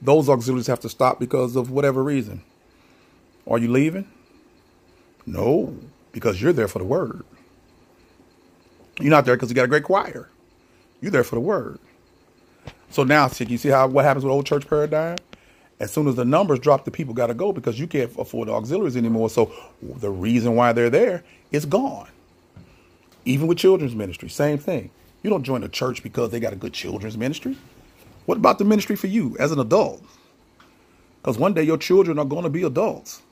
those 0.01 0.29
auxiliaries 0.29 0.68
have 0.68 0.81
to 0.81 0.88
stop 0.88 1.18
because 1.18 1.57
of 1.57 1.70
whatever 1.70 2.05
reason. 2.05 2.42
Are 3.48 3.59
you 3.59 3.68
leaving? 3.68 4.07
No, 5.27 5.74
because 6.12 6.40
you're 6.40 6.53
there 6.53 6.68
for 6.68 6.79
the 6.79 6.85
word. 6.85 7.24
You're 9.01 9.11
not 9.11 9.24
there 9.24 9.37
because 9.37 9.48
you 9.48 9.55
got 9.55 9.64
a 9.64 9.68
great 9.68 9.85
choir. 9.85 10.29
You're 11.01 11.11
there 11.11 11.24
for 11.24 11.37
the 11.37 11.40
word. 11.40 11.79
So 12.90 13.05
now, 13.05 13.29
see, 13.29 13.44
you 13.44 13.59
see 13.59 13.68
how 13.68 13.87
what 13.88 14.05
happens 14.05 14.24
with 14.24 14.33
old 14.33 14.46
church 14.46 14.68
paradigm? 14.68 15.16
As 15.81 15.93
soon 15.93 16.09
as 16.09 16.17
the 16.17 16.25
numbers 16.25 16.59
drop, 16.59 16.85
the 16.85 16.91
people 16.91 17.14
got 17.14 17.29
to 17.29 17.35
go 17.35 17.53
because 17.53 17.79
you 17.79 17.87
can't 17.87 18.11
afford 18.19 18.49
auxiliaries 18.49 18.97
anymore. 18.97 19.31
So 19.31 19.53
the 19.83 20.11
reason 20.11 20.57
why 20.57 20.73
they're 20.73 20.91
there 20.91 21.23
is 21.53 21.64
gone. 21.64 22.09
Even 23.25 23.47
with 23.47 23.59
children's 23.59 23.95
ministry, 23.95 24.29
same 24.29 24.59
thing. 24.59 24.91
You 25.23 25.31
don't 25.31 25.45
join 25.45 25.62
a 25.62 25.69
church 25.69 26.03
because 26.03 26.31
they 26.31 26.41
got 26.41 26.53
a 26.53 26.57
good 26.57 26.73
children's 26.73 27.17
ministry. 27.17 27.57
What 28.27 28.38
about 28.38 28.59
the 28.59 28.64
ministry 28.64 28.97
for 28.97 29.07
you 29.07 29.37
as 29.38 29.53
an 29.53 29.61
adult? 29.61 30.03
Because 31.21 31.38
one 31.38 31.55
day 31.55 31.62
your 31.62 31.79
children 31.79 32.19
are 32.19 32.25
going 32.25 32.45
to 32.45 32.51
be 32.51 32.62
adults. 32.62 33.23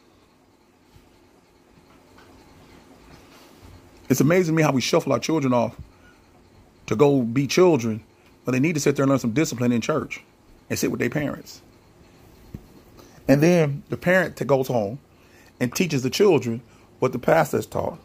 It's 4.08 4.20
amazing 4.20 4.54
me 4.54 4.62
how 4.62 4.72
we 4.72 4.80
shuffle 4.80 5.12
our 5.12 5.18
children 5.18 5.52
off 5.52 5.76
to 6.86 6.94
go 6.94 7.22
be 7.22 7.46
children 7.46 8.04
when 8.44 8.52
they 8.52 8.60
need 8.60 8.74
to 8.74 8.80
sit 8.80 8.94
there 8.94 9.02
and 9.02 9.10
learn 9.10 9.18
some 9.18 9.32
discipline 9.32 9.72
in 9.72 9.80
church 9.80 10.22
and 10.70 10.78
sit 10.78 10.90
with 10.90 11.00
their 11.00 11.10
parents. 11.10 11.60
And 13.28 13.42
then 13.42 13.82
the 13.88 13.96
parent 13.96 14.44
goes 14.46 14.68
home 14.68 14.98
and 15.60 15.74
teaches 15.74 16.02
the 16.02 16.10
children 16.10 16.62
what 16.98 17.12
the 17.12 17.18
pastor 17.18 17.58
has 17.58 17.66
taught. 17.66 17.98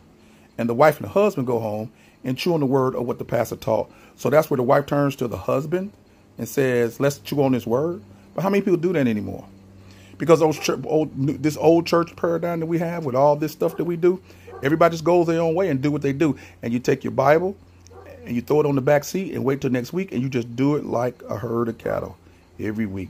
And 0.58 0.68
the 0.68 0.74
wife 0.74 0.98
and 0.98 1.06
the 1.06 1.12
husband 1.12 1.48
go 1.48 1.60
home 1.60 1.92
and 2.24 2.38
chew 2.38 2.54
on 2.54 2.60
the 2.60 2.66
word 2.66 2.96
of 2.96 3.06
what 3.06 3.20
the 3.20 3.26
pastor 3.26 3.56
taught. 3.56 3.92
So 4.16 4.30
that's 4.30 4.50
where 4.50 4.58
the 4.58 4.64
wife 4.64 4.86
turns 4.86 5.16
to 5.18 5.28
the 5.28 5.38
husband 5.38 5.92
and 6.38 6.48
says, 6.48 7.00
let's 7.00 7.20
chew 7.20 7.42
on 7.44 7.52
this 7.52 7.66
word. 7.68 8.02
But 8.34 8.42
how 8.42 8.50
many 8.50 8.62
people 8.62 8.78
do 8.78 8.94
that 8.94 9.08
anymore? 9.08 9.46
Because 10.18 10.40
those 10.40 10.70
old, 10.86 11.12
this 11.16 11.58
old 11.58 11.88
church 11.88 12.16
paradigm 12.16 12.60
that 12.60 12.68
we 12.68 12.78
have 12.80 13.06
with 13.06 13.16
all 13.16 13.36
this 13.36 13.52
stuff 13.52 13.78
that 13.78 13.86
we 13.86 13.96
do, 13.96 14.22
everybody 14.62 14.94
just 14.94 15.04
goes 15.04 15.28
their 15.28 15.42
own 15.42 15.56
way 15.56 15.70
and 15.70 15.82
do 15.82 15.92
what 15.92 16.02
they 16.02 16.14
do. 16.14 16.38
And 16.62 16.74
you 16.74 16.80
take 16.80 17.04
your 17.04 17.12
Bible 17.12 17.56
and 18.26 18.36
you 18.36 18.42
throw 18.42 18.60
it 18.60 18.66
on 18.68 18.76
the 18.76 18.82
back 18.82 19.04
seat 19.04 19.34
and 19.34 19.44
wait 19.44 19.62
till 19.62 19.72
next 19.72 19.94
week 19.94 20.12
and 20.12 20.22
you 20.22 20.30
just 20.30 20.56
do 20.56 20.76
it 20.76 20.86
like 20.86 21.22
a 21.28 21.38
herd 21.38 21.70
of 21.70 21.78
cattle 21.78 22.18
every 22.60 22.86
week. 22.86 23.10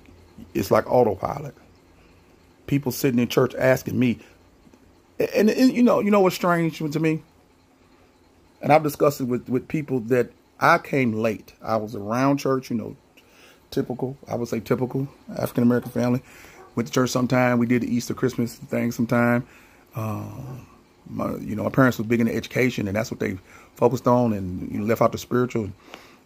It's 0.54 0.72
like 0.72 0.90
autopilot 0.90 1.56
people 2.72 2.94
sitting 2.94 3.20
in 3.20 3.28
church 3.28 3.54
asking 3.56 4.00
me, 4.00 4.18
and, 5.36 5.50
and, 5.50 5.74
you 5.74 5.84
know, 5.84 6.00
you 6.00 6.10
know 6.10 6.22
what's 6.22 6.38
strange 6.38 6.78
to 6.78 7.00
me, 7.02 7.22
and 8.62 8.72
I've 8.72 8.82
discussed 8.82 9.20
it 9.20 9.26
with 9.26 9.50
with 9.50 9.68
people 9.68 10.00
that 10.12 10.32
I 10.58 10.78
came 10.78 11.12
late. 11.12 11.54
I 11.62 11.76
was 11.76 11.96
around 11.96 12.38
church, 12.38 12.70
you 12.70 12.78
know, 12.78 12.96
typical. 13.72 14.18
I 14.26 14.36
would 14.36 14.48
say 14.48 14.62
typical 14.62 15.10
African 15.38 15.64
American 15.64 15.92
family. 15.92 16.24
Went 16.76 16.88
to 16.88 16.94
church 16.94 17.10
sometime. 17.10 17.60
We 17.60 17.66
did 17.66 17.82
the 17.82 17.94
Easter 17.94 18.14
Christmas 18.14 18.56
thing 18.56 18.94
sometime. 18.94 19.46
Uh, 19.94 20.24
my, 21.10 21.36
you 21.36 21.58
know, 21.58 21.66
my 21.66 21.70
parents 21.70 21.98
was 21.98 22.08
big 22.08 22.22
into 22.22 22.34
education, 22.34 22.88
and 22.88 22.96
that's 22.96 23.12
what 23.12 23.20
they 23.20 23.38
focused 23.76 24.08
on, 24.08 24.32
and 24.32 24.72
you 24.72 24.80
know, 24.80 24.86
left 24.86 25.02
out 25.02 25.12
the 25.12 25.18
spiritual. 25.18 25.70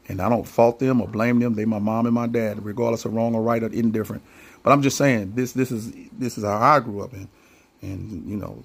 And 0.07 0.21
I 0.21 0.29
don't 0.29 0.47
fault 0.47 0.77
them 0.77 1.01
or 1.01 1.07
blame 1.07 1.39
them. 1.39 1.55
They 1.55 1.65
my 1.65 1.79
mom 1.79 2.05
and 2.05 2.13
my 2.13 2.27
dad, 2.27 2.63
regardless 2.63 3.03
of 3.05 3.15
wrong 3.15 3.33
or 3.33 3.41
right 3.41 3.63
or 3.63 3.73
indifferent. 3.73 4.21
But 4.65 4.71
I'm 4.71 4.81
just 4.81 4.97
saying 4.97 5.33
this 5.35 5.51
this 5.51 5.71
is 5.71 5.93
this 6.11 6.39
is 6.39 6.43
how 6.43 6.57
I 6.57 6.79
grew 6.79 7.01
up 7.01 7.13
in, 7.13 7.29
and 7.83 8.27
you 8.27 8.35
know, 8.35 8.63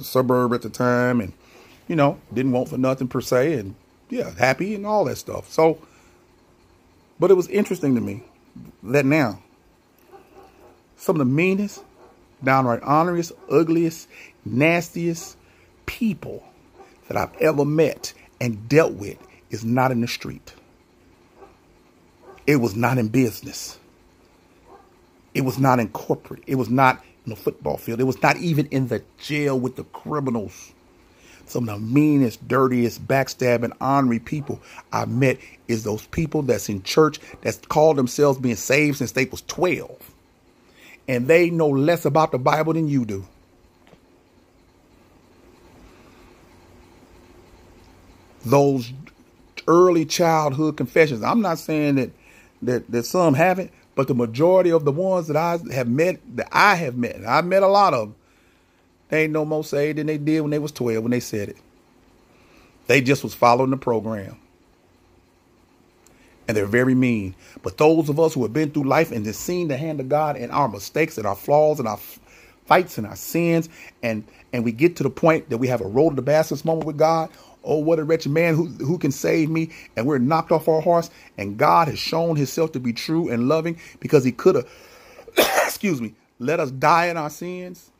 suburb 0.00 0.54
at 0.54 0.62
the 0.62 0.70
time, 0.70 1.20
and 1.20 1.32
you 1.88 1.96
know, 1.96 2.20
didn't 2.32 2.52
want 2.52 2.68
for 2.68 2.78
nothing 2.78 3.08
per 3.08 3.20
se, 3.20 3.54
and 3.54 3.74
yeah, 4.10 4.30
happy 4.38 4.76
and 4.76 4.86
all 4.86 5.06
that 5.06 5.16
stuff. 5.16 5.50
So, 5.50 5.82
but 7.18 7.32
it 7.32 7.34
was 7.34 7.48
interesting 7.48 7.96
to 7.96 8.00
me 8.00 8.22
that 8.84 9.04
now 9.04 9.42
some 10.96 11.16
of 11.16 11.18
the 11.18 11.24
meanest, 11.24 11.82
downright 12.44 12.84
honoriest, 12.84 13.32
ugliest, 13.50 14.06
nastiest 14.44 15.36
people 15.86 16.44
that 17.08 17.16
I've 17.16 17.34
ever 17.40 17.64
met 17.64 18.14
and 18.40 18.68
dealt 18.68 18.92
with 18.92 19.18
is 19.50 19.64
not 19.64 19.90
in 19.90 20.00
the 20.00 20.06
street. 20.06 20.54
It 22.46 22.54
was 22.58 22.76
not 22.76 22.98
in 22.98 23.08
business. 23.08 23.79
It 25.34 25.42
was 25.42 25.58
not 25.58 25.78
in 25.78 25.88
corporate. 25.90 26.42
It 26.46 26.56
was 26.56 26.70
not 26.70 27.02
in 27.24 27.30
the 27.30 27.36
football 27.36 27.76
field. 27.76 28.00
It 28.00 28.04
was 28.04 28.22
not 28.22 28.36
even 28.38 28.66
in 28.66 28.88
the 28.88 29.02
jail 29.18 29.58
with 29.58 29.76
the 29.76 29.84
criminals. 29.84 30.72
Some 31.46 31.68
of 31.68 31.80
the 31.80 31.86
meanest, 31.86 32.46
dirtiest, 32.46 33.06
backstabbing, 33.06 33.72
ornery 33.80 34.20
people 34.20 34.60
I 34.92 35.04
met 35.06 35.38
is 35.68 35.84
those 35.84 36.06
people 36.06 36.42
that's 36.42 36.68
in 36.68 36.82
church 36.82 37.20
that's 37.42 37.58
called 37.58 37.96
themselves 37.96 38.38
being 38.38 38.56
saved 38.56 38.98
since 38.98 39.12
they 39.12 39.24
was 39.24 39.42
12. 39.42 40.14
And 41.08 41.26
they 41.26 41.50
know 41.50 41.68
less 41.68 42.04
about 42.04 42.32
the 42.32 42.38
Bible 42.38 42.72
than 42.72 42.88
you 42.88 43.04
do. 43.04 43.26
Those 48.44 48.92
early 49.66 50.04
childhood 50.04 50.76
confessions. 50.76 51.22
I'm 51.22 51.40
not 51.42 51.58
saying 51.58 51.96
that 51.96 52.10
that, 52.62 52.90
that 52.90 53.04
some 53.04 53.34
haven't, 53.34 53.72
but 54.00 54.08
the 54.08 54.14
majority 54.14 54.72
of 54.72 54.86
the 54.86 54.92
ones 54.92 55.26
that 55.26 55.36
I 55.36 55.58
have 55.74 55.86
met, 55.86 56.20
that 56.34 56.48
I 56.50 56.74
have 56.74 56.96
met, 56.96 57.22
I've 57.26 57.44
met 57.44 57.62
a 57.62 57.68
lot 57.68 57.92
of 57.92 58.08
them, 58.08 58.16
they 59.10 59.24
ain't 59.24 59.32
no 59.34 59.44
more 59.44 59.62
saved 59.62 59.98
than 59.98 60.06
they 60.06 60.16
did 60.16 60.40
when 60.40 60.50
they 60.50 60.58
was 60.58 60.72
12 60.72 61.02
when 61.02 61.10
they 61.10 61.20
said 61.20 61.50
it. 61.50 61.58
They 62.86 63.02
just 63.02 63.22
was 63.22 63.34
following 63.34 63.68
the 63.68 63.76
program. 63.76 64.38
And 66.48 66.56
they're 66.56 66.64
very 66.64 66.94
mean. 66.94 67.34
But 67.62 67.76
those 67.76 68.08
of 68.08 68.18
us 68.18 68.32
who 68.32 68.42
have 68.42 68.54
been 68.54 68.70
through 68.70 68.84
life 68.84 69.12
and 69.12 69.22
just 69.22 69.42
seen 69.42 69.68
the 69.68 69.76
hand 69.76 70.00
of 70.00 70.08
God 70.08 70.38
and 70.38 70.50
our 70.50 70.70
mistakes 70.70 71.18
and 71.18 71.26
our 71.26 71.36
flaws 71.36 71.78
and 71.78 71.86
our 71.86 72.00
fights 72.64 72.96
and 72.96 73.06
our 73.06 73.16
sins, 73.16 73.68
and 74.02 74.24
and 74.54 74.64
we 74.64 74.72
get 74.72 74.96
to 74.96 75.02
the 75.02 75.10
point 75.10 75.50
that 75.50 75.58
we 75.58 75.68
have 75.68 75.82
a 75.82 75.86
road 75.86 76.16
to 76.16 76.22
Damascus 76.22 76.64
moment 76.64 76.86
with 76.86 76.96
God, 76.96 77.28
Oh, 77.64 77.78
what 77.78 77.98
a 77.98 78.04
wretched 78.04 78.32
man 78.32 78.54
who, 78.56 78.66
who 78.66 78.98
can 78.98 79.12
save 79.12 79.50
me. 79.50 79.70
And 79.96 80.06
we're 80.06 80.18
knocked 80.18 80.52
off 80.52 80.68
our 80.68 80.80
horse. 80.82 81.10
And 81.38 81.58
God 81.58 81.88
has 81.88 81.98
shown 81.98 82.36
himself 82.36 82.72
to 82.72 82.80
be 82.80 82.92
true 82.92 83.28
and 83.30 83.48
loving 83.48 83.78
because 84.00 84.24
he 84.24 84.32
could 84.32 84.56
have, 84.56 84.68
excuse 85.66 86.00
me, 86.00 86.14
let 86.38 86.60
us 86.60 86.70
die 86.70 87.06
in 87.06 87.16
our 87.16 87.30
sins. 87.30 87.90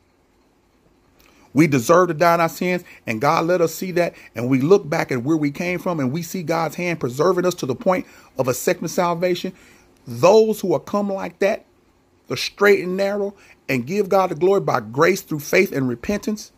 We 1.53 1.67
deserve 1.67 2.09
to 2.09 2.13
die 2.13 2.35
in 2.35 2.41
our 2.41 2.49
sins, 2.49 2.83
and 3.07 3.21
God 3.21 3.45
let 3.45 3.61
us 3.61 3.75
see 3.75 3.91
that. 3.93 4.15
And 4.35 4.49
we 4.49 4.61
look 4.61 4.89
back 4.89 5.11
at 5.11 5.23
where 5.23 5.37
we 5.37 5.51
came 5.51 5.79
from, 5.79 5.99
and 5.99 6.11
we 6.11 6.23
see 6.23 6.43
God's 6.43 6.75
hand 6.75 6.99
preserving 6.99 7.45
us 7.45 7.55
to 7.55 7.65
the 7.65 7.75
point 7.75 8.05
of 8.37 8.47
a 8.47 8.53
second 8.53 8.87
salvation. 8.89 9.53
Those 10.07 10.61
who 10.61 10.73
are 10.73 10.79
come 10.79 11.11
like 11.11 11.39
that, 11.39 11.65
the 12.27 12.37
straight 12.37 12.81
and 12.83 12.97
narrow, 12.97 13.35
and 13.69 13.85
give 13.87 14.09
God 14.09 14.31
the 14.31 14.35
glory 14.35 14.61
by 14.61 14.79
grace 14.79 15.21
through 15.21 15.41
faith 15.41 15.71
and 15.73 15.89
repentance, 15.89 16.51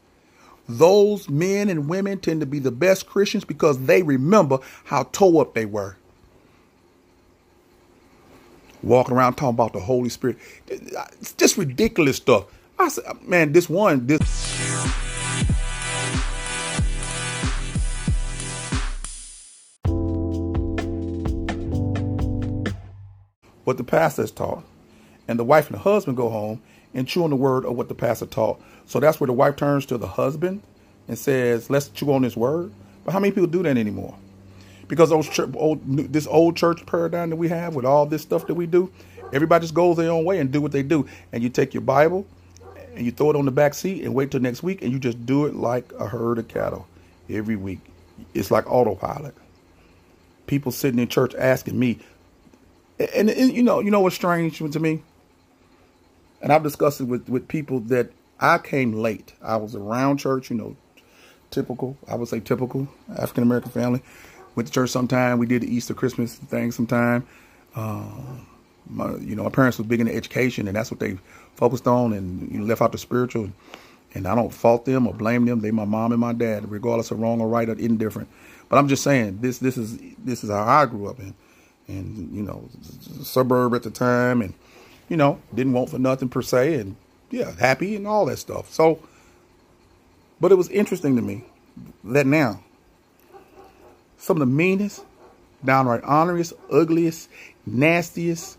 those 0.67 1.30
men 1.30 1.69
and 1.69 1.89
women 1.89 2.19
tend 2.19 2.39
to 2.39 2.45
be 2.45 2.60
the 2.60 2.71
best 2.71 3.06
Christians 3.06 3.43
because 3.43 3.86
they 3.86 4.02
remember 4.02 4.60
how 4.86 5.04
toe 5.04 5.39
up 5.39 5.54
they 5.54 5.65
were. 5.65 5.97
Walking 8.82 9.15
around 9.15 9.36
talking 9.36 9.56
about 9.56 9.73
the 9.73 9.80
Holy 9.80 10.10
Spirit. 10.10 10.38
It's 10.67 11.34
just 11.34 11.58
ridiculous 11.58 12.17
stuff. 12.17 12.45
I 12.80 12.89
said, 12.89 13.06
man, 13.21 13.54
this 13.54 13.69
one, 13.69 14.08
this. 14.08 14.19
What 23.63 23.78
the 23.78 23.84
pastor 23.86 24.23
has 24.23 24.32
taught. 24.32 24.63
And 25.28 25.39
the 25.39 25.45
wife 25.45 25.67
and 25.67 25.76
the 25.76 25.82
husband 25.82 26.17
go 26.17 26.30
home 26.30 26.62
and 26.93 27.08
chew 27.08 27.23
on 27.23 27.29
the 27.29 27.36
word 27.36 27.65
of 27.65 27.75
what 27.75 27.89
the 27.89 27.95
pastor 27.95 28.25
taught. 28.25 28.62
So 28.86 28.99
that's 28.99 29.19
where 29.19 29.27
the 29.27 29.34
wife 29.34 29.56
turns 29.56 29.86
to 29.88 29.97
the 29.97 30.08
husband 30.08 30.62
and 31.08 31.17
says, 31.17 31.69
let's 31.69 31.89
chew 31.89 32.13
on 32.13 32.21
this 32.21 32.38
word. 32.38 32.71
But 33.06 33.12
how 33.12 33.19
many 33.19 33.32
people 33.32 33.47
do 33.47 33.63
that 33.63 33.77
anymore? 33.77 34.15
because 34.88 35.10
those 35.10 35.39
old, 35.56 35.82
this 35.86 36.27
old 36.27 36.56
church 36.56 36.86
paradigm 36.86 37.29
that 37.29 37.36
we 37.36 37.47
have 37.49 37.75
with 37.75 37.86
all 37.86 38.06
this 38.06 38.21
stuff 38.21 38.47
that 38.47 38.53
we 38.53 38.65
do, 38.65 38.91
everybody 39.32 39.63
just 39.63 39.73
goes 39.73 39.97
their 39.97 40.12
own 40.12 40.25
way 40.25 40.39
and 40.39 40.51
do 40.51 40.62
what 40.62 40.71
they 40.71 40.84
do. 40.84 41.08
And 41.32 41.41
you 41.41 41.49
take 41.49 41.73
your 41.73 41.82
Bible 41.82 42.27
and 42.95 43.06
you 43.06 43.12
throw 43.12 43.32
it 43.32 43.36
on 43.36 43.45
the 43.45 43.51
back 43.51 43.73
seat 43.73 44.03
and 44.03 44.13
wait 44.13 44.32
till 44.32 44.39
next 44.39 44.62
week 44.62 44.82
and 44.82 44.91
you 44.91 44.99
just 44.99 45.25
do 45.25 45.45
it 45.45 45.56
like 45.56 45.91
a 45.93 46.08
herd 46.08 46.38
of 46.38 46.47
cattle 46.47 46.88
every 47.29 47.56
week. 47.56 47.79
It's 48.34 48.51
like 48.51 48.71
autopilot. 48.71 49.34
People 50.45 50.71
sitting 50.71 50.99
in 50.99 51.08
church 51.08 51.34
asking 51.36 51.79
me, 51.79 51.99
and, 53.15 53.29
and 53.29 53.51
you 53.51 53.63
know, 53.63 53.79
you 53.79 53.89
know 53.89 54.01
what's 54.01 54.15
strange 54.15 54.60
to 54.60 54.79
me? 54.79 55.01
And 56.43 56.51
I've 56.51 56.62
discussed 56.62 56.99
it 56.99 57.06
with, 57.06 57.29
with 57.29 57.47
people 57.47 57.79
that 57.79 58.12
I 58.39 58.58
came 58.58 58.91
late. 58.91 59.34
I 59.41 59.56
was 59.56 59.75
around 59.75 60.17
church, 60.17 60.51
you 60.51 60.58
know, 60.58 60.75
typical, 61.49 61.97
I 62.08 62.15
would 62.15 62.27
say 62.27 62.41
typical 62.41 62.88
African 63.17 63.43
American 63.43 63.71
family. 63.71 64.03
Went 64.56 64.67
to 64.67 64.73
church 64.73 64.89
sometime. 64.89 65.39
We 65.39 65.47
did 65.47 65.63
the 65.63 65.73
Easter 65.73 65.93
Christmas 65.93 66.36
thing 66.36 66.71
sometime. 66.71 67.25
Uh, 67.75 68.03
my, 68.88 69.15
you 69.15 69.36
know, 69.36 69.43
my 69.43 69.49
parents 69.49 69.77
were 69.79 69.86
big 69.86 70.01
into 70.01 70.13
education, 70.13 70.67
and 70.67 70.75
that's 70.75 70.91
what 70.91 70.99
they 70.99 71.17
focused 71.56 71.88
on, 71.88 72.13
and 72.13 72.51
you 72.51 72.60
know, 72.60 72.65
left 72.65 72.82
out 72.82 72.91
the 72.91 72.97
spiritual. 72.97 73.49
And 74.13 74.27
I 74.27 74.36
don't 74.36 74.53
fault 74.53 74.86
them 74.86 75.08
or 75.08 75.13
blame 75.13 75.45
them. 75.45 75.62
They 75.62 75.71
my 75.71 75.86
mom 75.86 76.12
and 76.12 76.21
my 76.21 76.34
dad, 76.34 76.69
regardless 76.69 77.10
of 77.10 77.19
wrong 77.19 77.41
or 77.41 77.47
right 77.47 77.67
or 77.67 77.73
indifferent. 77.73 78.29
But 78.69 78.77
I'm 78.77 78.88
just 78.88 79.03
saying 79.03 79.39
this 79.41 79.58
this 79.60 79.77
is 79.77 79.97
this 80.19 80.43
is 80.43 80.51
how 80.51 80.63
I 80.63 80.86
grew 80.86 81.08
up 81.08 81.19
in, 81.19 81.34
and 81.88 82.36
you 82.36 82.43
know, 82.43 82.69
suburb 83.23 83.73
at 83.73 83.84
the 83.84 83.89
time, 83.89 84.41
and 84.41 84.53
you 85.09 85.17
know, 85.17 85.39
didn't 85.53 85.73
want 85.73 85.89
for 85.89 85.99
nothing 85.99 86.29
per 86.29 86.41
se, 86.41 86.75
and 86.75 86.95
yeah, 87.29 87.51
happy 87.59 87.95
and 87.95 88.07
all 88.07 88.25
that 88.27 88.37
stuff. 88.37 88.71
So, 88.71 88.99
but 90.39 90.51
it 90.51 90.55
was 90.55 90.69
interesting 90.69 91.15
to 91.15 91.21
me 91.21 91.45
that 92.03 92.25
now 92.25 92.63
some 94.17 94.37
of 94.37 94.39
the 94.39 94.45
meanest, 94.45 95.03
downright 95.65 96.03
honoriest, 96.03 96.53
ugliest, 96.71 97.29
nastiest 97.65 98.57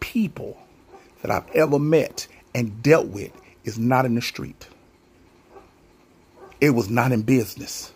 people 0.00 0.58
that 1.22 1.30
I've 1.30 1.48
ever 1.54 1.78
met 1.78 2.28
and 2.54 2.82
dealt 2.82 3.08
with 3.08 3.32
is 3.64 3.78
not 3.78 4.04
in 4.04 4.14
the 4.14 4.22
street. 4.22 4.68
It 6.60 6.70
was 6.70 6.88
not 6.88 7.12
in 7.12 7.22
business. 7.22 7.92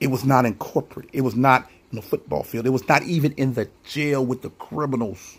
It 0.00 0.08
was 0.08 0.24
not 0.24 0.44
in 0.46 0.54
corporate. 0.54 1.08
It 1.12 1.22
was 1.22 1.34
not 1.34 1.68
in 1.90 1.96
the 1.96 2.02
football 2.02 2.42
field. 2.42 2.66
It 2.66 2.70
was 2.70 2.88
not 2.88 3.02
even 3.02 3.32
in 3.32 3.54
the 3.54 3.68
jail 3.84 4.24
with 4.24 4.42
the 4.42 4.50
criminals. 4.50 5.38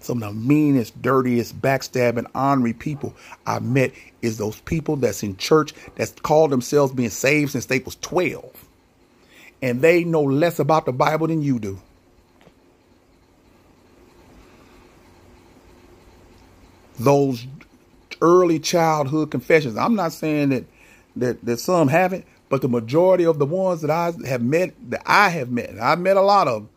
Some 0.00 0.22
of 0.22 0.34
the 0.34 0.40
meanest, 0.40 1.00
dirtiest, 1.02 1.60
backstabbing, 1.60 2.26
ornery 2.34 2.72
people 2.72 3.14
I've 3.46 3.62
met 3.62 3.92
is 4.22 4.38
those 4.38 4.60
people 4.60 4.96
that's 4.96 5.22
in 5.22 5.36
church 5.36 5.72
that's 5.96 6.12
called 6.12 6.50
themselves 6.50 6.92
being 6.92 7.10
saved 7.10 7.52
since 7.52 7.66
they 7.66 7.80
was 7.80 7.96
12. 7.96 8.68
And 9.62 9.82
they 9.82 10.04
know 10.04 10.22
less 10.22 10.58
about 10.58 10.86
the 10.86 10.92
Bible 10.92 11.26
than 11.26 11.42
you 11.42 11.58
do. 11.58 11.80
Those 16.98 17.46
early 18.22 18.58
childhood 18.58 19.30
confessions. 19.30 19.76
I'm 19.76 19.94
not 19.94 20.12
saying 20.12 20.50
that 20.50 20.64
that, 21.16 21.44
that 21.44 21.58
some 21.58 21.88
haven't, 21.88 22.24
but 22.48 22.62
the 22.62 22.68
majority 22.68 23.24
of 23.24 23.38
the 23.38 23.46
ones 23.46 23.80
that 23.80 23.90
I 23.90 24.12
have 24.26 24.42
met, 24.42 24.74
that 24.90 25.02
I 25.06 25.30
have 25.30 25.50
met, 25.50 25.78
I've 25.80 25.98
met 25.98 26.16
a 26.16 26.22
lot 26.22 26.48
of 26.48 26.62
them, 26.62 26.70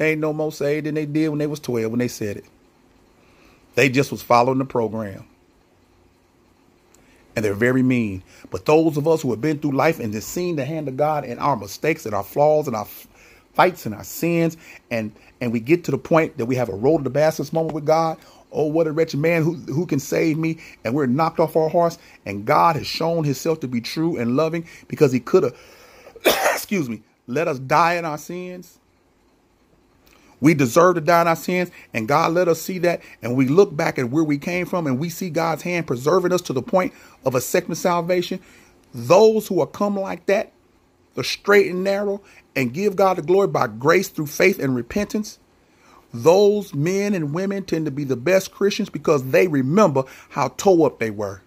they 0.00 0.12
ain't 0.12 0.20
no 0.22 0.32
more 0.32 0.50
saved 0.50 0.86
than 0.86 0.94
they 0.94 1.04
did 1.04 1.28
when 1.28 1.38
they 1.38 1.46
was 1.46 1.60
12 1.60 1.92
when 1.92 1.98
they 1.98 2.08
said 2.08 2.38
it. 2.38 2.46
They 3.74 3.90
just 3.90 4.10
was 4.10 4.22
following 4.22 4.56
the 4.56 4.64
program. 4.64 5.26
And 7.36 7.44
they're 7.44 7.52
very 7.52 7.82
mean. 7.82 8.22
But 8.50 8.64
those 8.64 8.96
of 8.96 9.06
us 9.06 9.20
who 9.20 9.30
have 9.32 9.42
been 9.42 9.58
through 9.58 9.72
life 9.72 10.00
and 10.00 10.14
have 10.14 10.24
seen 10.24 10.56
the 10.56 10.64
hand 10.64 10.88
of 10.88 10.96
God 10.96 11.26
and 11.26 11.38
our 11.38 11.54
mistakes 11.54 12.06
and 12.06 12.14
our 12.14 12.24
flaws 12.24 12.66
and 12.66 12.74
our 12.74 12.88
fights 13.52 13.84
and 13.84 13.94
our 13.94 14.02
sins, 14.02 14.56
and 14.90 15.12
and 15.42 15.52
we 15.52 15.60
get 15.60 15.84
to 15.84 15.90
the 15.90 15.98
point 15.98 16.38
that 16.38 16.46
we 16.46 16.56
have 16.56 16.70
a 16.70 16.74
roll 16.74 16.96
to 16.96 17.04
Damascus 17.04 17.52
moment 17.52 17.74
with 17.74 17.84
God, 17.84 18.16
Oh, 18.52 18.68
what 18.68 18.86
a 18.86 18.92
wretched 18.92 19.20
man 19.20 19.42
who, 19.42 19.56
who 19.56 19.84
can 19.84 20.00
save 20.00 20.38
me. 20.38 20.60
And 20.82 20.94
we're 20.94 21.06
knocked 21.06 21.40
off 21.40 21.56
our 21.56 21.68
horse. 21.68 21.98
And 22.24 22.46
God 22.46 22.76
has 22.76 22.86
shown 22.86 23.24
himself 23.24 23.60
to 23.60 23.68
be 23.68 23.82
true 23.82 24.16
and 24.16 24.34
loving 24.34 24.66
because 24.88 25.12
he 25.12 25.20
could 25.20 25.42
have, 25.42 25.56
excuse 26.54 26.88
me, 26.88 27.02
let 27.26 27.48
us 27.48 27.58
die 27.58 27.96
in 27.96 28.06
our 28.06 28.18
sins. 28.18 28.79
We 30.40 30.54
deserve 30.54 30.96
to 30.96 31.02
die 31.02 31.22
in 31.22 31.28
our 31.28 31.36
sins, 31.36 31.70
and 31.94 32.08
God 32.08 32.32
let 32.34 32.48
us 32.48 32.62
see 32.62 32.78
that. 32.80 33.02
And 33.22 33.36
we 33.36 33.48
look 33.48 33.76
back 33.76 33.98
at 33.98 34.10
where 34.10 34.24
we 34.24 34.38
came 34.38 34.66
from, 34.66 34.86
and 34.86 34.98
we 34.98 35.10
see 35.10 35.30
God's 35.30 35.62
hand 35.62 35.86
preserving 35.86 36.32
us 36.32 36.42
to 36.42 36.52
the 36.52 36.62
point 36.62 36.94
of 37.24 37.34
a 37.34 37.40
second 37.40 37.76
salvation. 37.76 38.40
Those 38.94 39.48
who 39.48 39.60
are 39.60 39.66
come 39.66 39.98
like 39.98 40.26
that, 40.26 40.52
the 41.14 41.24
straight 41.24 41.70
and 41.70 41.84
narrow, 41.84 42.22
and 42.56 42.74
give 42.74 42.96
God 42.96 43.18
the 43.18 43.22
glory 43.22 43.48
by 43.48 43.68
grace 43.68 44.08
through 44.08 44.26
faith 44.28 44.58
and 44.58 44.74
repentance, 44.76 45.38
those 46.12 46.74
men 46.74 47.14
and 47.14 47.34
women 47.34 47.64
tend 47.64 47.86
to 47.86 47.90
be 47.92 48.04
the 48.04 48.16
best 48.16 48.52
Christians 48.52 48.90
because 48.90 49.30
they 49.30 49.48
remember 49.48 50.04
how 50.30 50.48
toe 50.48 50.84
up 50.84 50.98
they 50.98 51.10
were. 51.10 51.42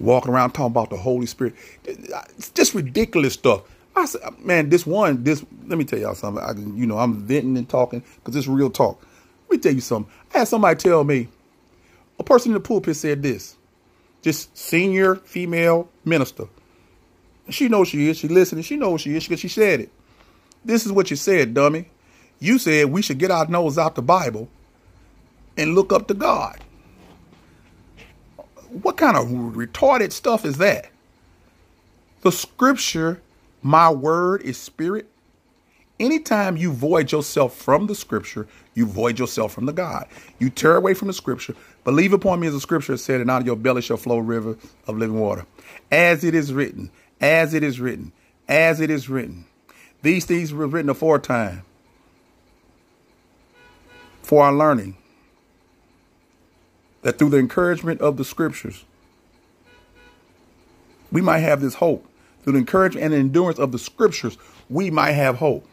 Walking 0.00 0.32
around 0.32 0.52
talking 0.52 0.72
about 0.72 0.90
the 0.90 0.96
Holy 0.98 1.26
Spirit. 1.26 1.54
It's 1.84 2.50
just 2.50 2.74
ridiculous 2.74 3.34
stuff. 3.34 3.62
I 3.94 4.06
said, 4.06 4.22
man, 4.38 4.68
this 4.70 4.86
one, 4.86 5.22
this, 5.22 5.44
let 5.66 5.78
me 5.78 5.84
tell 5.84 5.98
y'all 5.98 6.14
something. 6.14 6.42
I, 6.42 6.54
can, 6.54 6.76
you 6.76 6.86
know, 6.86 6.98
I'm 6.98 7.14
venting 7.14 7.56
and 7.58 7.68
talking 7.68 8.02
because 8.16 8.34
it's 8.34 8.46
real 8.48 8.70
talk. 8.70 9.02
Let 9.48 9.56
me 9.56 9.58
tell 9.58 9.74
you 9.74 9.80
something. 9.80 10.12
I 10.34 10.38
had 10.38 10.48
somebody 10.48 10.76
tell 10.76 11.04
me, 11.04 11.28
a 12.18 12.24
person 12.24 12.50
in 12.50 12.54
the 12.54 12.60
pulpit 12.60 12.96
said 12.96 13.22
this, 13.22 13.56
just 14.22 14.56
senior 14.56 15.16
female 15.16 15.88
minister. 16.04 16.44
She 17.50 17.68
knows 17.68 17.88
she 17.88 18.08
is. 18.08 18.18
She 18.18 18.28
listening. 18.28 18.62
She 18.62 18.76
knows 18.76 19.00
she 19.00 19.16
is 19.16 19.24
because 19.24 19.40
she 19.40 19.48
said 19.48 19.80
it. 19.80 19.90
This 20.64 20.86
is 20.86 20.92
what 20.92 21.10
you 21.10 21.16
said, 21.16 21.54
dummy. 21.54 21.88
You 22.38 22.58
said 22.58 22.86
we 22.86 23.02
should 23.02 23.18
get 23.18 23.30
our 23.30 23.46
nose 23.46 23.78
out 23.78 23.94
the 23.94 24.02
Bible 24.02 24.48
and 25.56 25.74
look 25.74 25.92
up 25.92 26.08
to 26.08 26.14
God. 26.14 26.58
What 28.68 28.96
kind 28.96 29.16
of 29.16 29.26
retarded 29.28 30.12
stuff 30.12 30.44
is 30.44 30.58
that? 30.58 30.90
The 32.22 32.32
scripture, 32.32 33.20
my 33.62 33.90
word 33.90 34.42
is 34.42 34.58
spirit. 34.58 35.08
Anytime 36.00 36.56
you 36.56 36.72
void 36.72 37.12
yourself 37.12 37.56
from 37.56 37.86
the 37.86 37.94
scripture, 37.94 38.48
you 38.74 38.86
void 38.86 39.18
yourself 39.18 39.52
from 39.52 39.66
the 39.66 39.72
God. 39.72 40.08
You 40.40 40.50
tear 40.50 40.76
away 40.76 40.94
from 40.94 41.08
the 41.08 41.14
scripture. 41.14 41.54
Believe 41.84 42.12
upon 42.12 42.40
me, 42.40 42.48
as 42.48 42.54
the 42.54 42.60
scripture 42.60 42.96
said, 42.96 43.20
and 43.20 43.30
out 43.30 43.42
of 43.42 43.46
your 43.46 43.56
belly 43.56 43.82
shall 43.82 43.96
flow 43.96 44.18
a 44.18 44.22
river 44.22 44.56
of 44.86 44.98
living 44.98 45.20
water. 45.20 45.46
As 45.92 46.24
it 46.24 46.34
is 46.34 46.52
written, 46.52 46.90
as 47.20 47.54
it 47.54 47.62
is 47.62 47.78
written, 47.78 48.12
as 48.48 48.80
it 48.80 48.90
is 48.90 49.08
written. 49.08 49.44
These 50.02 50.24
things 50.24 50.52
were 50.52 50.66
written 50.66 50.90
aforetime 50.90 51.62
for 54.22 54.44
our 54.44 54.52
learning, 54.52 54.96
that 57.02 57.18
through 57.18 57.30
the 57.30 57.38
encouragement 57.38 58.00
of 58.00 58.16
the 58.16 58.24
scriptures, 58.24 58.84
we 61.12 61.20
might 61.20 61.40
have 61.40 61.60
this 61.60 61.74
hope. 61.74 62.08
Through 62.42 62.54
the 62.54 62.58
encouragement 62.60 63.06
and 63.06 63.14
endurance 63.14 63.58
of 63.58 63.72
the 63.72 63.78
scriptures, 63.78 64.38
we 64.68 64.90
might 64.90 65.12
have 65.12 65.36
hope. 65.36 65.66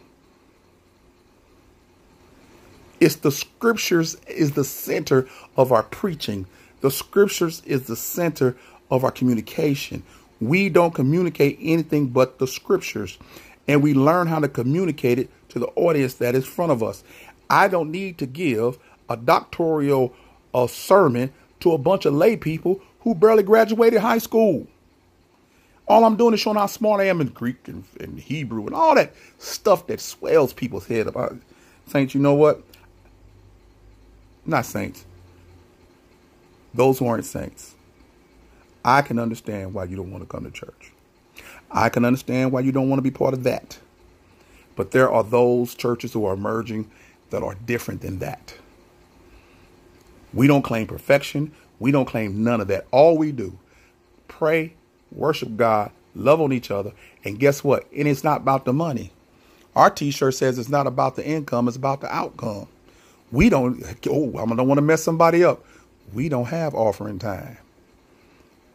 It's 2.99 3.15
the 3.15 3.32
scriptures 3.32 4.15
is 4.27 4.51
the 4.51 4.63
center 4.63 5.27
of 5.55 5.71
our 5.71 5.84
preaching. 5.84 6.45
The 6.82 6.91
scriptures 6.91 7.62
is 7.65 7.88
the 7.88 7.95
center 7.95 8.58
of 8.91 9.03
our 9.03 9.12
communication. 9.12 10.03
We 10.41 10.69
don't 10.69 10.93
communicate 10.93 11.58
anything 11.62 12.08
but 12.08 12.39
the 12.39 12.47
scriptures 12.47 13.17
and 13.69 13.84
we 13.84 13.93
learn 13.93 14.25
how 14.25 14.39
to 14.39 14.47
communicate 14.47 15.19
it 15.19 15.29
to 15.49 15.60
the 15.60 15.67
audience 15.75 16.15
that 16.15 16.34
is 16.34 16.43
in 16.43 16.49
front 16.49 16.71
of 16.71 16.82
us. 16.82 17.03
I 17.51 17.67
don't 17.67 17.91
need 17.91 18.17
to 18.17 18.25
give 18.25 18.79
a 19.10 19.15
doctoral 19.15 20.13
a 20.55 20.67
sermon 20.67 21.32
to 21.60 21.73
a 21.73 21.77
bunch 21.77 22.05
of 22.05 22.15
lay 22.15 22.36
people 22.36 22.82
who 23.01 23.13
barely 23.13 23.43
graduated 23.43 23.99
high 24.01 24.17
school. 24.17 24.65
All 25.89 26.06
I'm 26.06 26.15
doing 26.15 26.36
is 26.36 26.39
showing 26.39 26.58
how 26.58 26.67
smart 26.67 27.02
I 27.02 27.06
am 27.06 27.19
in 27.19 27.30
Greek 27.30 27.67
and, 27.67 27.84
and 27.99 28.19
Hebrew 28.19 28.67
and 28.67 28.75
all 28.75 28.93
that 28.93 29.13
stuff 29.39 29.88
that 29.88 29.99
swells 29.99 30.54
people's 30.54 30.86
head 30.86 31.08
about. 31.08 31.36
Saints, 31.88 32.13
you 32.13 32.21
know 32.21 32.36
what? 32.36 32.62
Not 34.45 34.67
saints. 34.67 35.04
Those 36.75 36.99
who 36.99 37.08
aren't 37.08 37.25
saints. 37.25 37.73
I 38.86 39.02
can 39.02 39.17
understand 39.17 39.73
why 39.73 39.86
you 39.86 39.95
don't 39.95 40.12
want 40.12 40.23
to 40.23 40.30
come 40.30 40.43
to 40.45 40.52
church. 40.52 40.91
I 41.71 41.89
can 41.89 42.06
understand 42.06 42.52
why 42.52 42.62
you 42.62 42.71
don't 42.71 42.88
want 42.88 42.99
to 42.99 43.04
be 43.04 43.12
part 43.12 43.34
of 43.34 43.43
that. 43.43 43.80
But 44.75 44.91
there 44.91 45.12
are 45.12 45.23
those 45.23 45.73
churches 45.73 46.13
who 46.13 46.23
are 46.25 46.36
emerging 46.36 46.89
that 47.32 47.43
are 47.43 47.56
different 47.65 48.02
than 48.02 48.19
that. 48.19 48.54
We 50.34 50.45
don't 50.45 50.62
claim 50.62 50.86
perfection. 50.86 51.52
We 51.80 51.91
don't 51.91 52.06
claim 52.06 52.43
none 52.43 52.62
of 52.62 52.67
that. 52.67 52.86
All 52.91 53.17
we 53.17 53.32
do, 53.32 53.58
pray, 54.28 54.75
worship 55.12 55.58
God, 55.58 55.91
love 56.15 56.41
on 56.41 56.54
each 56.54 56.72
other, 56.72 56.93
and 57.24 57.39
guess 57.39 57.63
what? 57.63 57.86
And 57.95 58.08
it's 58.08 58.24
not 58.24 58.41
about 58.41 58.65
the 58.65 58.74
money. 58.74 59.12
Our 59.76 59.89
t-shirt 59.89 60.34
says 60.36 60.60
it's 60.60 60.69
not 60.69 60.88
about 60.88 61.15
the 61.15 61.26
income, 61.26 61.67
it's 61.67 61.78
about 61.78 62.02
the 62.02 62.13
outcome. 62.13 62.67
We 63.32 63.50
don't, 63.50 63.84
oh, 64.08 64.30
I 64.38 64.45
don't 64.45 64.67
want 64.67 64.78
to 64.78 64.84
mess 64.84 65.04
somebody 65.04 65.43
up. 65.43 65.63
We 66.13 66.30
don't 66.30 66.45
have 66.45 66.76
offering 66.76 67.19
time. 67.19 67.58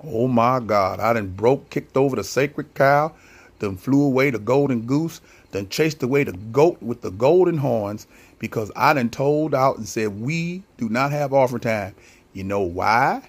Oh 0.05 0.29
my 0.29 0.61
God, 0.61 1.01
I 1.01 1.13
done 1.15 1.29
broke, 1.29 1.71
kicked 1.71 1.97
over 1.97 2.17
the 2.17 2.25
sacred 2.25 2.75
cow, 2.75 3.13
then 3.59 3.77
flew 3.77 4.05
away 4.05 4.31
the 4.31 4.39
golden 4.39 4.83
goose, 4.83 5.21
then 5.53 5.69
chased 5.69 6.03
away 6.03 6.25
the 6.25 6.33
goat 6.33 6.83
with 6.83 7.01
the 7.01 7.11
golden 7.11 7.59
horns, 7.59 8.07
because 8.39 8.71
I 8.77 8.93
done 8.93 9.11
told 9.11 9.55
out 9.55 9.79
and 9.79 9.89
said, 9.89 10.21
We 10.21 10.63
do 10.77 10.89
not 10.89 11.13
have 11.13 11.33
offering 11.33 11.61
time. 11.63 11.95
You 12.35 12.45
know 12.45 12.61
why? 12.61 13.23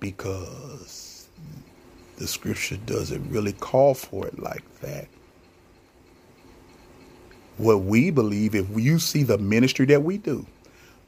Because 0.00 0.97
the 2.18 2.26
scripture 2.26 2.76
doesn't 2.76 3.30
really 3.30 3.52
call 3.52 3.94
for 3.94 4.26
it 4.26 4.38
like 4.40 4.64
that. 4.80 5.06
What 7.56 7.82
we 7.82 8.10
believe, 8.10 8.54
if 8.54 8.66
you 8.76 8.98
see 8.98 9.22
the 9.22 9.38
ministry 9.38 9.86
that 9.86 10.02
we 10.02 10.18
do, 10.18 10.46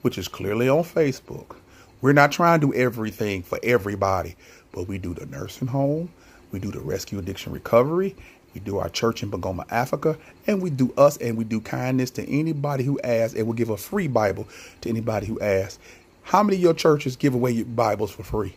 which 0.03 0.19
is 0.19 0.29
clearly 0.29 0.69
on 0.69 0.85
Facebook, 0.85 1.57
we're 2.01 2.13
not 2.13 2.33
trying 2.33 2.61
to 2.61 2.69
do 2.69 2.75
everything 2.75 3.43
for 3.43 3.59
everybody, 3.63 4.37
but 4.73 4.87
we 4.89 4.99
do 4.99 5.13
the 5.13 5.27
nursing 5.27 5.69
home, 5.69 6.11
we 6.53 6.59
do 6.59 6.71
the 6.71 6.81
rescue 6.81 7.19
addiction 7.19 7.53
recovery, 7.53 8.17
we 8.55 8.61
do 8.61 8.79
our 8.79 8.89
church 8.89 9.23
in 9.23 9.31
Bungoma, 9.31 9.65
Africa, 9.71 10.17
and 10.47 10.63
we 10.63 10.71
do 10.71 10.93
us 10.97 11.17
and 11.19 11.37
we 11.37 11.45
do 11.45 11.61
kindness 11.61 12.11
to 12.13 12.29
anybody 12.29 12.85
who 12.85 13.01
asks, 13.03 13.37
and 13.37 13.47
we'll 13.47 13.55
give 13.55 13.71
a 13.71 13.77
free 13.77 14.09
Bible 14.09 14.49
to 14.81 14.89
anybody 14.89 15.27
who 15.27 15.41
asks. 15.41 15.79
How 16.23 16.43
many 16.43 16.57
of 16.57 16.63
your 16.63 16.75
churches 16.75 17.17
give 17.17 17.35
away 17.35 17.51
your 17.51 17.67
Bibles 17.67 18.11
for 18.11 18.23
free? 18.23 18.55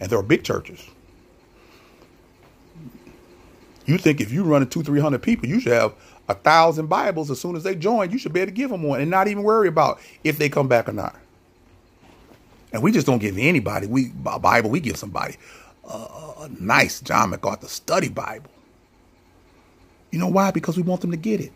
And 0.00 0.10
there 0.10 0.18
are 0.18 0.22
big 0.24 0.44
churches. 0.44 0.84
You 3.86 3.98
think 3.98 4.20
if 4.20 4.32
you 4.32 4.44
run 4.44 4.66
two, 4.68 4.82
three 4.82 5.00
hundred 5.00 5.22
people, 5.22 5.48
you 5.48 5.60
should 5.60 5.72
have 5.72 5.94
a 6.28 6.34
thousand 6.34 6.88
Bibles 6.88 7.30
as 7.30 7.40
soon 7.40 7.56
as 7.56 7.62
they 7.62 7.74
join. 7.76 8.10
You 8.10 8.18
should 8.18 8.32
be 8.32 8.40
able 8.40 8.50
to 8.50 8.54
give 8.54 8.70
them 8.70 8.82
one 8.82 9.00
and 9.00 9.10
not 9.10 9.28
even 9.28 9.44
worry 9.44 9.68
about 9.68 10.00
if 10.24 10.38
they 10.38 10.48
come 10.48 10.68
back 10.68 10.88
or 10.88 10.92
not. 10.92 11.16
And 12.72 12.82
we 12.82 12.92
just 12.92 13.06
don't 13.06 13.20
give 13.20 13.38
anybody 13.38 13.86
we 13.86 14.12
a 14.26 14.38
Bible. 14.38 14.70
We 14.70 14.80
give 14.80 14.96
somebody 14.96 15.36
a, 15.88 15.94
a 15.94 16.50
nice 16.60 17.00
John 17.00 17.30
MacArthur 17.30 17.68
study 17.68 18.08
Bible. 18.08 18.50
You 20.10 20.18
know 20.18 20.28
why? 20.28 20.50
Because 20.50 20.76
we 20.76 20.82
want 20.82 21.00
them 21.00 21.12
to 21.12 21.16
get 21.16 21.40
it. 21.40 21.52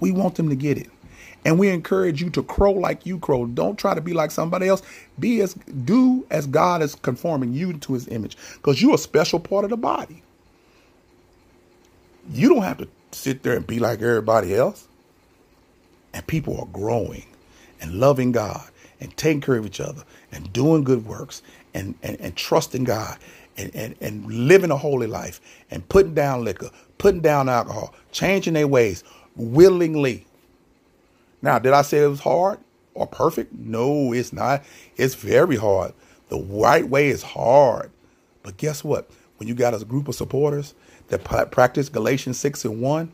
We 0.00 0.12
want 0.12 0.34
them 0.36 0.48
to 0.50 0.56
get 0.56 0.78
it. 0.78 0.90
And 1.44 1.58
we 1.58 1.68
encourage 1.68 2.22
you 2.22 2.30
to 2.30 2.42
crow 2.42 2.72
like 2.72 3.06
you 3.06 3.18
crow. 3.18 3.46
Don't 3.46 3.78
try 3.78 3.94
to 3.94 4.00
be 4.00 4.12
like 4.12 4.30
somebody 4.30 4.68
else. 4.68 4.82
Be 5.18 5.40
as 5.40 5.54
do 5.84 6.26
as 6.30 6.46
God 6.46 6.82
is 6.82 6.94
conforming 6.96 7.52
you 7.52 7.74
to 7.74 7.94
his 7.94 8.08
image. 8.08 8.36
Because 8.56 8.82
you're 8.82 8.94
a 8.94 8.98
special 8.98 9.40
part 9.40 9.64
of 9.64 9.70
the 9.70 9.76
body. 9.76 10.22
You 12.32 12.50
don't 12.50 12.62
have 12.62 12.78
to 12.78 12.88
sit 13.12 13.42
there 13.42 13.56
and 13.56 13.66
be 13.66 13.78
like 13.78 14.02
everybody 14.02 14.54
else. 14.54 14.88
And 16.12 16.26
people 16.26 16.58
are 16.60 16.66
growing 16.66 17.24
and 17.80 17.94
loving 17.94 18.32
God 18.32 18.68
and 19.00 19.16
taking 19.16 19.40
care 19.40 19.56
of 19.56 19.66
each 19.66 19.80
other 19.80 20.04
and 20.32 20.52
doing 20.52 20.84
good 20.84 21.06
works 21.06 21.42
and, 21.74 21.94
and, 22.02 22.20
and 22.20 22.36
trusting 22.36 22.84
God 22.84 23.18
and, 23.56 23.74
and, 23.74 23.94
and 24.00 24.26
living 24.26 24.70
a 24.70 24.76
holy 24.76 25.06
life 25.06 25.40
and 25.70 25.88
putting 25.88 26.14
down 26.14 26.44
liquor, 26.44 26.70
putting 26.98 27.20
down 27.20 27.48
alcohol, 27.48 27.94
changing 28.12 28.54
their 28.54 28.68
ways 28.68 29.04
willingly. 29.36 30.26
Now, 31.42 31.58
did 31.58 31.72
I 31.72 31.82
say 31.82 32.02
it 32.04 32.08
was 32.08 32.20
hard 32.20 32.58
or 32.94 33.06
perfect? 33.06 33.54
No, 33.54 34.12
it's 34.12 34.32
not. 34.32 34.62
It's 34.96 35.14
very 35.14 35.56
hard. 35.56 35.94
The 36.28 36.38
right 36.38 36.86
way 36.88 37.08
is 37.08 37.22
hard. 37.22 37.90
But 38.42 38.56
guess 38.56 38.84
what? 38.84 39.10
When 39.38 39.48
you 39.48 39.54
got 39.54 39.74
a 39.74 39.84
group 39.84 40.08
of 40.08 40.14
supporters 40.14 40.74
that 41.08 41.24
practice 41.50 41.88
Galatians 41.88 42.38
6 42.38 42.66
and 42.66 42.80
1, 42.82 43.10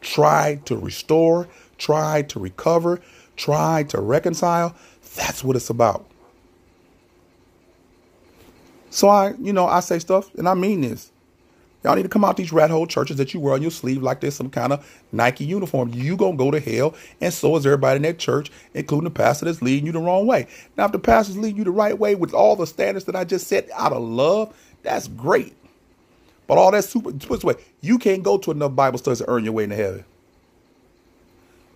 try 0.00 0.60
to 0.64 0.76
restore, 0.76 1.48
try 1.78 2.22
to 2.22 2.40
recover, 2.40 3.00
try 3.36 3.84
to 3.84 4.00
reconcile, 4.00 4.74
that's 5.14 5.44
what 5.44 5.54
it's 5.54 5.70
about. 5.70 6.06
So 8.90 9.08
I, 9.08 9.34
you 9.40 9.52
know, 9.52 9.66
I 9.66 9.80
say 9.80 10.00
stuff 10.00 10.34
and 10.34 10.48
I 10.48 10.54
mean 10.54 10.80
this. 10.80 11.11
Y'all 11.82 11.96
need 11.96 12.04
to 12.04 12.08
come 12.08 12.24
out 12.24 12.36
these 12.36 12.52
rat 12.52 12.70
hole 12.70 12.86
churches 12.86 13.16
that 13.16 13.34
you 13.34 13.40
wear 13.40 13.54
on 13.54 13.62
your 13.62 13.70
sleeve 13.70 14.02
like 14.02 14.20
there's 14.20 14.36
some 14.36 14.50
kind 14.50 14.72
of 14.72 15.02
Nike 15.10 15.44
uniform. 15.44 15.90
You 15.92 16.16
gonna 16.16 16.36
go 16.36 16.50
to 16.50 16.60
hell, 16.60 16.94
and 17.20 17.32
so 17.32 17.56
is 17.56 17.66
everybody 17.66 17.96
in 17.96 18.02
that 18.02 18.18
church, 18.18 18.50
including 18.74 19.04
the 19.04 19.10
pastor 19.10 19.46
that's 19.46 19.62
leading 19.62 19.86
you 19.86 19.92
the 19.92 19.98
wrong 19.98 20.26
way. 20.26 20.46
Now, 20.76 20.84
if 20.86 20.92
the 20.92 21.00
pastor's 21.00 21.38
leading 21.38 21.58
you 21.58 21.64
the 21.64 21.72
right 21.72 21.98
way 21.98 22.14
with 22.14 22.34
all 22.34 22.54
the 22.54 22.66
standards 22.66 23.06
that 23.06 23.16
I 23.16 23.24
just 23.24 23.48
set 23.48 23.68
out 23.74 23.92
of 23.92 24.02
love, 24.02 24.54
that's 24.82 25.08
great. 25.08 25.54
But 26.46 26.58
all 26.58 26.70
that 26.70 26.84
super 26.84 27.12
this 27.12 27.44
way, 27.44 27.54
you 27.80 27.98
can't 27.98 28.22
go 28.22 28.38
to 28.38 28.50
enough 28.50 28.74
Bible 28.76 28.98
studies 28.98 29.18
to 29.18 29.28
earn 29.28 29.44
your 29.44 29.52
way 29.52 29.64
into 29.64 29.76
heaven. 29.76 30.04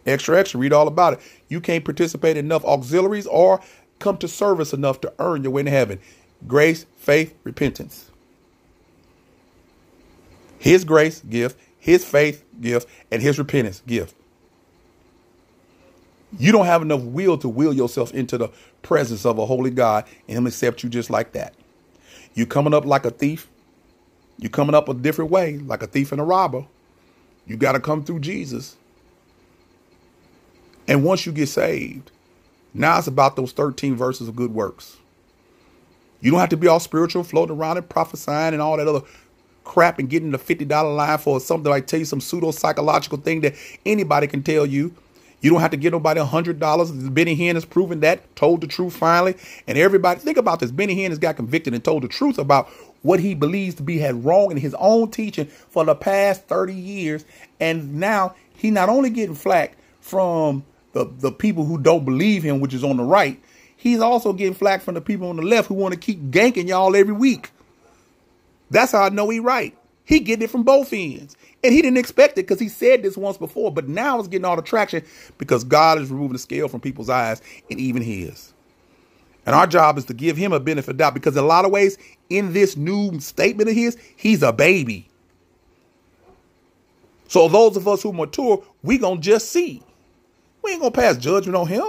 Extra, 0.07 0.39
extra, 0.39 0.61
read 0.61 0.73
all 0.73 0.87
about 0.87 1.15
it. 1.15 1.21
You 1.49 1.61
can't 1.61 1.85
participate 1.85 2.37
enough 2.37 2.65
auxiliaries 2.65 3.27
or 3.27 3.61
come 3.99 4.19
to 4.19 4.29
service 4.29 4.73
enough 4.73 5.01
to 5.01 5.13
earn 5.19 5.43
your 5.43 5.53
way 5.53 5.61
into 5.61 5.73
heaven. 5.73 5.99
Grace, 6.47 6.87
faith, 6.97 7.35
repentance. 7.43 8.11
His 10.59 10.85
grace 10.85 11.21
gift, 11.21 11.59
his 11.79 12.05
faith 12.05 12.45
gift, 12.61 12.89
and 13.11 13.23
his 13.23 13.39
repentance 13.39 13.83
gift. 13.87 14.15
You 16.39 16.53
don't 16.53 16.67
have 16.67 16.83
enough 16.83 17.03
will 17.03 17.39
to 17.39 17.49
will 17.49 17.73
yourself 17.73 18.13
into 18.15 18.39
the 18.39 18.51
presence 18.83 19.25
of 19.25 19.39
a 19.39 19.47
holy 19.47 19.71
God 19.71 20.07
and 20.29 20.39
him 20.39 20.47
accept 20.47 20.83
you 20.83 20.91
just 20.91 21.11
like 21.11 21.33
that. 21.33 21.55
You 22.35 22.47
coming 22.47 22.75
up 22.75 22.85
like 22.85 23.05
a 23.05 23.11
thief. 23.11 23.49
You 24.39 24.51
coming 24.51 24.75
up 24.75 24.89
a 24.89 24.95
different 24.95 25.31
way, 25.31 25.59
like 25.59 25.83
a 25.83 25.87
thief 25.87 26.13
and 26.13 26.21
a 26.21 26.25
robber. 26.25 26.67
You 27.47 27.57
got 27.57 27.73
to 27.73 27.81
come 27.81 28.05
through 28.05 28.21
Jesus. 28.21 28.77
And 30.89 31.05
once 31.05 31.27
you 31.27 31.33
get 31.33 31.49
saved, 31.49 32.11
now 32.75 32.99
it's 32.99 33.07
about 33.07 33.37
those 33.37 33.53
13 33.53 33.97
verses 33.97 34.29
of 34.29 34.37
good 34.37 34.53
works. 34.53 34.99
You 36.21 36.31
don't 36.31 36.41
have 36.41 36.51
to 36.51 36.57
be 36.57 36.69
all 36.69 36.81
spiritual, 36.81 37.25
floating 37.25 37.57
around 37.57 37.79
and 37.79 37.89
prophesying 37.89 38.53
and 38.53 38.63
all 38.63 38.77
that 38.77 38.89
other 38.89 39.03
crap 39.67 39.99
and 39.99 40.09
getting 40.09 40.31
the 40.33 40.39
$50 40.39 40.97
line 40.97 41.19
for 41.19 41.41
something 41.41 41.71
like 41.71 41.87
tell 41.87 41.99
you 42.01 42.07
some 42.07 42.23
pseudo 42.23 42.53
psychological 42.53 43.19
thing 43.19 43.43
that 43.43 43.55
anybody 43.85 44.29
can 44.29 44.43
tell 44.43 44.67
you. 44.67 44.95
You 45.43 45.51
don't 45.51 45.61
have 45.61 45.73
to 45.73 45.77
give 45.77 45.93
nobody 45.93 46.21
a 46.21 46.25
hundred 46.25 46.59
dollars. 46.59 46.91
Benny 46.91 47.37
Hinn 47.37 47.55
has 47.55 47.67
proven 47.67 48.01
that, 48.01 48.35
told 48.37 48.63
the 48.63 48.67
truth 48.67 48.97
finally. 48.97 49.37
And 49.69 49.79
everybody 49.79 50.21
think 50.21 50.39
about 50.39 50.61
this. 50.61 50.71
Benny 50.73 50.97
Hinn 50.97 51.11
has 51.11 51.19
got 51.19 51.37
convicted 51.37 51.75
and 51.75 51.85
told 51.85 52.05
the 52.05 52.09
truth 52.09 52.39
about 52.39 52.69
what 53.03 53.21
he 53.21 53.35
believes 53.35 53.77
to 53.77 53.85
be 53.85 53.99
had 53.99 54.25
wrong 54.25 54.51
in 54.51 54.57
his 54.57 54.75
own 54.79 55.11
teaching 55.11 55.47
for 55.47 55.85
the 55.85 55.95
past 55.95 56.47
30 56.49 56.75
years. 56.75 57.25
And 57.61 57.97
now 57.97 58.35
he 58.57 58.71
not 58.71 58.89
only 58.89 59.11
getting 59.11 59.35
flack 59.37 59.77
from 60.01 60.65
the, 60.95 61.07
the 61.19 61.33
people 61.33 61.65
who 61.67 61.79
don't 61.79 62.05
believe 62.07 62.43
him, 62.43 62.61
which 62.61 62.75
is 62.75 62.83
on 62.85 62.97
the 62.97 63.05
right, 63.05 63.41
he's 63.77 64.01
also 64.01 64.33
getting 64.33 64.55
flack 64.55 64.83
from 64.83 64.95
the 64.95 65.03
people 65.03 65.29
on 65.29 65.37
the 65.37 65.43
left 65.43 65.69
who 65.69 65.75
want 65.75 65.95
to 65.95 66.01
keep 66.01 66.21
ganking 66.31 66.69
y'all 66.69 66.97
every 66.97 67.15
week. 67.15 67.51
That's 68.71 68.93
how 68.93 69.03
I 69.03 69.09
know 69.11 69.29
he 69.29 69.41
right. 69.41 69.77
He 70.05 70.21
getting 70.21 70.45
it 70.45 70.51
from 70.51 70.63
both 70.63 70.93
ends. 70.93 71.37
And 71.65 71.73
he 71.75 71.83
didn't 71.83 71.99
expect 71.99 72.35
it 72.35 72.47
because 72.47 72.61
he 72.61 72.69
said 72.69 73.03
this 73.03 73.17
once 73.17 73.39
before, 73.39 73.73
but 73.73 73.89
now 73.89 74.19
it's 74.19 74.29
getting 74.29 74.45
all 74.45 74.57
the 74.57 74.63
traction 74.63 75.05
because 75.39 75.65
God 75.65 76.01
is 76.01 76.11
removing 76.11 76.35
the 76.35 76.39
scale 76.39 76.69
from 76.69 76.81
people's 76.81 77.11
eyes 77.11 77.43
and 77.71 77.81
even 77.81 78.03
his. 78.03 78.53
And 79.47 79.55
our 79.55 79.67
job 79.67 79.99
is 79.99 80.05
to 80.07 80.15
give 80.15 80.37
him 80.37 80.53
a 80.53 80.61
benefit 80.61 80.93
of 80.93 80.97
doubt 80.99 81.15
because 81.15 81.37
in 81.37 81.45
a 81.45 81.47
lot 81.47 81.65
of 81.65 81.71
ways, 81.71 81.99
in 82.31 82.53
this 82.53 82.77
new 82.77 83.19
statement 83.21 83.71
of 83.71 83.77
his, 83.77 83.97
he's 84.17 84.43
a 84.43 84.53
baby. 84.53 85.09
So 87.29 87.49
those 87.49 87.77
of 87.77 87.89
us 87.89 88.03
who 88.03 88.13
mature, 88.13 88.63
we 88.83 88.99
gonna 88.99 89.21
just 89.21 89.51
see. 89.51 89.83
We 90.63 90.73
ain't 90.73 90.81
gonna 90.81 90.93
pass 90.93 91.17
judgment 91.17 91.57
on 91.57 91.67
him. 91.69 91.85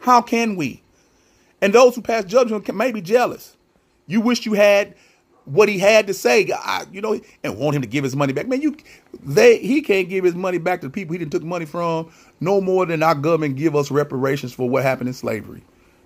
How 0.00 0.22
can 0.22 0.56
we? 0.56 0.82
And 1.62 1.72
those 1.72 1.94
who 1.94 2.02
pass 2.02 2.24
judgment 2.24 2.74
may 2.74 2.92
be 2.92 3.02
jealous. 3.02 3.56
You 4.06 4.20
wish 4.20 4.46
you 4.46 4.54
had 4.54 4.94
what 5.52 5.68
he 5.68 5.78
had 5.78 6.06
to 6.06 6.14
say, 6.14 6.50
I, 6.54 6.86
you 6.92 7.00
know, 7.00 7.20
and 7.44 7.58
want 7.58 7.76
him 7.76 7.82
to 7.82 7.88
give 7.88 8.04
his 8.04 8.16
money 8.16 8.32
back. 8.32 8.48
Man, 8.48 8.62
you, 8.62 8.76
they, 9.22 9.58
he 9.58 9.82
can't 9.82 10.08
give 10.08 10.24
his 10.24 10.34
money 10.34 10.58
back 10.58 10.80
to 10.82 10.88
the 10.88 10.92
people 10.92 11.14
he 11.14 11.18
didn't 11.18 11.32
took 11.32 11.42
money 11.42 11.66
from 11.66 12.10
no 12.40 12.60
more 12.60 12.86
than 12.86 13.02
our 13.02 13.14
government 13.14 13.56
give 13.56 13.76
us 13.76 13.90
reparations 13.90 14.52
for 14.52 14.68
what 14.68 14.82
happened 14.84 15.08
in 15.08 15.14
slavery. 15.14 15.62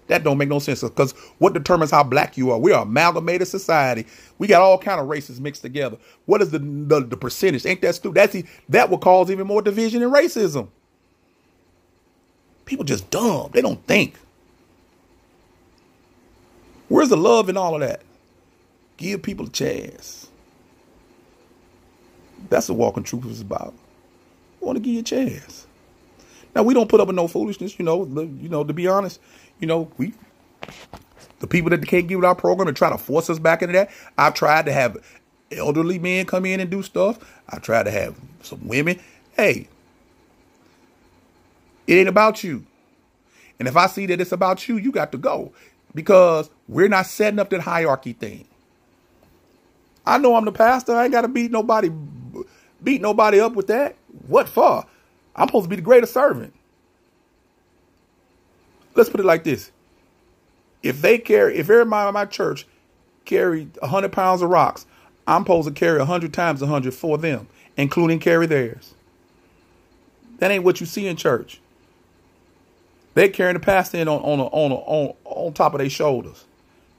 That 0.08 0.24
don't 0.24 0.38
make 0.38 0.48
no 0.50 0.58
sense 0.58 0.82
because 0.82 1.12
what 1.38 1.54
determines 1.54 1.90
how 1.90 2.04
black 2.04 2.36
you 2.36 2.50
are? 2.50 2.58
We 2.58 2.72
are 2.72 2.82
amalgamated 2.82 3.48
society. 3.48 4.06
We 4.38 4.46
got 4.46 4.62
all 4.62 4.78
kind 4.78 5.00
of 5.00 5.08
races 5.08 5.40
mixed 5.40 5.62
together. 5.62 5.96
What 6.26 6.42
is 6.42 6.50
the 6.50 6.58
the, 6.60 7.00
the 7.00 7.16
percentage? 7.16 7.64
Ain't 7.66 7.82
that 7.82 7.94
stupid? 7.96 8.16
That's 8.16 8.36
that 8.68 8.90
will 8.90 8.98
cause 8.98 9.30
even 9.30 9.46
more 9.46 9.62
division 9.62 10.02
and 10.02 10.12
racism. 10.12 10.68
People 12.66 12.84
just 12.84 13.10
dumb. 13.10 13.50
They 13.52 13.62
don't 13.62 13.84
think. 13.86 14.16
Where's 16.88 17.10
the 17.10 17.16
love 17.16 17.48
in 17.48 17.56
all 17.56 17.74
of 17.74 17.80
that? 17.80 18.02
Give 18.96 19.22
people 19.22 19.46
a 19.46 19.50
chance. 19.50 20.28
That's 22.50 22.68
what 22.68 22.78
Walk 22.78 22.96
in 22.96 23.04
Truth 23.04 23.26
is 23.26 23.40
about. 23.40 23.74
I 24.62 24.64
want 24.64 24.76
to 24.76 24.80
give 24.80 24.94
you 24.94 25.00
a 25.00 25.04
chance. 25.04 25.66
Now 26.54 26.62
we 26.62 26.74
don't 26.74 26.88
put 26.88 27.00
up 27.00 27.08
with 27.08 27.16
no 27.16 27.28
foolishness, 27.28 27.78
you 27.78 27.84
know. 27.84 28.04
You 28.06 28.48
know, 28.48 28.64
to 28.64 28.72
be 28.72 28.86
honest, 28.88 29.20
you 29.60 29.66
know, 29.66 29.90
we 29.98 30.14
the 31.40 31.46
people 31.46 31.70
that 31.70 31.86
can't 31.86 32.06
give 32.08 32.18
with 32.18 32.24
our 32.24 32.34
program 32.34 32.68
and 32.68 32.76
try 32.76 32.90
to 32.90 32.98
force 32.98 33.30
us 33.30 33.38
back 33.38 33.62
into 33.62 33.72
that. 33.74 33.90
I've 34.16 34.34
tried 34.34 34.66
to 34.66 34.72
have 34.72 34.96
elderly 35.52 35.98
men 35.98 36.26
come 36.26 36.46
in 36.46 36.60
and 36.60 36.70
do 36.70 36.82
stuff. 36.82 37.18
I've 37.48 37.62
tried 37.62 37.84
to 37.84 37.90
have 37.90 38.16
some 38.42 38.66
women. 38.66 39.00
Hey, 39.36 39.68
it 41.86 41.94
ain't 41.94 42.08
about 42.08 42.44
you. 42.44 42.64
And 43.58 43.68
if 43.68 43.76
I 43.76 43.86
see 43.86 44.06
that 44.06 44.20
it's 44.20 44.32
about 44.32 44.68
you, 44.68 44.76
you 44.76 44.92
got 44.92 45.12
to 45.12 45.18
go 45.18 45.52
because 45.94 46.50
we're 46.68 46.88
not 46.88 47.06
setting 47.06 47.38
up 47.38 47.50
that 47.50 47.60
hierarchy 47.62 48.12
thing. 48.14 48.46
I 50.06 50.18
know 50.18 50.36
I'm 50.36 50.44
the 50.44 50.52
pastor. 50.52 50.94
I 50.94 51.04
ain't 51.04 51.12
got 51.12 51.22
to 51.22 51.28
beat 51.28 51.50
nobody, 51.50 51.90
beat 52.82 53.00
nobody 53.02 53.40
up 53.40 53.54
with 53.54 53.68
that. 53.68 53.96
What 54.26 54.48
for? 54.48 54.84
I'm 55.36 55.48
supposed 55.48 55.64
to 55.64 55.70
be 55.70 55.76
the 55.76 55.82
greater 55.82 56.06
servant. 56.06 56.54
Let's 58.94 59.10
put 59.10 59.20
it 59.20 59.26
like 59.26 59.44
this. 59.44 59.70
If 60.82 61.02
they 61.02 61.18
carry, 61.18 61.56
if 61.56 61.70
everybody 61.70 62.08
in 62.08 62.14
my 62.14 62.26
church 62.26 62.66
carry 63.24 63.68
100 63.80 64.12
pounds 64.12 64.42
of 64.42 64.50
rocks, 64.50 64.86
I'm 65.26 65.42
supposed 65.42 65.68
to 65.68 65.74
carry 65.74 65.98
100 65.98 66.32
times 66.34 66.60
100 66.60 66.94
for 66.94 67.18
them, 67.18 67.48
including 67.76 68.20
carry 68.20 68.46
theirs. 68.46 68.94
That 70.38 70.50
ain't 70.50 70.64
what 70.64 70.80
you 70.80 70.86
see 70.86 71.06
in 71.06 71.16
church. 71.16 71.60
They 73.14 73.28
carrying 73.28 73.54
the 73.54 73.60
pastor 73.60 73.98
in 73.98 74.08
on 74.08 74.20
on 74.22 74.40
a, 74.40 74.44
on 74.46 74.72
a, 74.72 74.74
on 74.74 75.14
on 75.24 75.52
top 75.54 75.74
of 75.74 75.80
their 75.80 75.90
shoulders. 75.90 76.44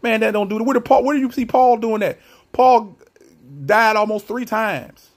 Man, 0.01 0.21
that 0.21 0.31
don't 0.31 0.49
do 0.49 0.57
it. 0.59 0.63
Where, 0.63 0.79
Paul, 0.79 1.03
where 1.03 1.15
do 1.15 1.21
you 1.21 1.31
see 1.31 1.45
Paul 1.45 1.77
doing 1.77 2.01
that? 2.01 2.19
Paul 2.55 2.97
died 3.65 3.97
almost 3.97 4.27
three 4.27 4.45
times. 4.45 5.09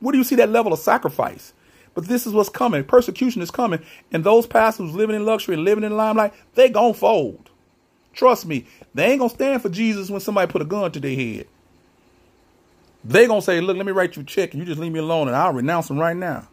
Where 0.00 0.12
do 0.12 0.18
you 0.18 0.24
see 0.24 0.36
that 0.36 0.50
level 0.50 0.72
of 0.72 0.78
sacrifice? 0.78 1.52
But 1.94 2.06
this 2.06 2.26
is 2.26 2.32
what's 2.32 2.48
coming. 2.48 2.84
Persecution 2.84 3.42
is 3.42 3.50
coming. 3.50 3.80
And 4.12 4.22
those 4.22 4.46
pastors 4.46 4.94
living 4.94 5.16
in 5.16 5.26
luxury 5.26 5.56
and 5.56 5.64
living 5.64 5.82
in 5.84 5.96
limelight, 5.96 6.34
they 6.54 6.68
gonna 6.68 6.94
fold. 6.94 7.50
Trust 8.14 8.46
me, 8.46 8.66
they 8.94 9.06
ain't 9.06 9.18
gonna 9.18 9.30
stand 9.30 9.62
for 9.62 9.70
Jesus 9.70 10.08
when 10.08 10.20
somebody 10.20 10.50
put 10.50 10.62
a 10.62 10.66
gun 10.66 10.92
to 10.92 11.00
their 11.00 11.16
head. 11.16 11.48
They 13.04 13.26
gonna 13.26 13.42
say, 13.42 13.60
look, 13.60 13.76
let 13.76 13.86
me 13.86 13.92
write 13.92 14.16
you 14.16 14.22
a 14.22 14.26
check 14.26 14.52
and 14.52 14.60
you 14.60 14.66
just 14.66 14.80
leave 14.80 14.92
me 14.92 15.00
alone 15.00 15.28
and 15.28 15.36
I'll 15.36 15.52
renounce 15.52 15.88
them 15.88 15.98
right 15.98 16.16
now. 16.16 16.48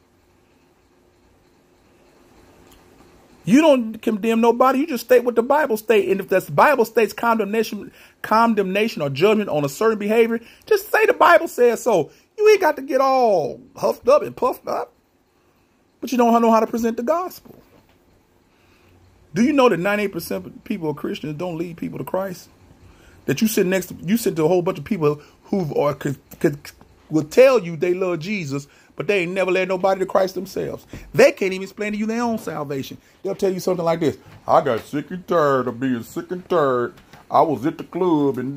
You 3.46 3.62
don't 3.62 4.02
condemn 4.02 4.41
nobody. 4.41 4.80
You 4.80 4.88
just 4.88 5.06
state 5.06 5.24
what 5.24 5.36
the 5.36 5.44
Bible 5.44 5.78
states. 5.78 6.10
And 6.10 6.20
if 6.20 6.30
the 6.30 6.52
Bible 6.52 6.86
states 6.86 7.14
condemnation, 7.14 7.91
condemnation 8.22 9.02
or 9.02 9.10
judgment 9.10 9.50
on 9.50 9.66
a 9.66 9.70
certain 9.70 10.00
behavior, 10.00 10.39
just 10.66 10.89
say 10.89 11.06
the 11.06 11.14
Bible 11.14 11.48
says 11.48 11.84
so. 11.84 12.12
You 12.38 12.50
ain't 12.50 12.62
got 12.62 12.78
to 12.78 12.82
get 12.82 13.02
all 13.02 13.60
huffed 13.76 14.08
up 14.08 14.22
and 14.22 14.36
puffed 14.36 14.68
up. 14.68 14.94
But 16.00 16.12
you 16.12 16.18
don't 16.18 16.41
know 16.41 16.52
how 16.52 16.60
to 16.60 16.68
present 16.68 16.98
the 16.98 17.04
gospel. 17.04 17.62
Do 19.34 19.44
you 19.44 19.54
know 19.54 19.70
that 19.70 19.80
98% 19.80 20.46
of 20.46 20.64
people 20.64 20.89
are 20.89 20.94
Christians 20.94 21.38
don't 21.38 21.58
lead 21.58 21.78
people 21.78 21.98
to 21.98 22.04
Christ? 22.04 22.50
That 23.26 23.41
you 23.41 23.48
sit 23.48 23.66
next 23.66 23.88
to 23.88 23.96
you 23.96 24.18
sit 24.18 24.36
to 24.36 24.44
a 24.44 24.48
whole 24.48 24.62
bunch 24.62 24.78
of 24.78 24.84
people 24.84 25.22
who 25.46 25.74
are 25.76 25.94
could, 25.94 26.18
could 26.39 26.58
will 27.10 27.24
tell 27.24 27.60
you 27.60 27.76
they 27.78 27.94
love 27.94 28.20
Jesus, 28.20 28.68
but 28.96 29.08
they 29.08 29.22
ain't 29.22 29.32
never 29.32 29.52
led 29.52 29.68
nobody 29.68 30.00
to 30.00 30.06
Christ 30.06 30.36
themselves. 30.36 30.86
They 31.14 31.32
can't 31.32 31.54
even 31.54 31.64
explain 31.64 31.94
to 31.94 31.98
you 31.98 32.06
their 32.06 32.22
own 32.22 32.38
salvation. 32.38 32.98
They'll 33.22 33.36
tell 33.36 33.52
you 33.52 33.60
something 33.60 33.86
like 33.86 34.00
this: 34.00 34.18
"I 34.48 34.62
got 34.62 34.82
sick 34.82 35.12
and 35.12 35.28
tired 35.28 35.68
of 35.68 35.80
being 35.80 36.04
sick 36.04 36.32
and 36.32 36.48
tired. 36.48 36.94
I 37.32 37.41
was 37.41 37.66
at 37.66 37.78
the 37.78 37.84
club 37.84 38.38
and 38.38 38.56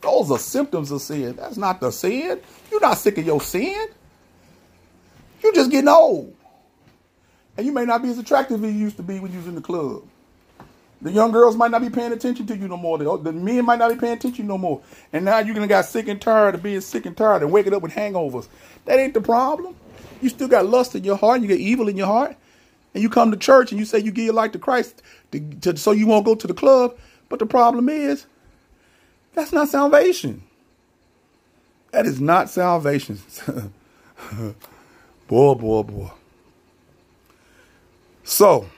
those 0.00 0.30
are 0.30 0.38
symptoms 0.38 0.90
of 0.92 1.02
sin. 1.02 1.34
That's 1.36 1.56
not 1.56 1.80
the 1.80 1.90
sin. 1.90 2.40
You're 2.70 2.80
not 2.80 2.98
sick 2.98 3.18
of 3.18 3.26
your 3.26 3.40
sin. 3.40 3.88
You're 5.42 5.54
just 5.54 5.70
getting 5.70 5.88
old, 5.88 6.34
and 7.56 7.66
you 7.66 7.72
may 7.72 7.84
not 7.84 8.02
be 8.02 8.10
as 8.10 8.18
attractive 8.18 8.62
as 8.62 8.72
you 8.72 8.78
used 8.78 8.96
to 8.98 9.02
be 9.02 9.18
when 9.18 9.32
you 9.32 9.38
was 9.38 9.48
in 9.48 9.54
the 9.54 9.60
club." 9.60 10.02
The 11.00 11.12
young 11.12 11.30
girls 11.30 11.56
might 11.56 11.70
not 11.70 11.80
be 11.80 11.90
paying 11.90 12.12
attention 12.12 12.46
to 12.48 12.56
you 12.56 12.66
no 12.66 12.76
more. 12.76 12.98
The, 12.98 13.18
the 13.18 13.32
men 13.32 13.64
might 13.64 13.78
not 13.78 13.90
be 13.90 13.96
paying 13.96 14.14
attention 14.14 14.48
no 14.48 14.58
more. 14.58 14.82
And 15.12 15.24
now 15.24 15.38
you're 15.38 15.54
gonna 15.54 15.68
got 15.68 15.84
sick 15.84 16.08
and 16.08 16.20
tired 16.20 16.56
of 16.56 16.62
being 16.62 16.80
sick 16.80 17.06
and 17.06 17.16
tired 17.16 17.42
and 17.42 17.52
waking 17.52 17.72
up 17.72 17.82
with 17.82 17.92
hangovers. 17.92 18.48
That 18.84 18.98
ain't 18.98 19.14
the 19.14 19.20
problem. 19.20 19.76
You 20.20 20.28
still 20.28 20.48
got 20.48 20.66
lust 20.66 20.96
in 20.96 21.04
your 21.04 21.16
heart. 21.16 21.40
You 21.40 21.46
get 21.46 21.60
evil 21.60 21.88
in 21.88 21.96
your 21.96 22.08
heart. 22.08 22.36
And 22.94 23.02
you 23.02 23.08
come 23.08 23.30
to 23.30 23.36
church 23.36 23.70
and 23.70 23.78
you 23.78 23.84
say 23.84 23.98
you 24.00 24.10
give 24.10 24.24
your 24.24 24.34
life 24.34 24.52
to 24.52 24.58
Christ 24.58 25.02
to, 25.30 25.40
to, 25.60 25.76
so 25.76 25.92
you 25.92 26.06
won't 26.06 26.24
go 26.24 26.34
to 26.34 26.46
the 26.46 26.54
club. 26.54 26.96
But 27.28 27.38
the 27.38 27.46
problem 27.46 27.88
is, 27.88 28.26
that's 29.34 29.52
not 29.52 29.68
salvation. 29.68 30.42
That 31.92 32.06
is 32.06 32.20
not 32.20 32.50
salvation. 32.50 33.20
boy, 35.28 35.54
boy, 35.54 35.82
boy. 35.82 36.10
So, 38.24 38.68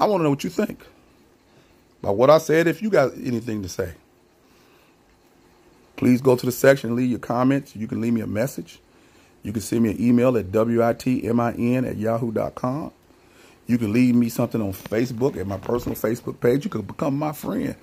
I 0.00 0.06
want 0.06 0.20
to 0.20 0.24
know 0.24 0.30
what 0.30 0.44
you 0.44 0.50
think 0.50 0.86
about 2.02 2.16
what 2.16 2.30
I 2.30 2.38
said. 2.38 2.66
If 2.66 2.82
you 2.82 2.88
got 2.90 3.12
anything 3.14 3.62
to 3.62 3.68
say, 3.68 3.92
please 5.96 6.22
go 6.22 6.36
to 6.36 6.46
the 6.46 6.52
section 6.52 6.96
leave 6.96 7.10
your 7.10 7.18
comments. 7.18 7.76
You 7.76 7.86
can 7.86 8.00
leave 8.00 8.14
me 8.14 8.22
a 8.22 8.26
message. 8.26 8.80
You 9.42 9.52
can 9.52 9.62
send 9.62 9.82
me 9.82 9.90
an 9.90 10.00
email 10.02 10.36
at 10.38 10.46
witmin 10.50 11.88
at 11.88 11.96
yahoo.com. 11.98 12.92
You 13.66 13.78
can 13.78 13.92
leave 13.92 14.14
me 14.14 14.30
something 14.30 14.60
on 14.60 14.72
Facebook 14.72 15.36
at 15.36 15.46
my 15.46 15.58
personal 15.58 15.96
Facebook 15.96 16.40
page. 16.40 16.64
You 16.64 16.70
can 16.70 16.82
become 16.82 17.16
my 17.18 17.32
friend. 17.32 17.76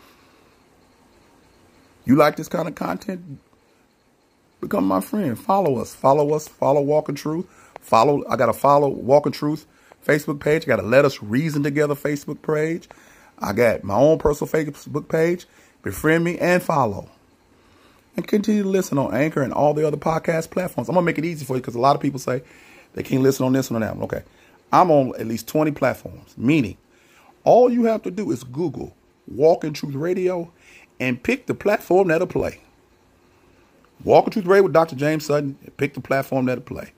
You 2.05 2.15
like 2.15 2.35
this 2.35 2.47
kind 2.47 2.67
of 2.67 2.75
content? 2.75 3.39
Become 4.59 4.85
my 4.85 5.01
friend. 5.01 5.37
Follow 5.37 5.77
us. 5.77 5.93
Follow 5.93 6.33
us. 6.33 6.47
Follow 6.47 6.81
Walk 6.81 7.09
in 7.09 7.15
Truth. 7.15 7.45
Follow. 7.79 8.23
I 8.27 8.35
got 8.35 8.47
to 8.47 8.53
follow 8.53 8.89
Walk 8.89 9.27
in 9.27 9.31
Truth 9.31 9.67
Facebook 10.05 10.39
page. 10.39 10.63
I 10.63 10.67
got 10.67 10.79
a 10.79 10.83
Let 10.83 11.05
Us 11.05 11.21
Reason 11.21 11.63
Together 11.63 11.95
Facebook 11.95 12.41
page. 12.41 12.87
I 13.39 13.53
got 13.53 13.83
my 13.83 13.95
own 13.95 14.17
personal 14.17 14.51
Facebook 14.51 15.09
page. 15.09 15.45
Befriend 15.83 16.23
me 16.23 16.37
and 16.39 16.61
follow. 16.61 17.09
And 18.15 18.27
continue 18.27 18.63
to 18.63 18.69
listen 18.69 18.97
on 18.97 19.13
Anchor 19.13 19.41
and 19.41 19.53
all 19.53 19.73
the 19.73 19.85
other 19.85 19.97
podcast 19.97 20.49
platforms. 20.49 20.89
I'm 20.89 20.95
going 20.95 21.05
to 21.05 21.11
make 21.11 21.19
it 21.19 21.25
easy 21.25 21.45
for 21.45 21.55
you 21.55 21.61
because 21.61 21.75
a 21.75 21.79
lot 21.79 21.95
of 21.95 22.01
people 22.01 22.19
say 22.19 22.41
they 22.93 23.03
can't 23.03 23.21
listen 23.21 23.45
on 23.45 23.53
this 23.53 23.69
one 23.69 23.83
or 23.83 23.85
that 23.85 23.95
one. 23.95 24.05
Okay. 24.05 24.23
I'm 24.71 24.91
on 24.91 25.13
at 25.19 25.27
least 25.27 25.47
20 25.47 25.71
platforms, 25.71 26.33
meaning 26.35 26.77
all 27.43 27.71
you 27.71 27.85
have 27.85 28.03
to 28.03 28.11
do 28.11 28.31
is 28.31 28.43
Google 28.43 28.95
Walk 29.27 29.63
in 29.63 29.73
Truth 29.73 29.95
Radio 29.95 30.51
and 30.99 31.21
pick 31.21 31.45
the 31.45 31.53
platform 31.53 32.07
that'll 32.09 32.27
play. 32.27 32.59
Walk 34.03 34.27
in 34.27 34.31
Truth 34.31 34.45
Radio 34.45 34.63
with 34.63 34.73
Dr. 34.73 34.95
James 34.95 35.25
Sutton, 35.25 35.57
pick 35.77 35.93
the 35.93 36.01
platform 36.01 36.45
that'll 36.45 36.63
play. 36.63 36.91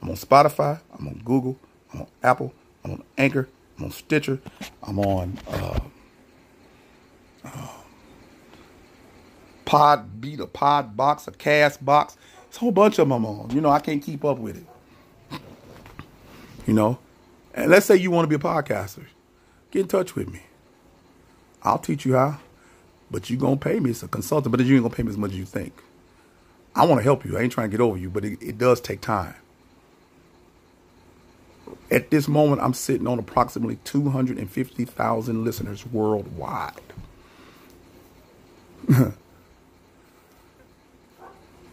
I'm 0.00 0.10
on 0.10 0.16
Spotify, 0.16 0.80
I'm 0.96 1.08
on 1.08 1.22
Google, 1.24 1.58
I'm 1.96 2.02
on 2.02 2.08
Apple. 2.22 2.52
I'm 2.84 2.92
on 2.92 3.02
Anchor. 3.16 3.48
I'm 3.78 3.84
on 3.84 3.90
Stitcher. 3.90 4.38
I'm 4.82 4.98
on 4.98 5.38
uh, 5.48 5.80
uh, 7.44 7.68
Pod 9.64 10.20
Beat, 10.20 10.40
a 10.40 10.46
Pod 10.46 10.96
Box, 10.96 11.26
a 11.26 11.32
Cast 11.32 11.84
Box. 11.84 12.16
It's 12.48 12.58
a 12.58 12.60
whole 12.60 12.70
bunch 12.70 12.98
of 12.98 13.08
them 13.08 13.12
I'm 13.12 13.26
on. 13.26 13.50
You 13.50 13.60
know, 13.60 13.70
I 13.70 13.80
can't 13.80 14.02
keep 14.02 14.24
up 14.24 14.38
with 14.38 14.56
it. 14.58 15.40
You 16.66 16.74
know, 16.74 16.98
and 17.54 17.70
let's 17.70 17.86
say 17.86 17.96
you 17.96 18.10
want 18.10 18.24
to 18.24 18.28
be 18.28 18.34
a 18.34 18.38
podcaster, 18.38 19.04
get 19.70 19.82
in 19.82 19.88
touch 19.88 20.14
with 20.16 20.28
me. 20.30 20.42
I'll 21.62 21.78
teach 21.78 22.04
you 22.04 22.14
how, 22.14 22.40
but 23.10 23.30
you're 23.30 23.38
gonna 23.38 23.56
pay 23.56 23.78
me 23.78 23.90
as 23.90 24.02
a 24.02 24.08
consultant, 24.08 24.50
but 24.50 24.64
you 24.64 24.74
ain't 24.74 24.82
gonna 24.82 24.94
pay 24.94 25.04
me 25.04 25.10
as 25.10 25.16
much 25.16 25.30
as 25.30 25.38
you 25.38 25.44
think. 25.44 25.80
I 26.74 26.84
want 26.84 26.98
to 26.98 27.04
help 27.04 27.24
you. 27.24 27.38
I 27.38 27.42
ain't 27.42 27.52
trying 27.52 27.70
to 27.70 27.76
get 27.76 27.82
over 27.82 27.96
you, 27.96 28.10
but 28.10 28.24
it, 28.24 28.38
it 28.42 28.58
does 28.58 28.80
take 28.80 29.00
time. 29.00 29.36
At 31.90 32.10
this 32.10 32.28
moment, 32.28 32.60
I'm 32.62 32.74
sitting 32.74 33.06
on 33.06 33.18
approximately 33.18 33.76
250,000 33.84 35.44
listeners 35.44 35.86
worldwide. 35.86 36.74
and 38.88 39.14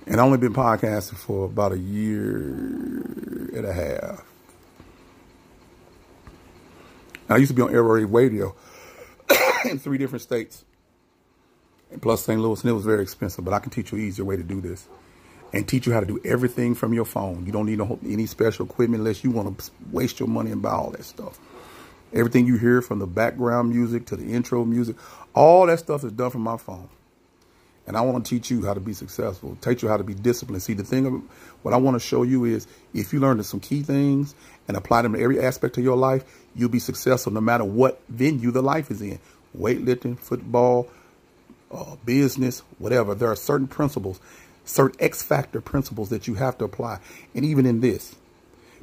I've 0.07 0.19
only 0.19 0.37
been 0.37 0.53
podcasting 0.53 1.17
for 1.17 1.45
about 1.45 1.71
a 1.71 1.77
year 1.77 2.47
and 3.53 3.65
a 3.65 3.73
half. 3.73 4.23
I 7.29 7.37
used 7.37 7.49
to 7.49 7.55
be 7.55 7.61
on 7.61 7.73
air 7.73 7.83
radio 7.83 8.55
in 9.65 9.79
three 9.79 9.97
different 9.97 10.21
states, 10.21 10.65
plus 12.01 12.23
St. 12.23 12.39
Louis, 12.39 12.61
and 12.61 12.69
it 12.69 12.73
was 12.73 12.85
very 12.85 13.01
expensive. 13.01 13.43
But 13.43 13.53
I 13.53 13.59
can 13.59 13.71
teach 13.71 13.91
you 13.91 13.97
an 13.97 14.03
easier 14.03 14.25
way 14.25 14.37
to 14.37 14.43
do 14.43 14.61
this 14.61 14.87
and 15.53 15.67
teach 15.67 15.85
you 15.85 15.93
how 15.93 15.99
to 15.99 16.05
do 16.05 16.19
everything 16.25 16.73
from 16.75 16.93
your 16.93 17.05
phone. 17.05 17.45
You 17.45 17.51
don't 17.51 17.67
need 17.67 17.79
any 18.11 18.25
special 18.25 18.65
equipment 18.65 19.01
unless 19.01 19.23
you 19.23 19.31
want 19.31 19.59
to 19.59 19.71
waste 19.91 20.19
your 20.19 20.27
money 20.27 20.51
and 20.51 20.61
buy 20.61 20.71
all 20.71 20.91
that 20.91 21.05
stuff. 21.05 21.39
Everything 22.11 22.47
you 22.47 22.57
hear 22.57 22.81
from 22.81 22.99
the 22.99 23.07
background 23.07 23.69
music 23.69 24.07
to 24.07 24.15
the 24.15 24.33
intro 24.33 24.65
music, 24.65 24.95
all 25.35 25.67
that 25.67 25.79
stuff 25.79 26.03
is 26.03 26.11
done 26.11 26.31
from 26.31 26.41
my 26.41 26.57
phone. 26.57 26.89
And 27.85 27.97
I 27.97 28.01
want 28.01 28.25
to 28.25 28.29
teach 28.29 28.49
you 28.49 28.65
how 28.65 28.73
to 28.73 28.79
be 28.79 28.93
successful, 28.93 29.57
teach 29.61 29.83
you 29.83 29.89
how 29.89 29.97
to 29.97 30.03
be 30.03 30.13
disciplined. 30.13 30.63
See, 30.63 30.73
the 30.73 30.83
thing, 30.83 31.05
of, 31.05 31.13
what 31.63 31.73
I 31.73 31.77
want 31.77 31.95
to 31.95 31.99
show 31.99 32.23
you 32.23 32.45
is 32.45 32.65
if 32.93 33.11
you 33.13 33.19
learn 33.19 33.41
some 33.43 33.59
key 33.59 33.83
things 33.83 34.35
and 34.67 34.77
apply 34.77 35.01
them 35.01 35.13
to 35.13 35.19
every 35.19 35.43
aspect 35.43 35.77
of 35.77 35.83
your 35.83 35.97
life, 35.97 36.23
you'll 36.55 36.69
be 36.69 36.79
successful 36.79 37.33
no 37.33 37.41
matter 37.41 37.65
what 37.65 38.01
venue 38.07 38.51
the 38.51 38.61
life 38.61 38.89
is 38.89 39.01
in. 39.01 39.19
Weightlifting, 39.57 40.17
football, 40.17 40.89
uh, 41.71 41.95
business, 42.05 42.63
whatever. 42.79 43.15
There 43.15 43.29
are 43.29 43.35
certain 43.35 43.67
principles 43.67 44.21
certain 44.65 44.99
X 44.99 45.23
factor 45.23 45.61
principles 45.61 46.09
that 46.09 46.27
you 46.27 46.35
have 46.35 46.57
to 46.59 46.65
apply. 46.65 46.99
And 47.35 47.45
even 47.45 47.65
in 47.65 47.81
this, 47.81 48.15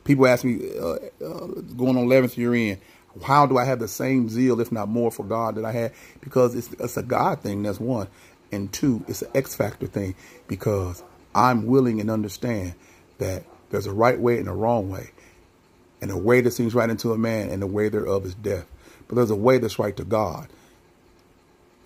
people 0.05 0.27
ask 0.27 0.45
me, 0.45 0.61
uh, 0.79 0.97
uh, 1.25 1.47
going 1.77 1.97
on 1.97 2.07
11th 2.07 2.37
year 2.37 2.55
in, 2.55 2.81
how 3.25 3.47
do 3.47 3.59
I 3.59 3.65
have 3.65 3.81
the 3.81 3.89
same 3.89 4.29
zeal, 4.29 4.61
if 4.61 4.71
not 4.71 4.89
more, 4.89 5.11
for 5.11 5.25
God 5.25 5.57
that 5.57 5.65
I 5.65 5.73
had? 5.73 5.93
Because 6.21 6.55
it's, 6.55 6.73
it's 6.75 6.97
a 6.97 7.03
God 7.03 7.41
thing, 7.41 7.63
that's 7.63 7.81
one. 7.81 8.07
And 8.53 8.73
two, 8.73 9.05
it's 9.09 9.23
an 9.23 9.31
X 9.35 9.55
factor 9.55 9.87
thing 9.87 10.15
because 10.49 11.03
I'm 11.35 11.67
willing 11.67 12.01
and 12.01 12.11
understand 12.11 12.75
that 13.19 13.45
there's 13.71 13.87
a 13.87 13.93
right 13.93 14.19
way 14.19 14.39
and 14.39 14.49
a 14.49 14.53
wrong 14.53 14.91
way. 14.91 15.11
And 16.03 16.11
a 16.11 16.17
way 16.17 16.41
that 16.41 16.53
seems 16.53 16.75
right 16.75 16.89
unto 16.89 17.13
a 17.13 17.19
man 17.19 17.51
and 17.51 17.61
the 17.61 17.67
way 17.67 17.89
thereof 17.89 18.25
is 18.25 18.35
death. 18.35 18.67
But 19.07 19.17
there's 19.17 19.31
a 19.31 19.37
way 19.37 19.59
that's 19.59 19.79
right 19.79 19.97
to 19.97 20.05
God. 20.05 20.49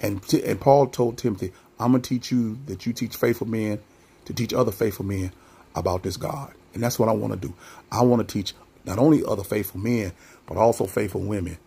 And, 0.00 0.22
and 0.32 0.60
Paul 0.60 0.86
told 0.86 1.18
Timothy, 1.18 1.52
I'm 1.78 1.92
going 1.92 2.02
to 2.02 2.08
teach 2.08 2.30
you 2.30 2.58
that 2.66 2.86
you 2.86 2.92
teach 2.92 3.16
faithful 3.16 3.48
men 3.48 3.80
to 4.26 4.32
teach 4.32 4.54
other 4.54 4.72
faithful 4.72 5.04
men 5.04 5.32
about 5.74 6.02
this 6.02 6.16
God. 6.16 6.54
And 6.72 6.82
that's 6.82 6.98
what 6.98 7.08
I 7.08 7.12
want 7.12 7.32
to 7.32 7.48
do. 7.48 7.54
I 7.90 8.02
want 8.02 8.26
to 8.26 8.32
teach 8.32 8.54
not 8.84 8.98
only 8.98 9.24
other 9.24 9.44
faithful 9.44 9.80
men, 9.80 10.12
but 10.46 10.56
also 10.56 10.86
faithful 10.86 11.22
women. 11.22 11.58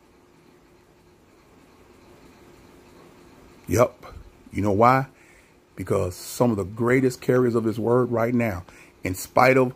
Yep. 3.68 4.06
You 4.52 4.62
know 4.62 4.72
why? 4.72 5.08
Because 5.76 6.16
some 6.16 6.52
of 6.52 6.58
the 6.58 6.64
greatest 6.64 7.22
carriers 7.22 7.56
of 7.56 7.64
this 7.64 7.78
word 7.78 8.12
right 8.12 8.34
now, 8.34 8.66
in 9.04 9.16
spite 9.16 9.58
of 9.58 9.74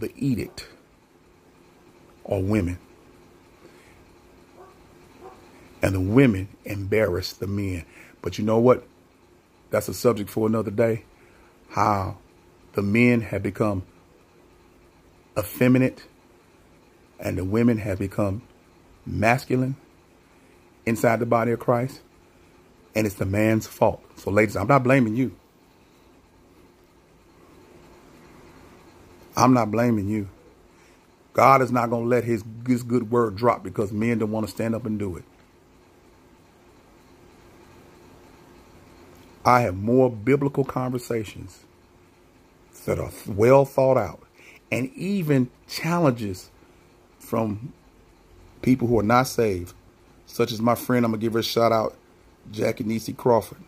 the 0.00 0.12
edict, 0.16 0.68
are 2.26 2.40
women. 2.40 2.78
And 5.80 5.94
the 5.94 6.00
women 6.00 6.48
embarrass 6.64 7.32
the 7.32 7.46
men. 7.46 7.84
But 8.20 8.38
you 8.38 8.44
know 8.44 8.58
what? 8.58 8.86
That's 9.72 9.88
a 9.88 9.94
subject 9.94 10.30
for 10.30 10.46
another 10.46 10.70
day. 10.70 11.04
How 11.70 12.18
the 12.74 12.82
men 12.82 13.22
have 13.22 13.42
become 13.42 13.84
effeminate 15.36 16.04
and 17.18 17.38
the 17.38 17.44
women 17.44 17.78
have 17.78 17.98
become 17.98 18.42
masculine 19.06 19.76
inside 20.84 21.20
the 21.20 21.26
body 21.26 21.52
of 21.52 21.58
Christ. 21.58 22.02
And 22.94 23.06
it's 23.06 23.16
the 23.16 23.24
man's 23.24 23.66
fault. 23.66 24.04
So, 24.16 24.30
ladies, 24.30 24.56
I'm 24.56 24.66
not 24.66 24.84
blaming 24.84 25.16
you. 25.16 25.34
I'm 29.34 29.54
not 29.54 29.70
blaming 29.70 30.06
you. 30.08 30.28
God 31.32 31.62
is 31.62 31.72
not 31.72 31.88
going 31.88 32.02
to 32.02 32.08
let 32.08 32.24
his, 32.24 32.44
his 32.66 32.82
good 32.82 33.10
word 33.10 33.36
drop 33.36 33.64
because 33.64 33.90
men 33.90 34.18
don't 34.18 34.30
want 34.30 34.46
to 34.46 34.52
stand 34.52 34.74
up 34.74 34.84
and 34.84 34.98
do 34.98 35.16
it. 35.16 35.24
I 39.44 39.62
have 39.62 39.76
more 39.76 40.10
biblical 40.10 40.64
conversations 40.64 41.64
that 42.84 42.98
are 42.98 43.10
well 43.26 43.64
thought 43.64 43.96
out 43.96 44.22
and 44.70 44.92
even 44.94 45.50
challenges 45.68 46.50
from 47.18 47.72
people 48.62 48.88
who 48.88 48.98
are 48.98 49.04
not 49.04 49.24
saved, 49.24 49.74
such 50.26 50.52
as 50.52 50.60
my 50.60 50.74
friend, 50.74 51.04
I'm 51.04 51.10
going 51.10 51.20
to 51.20 51.24
give 51.24 51.34
her 51.34 51.40
a 51.40 51.42
shout 51.42 51.72
out, 51.72 51.96
Jackie 52.50 52.84
Nisi 52.84 53.12
Crawford, 53.12 53.62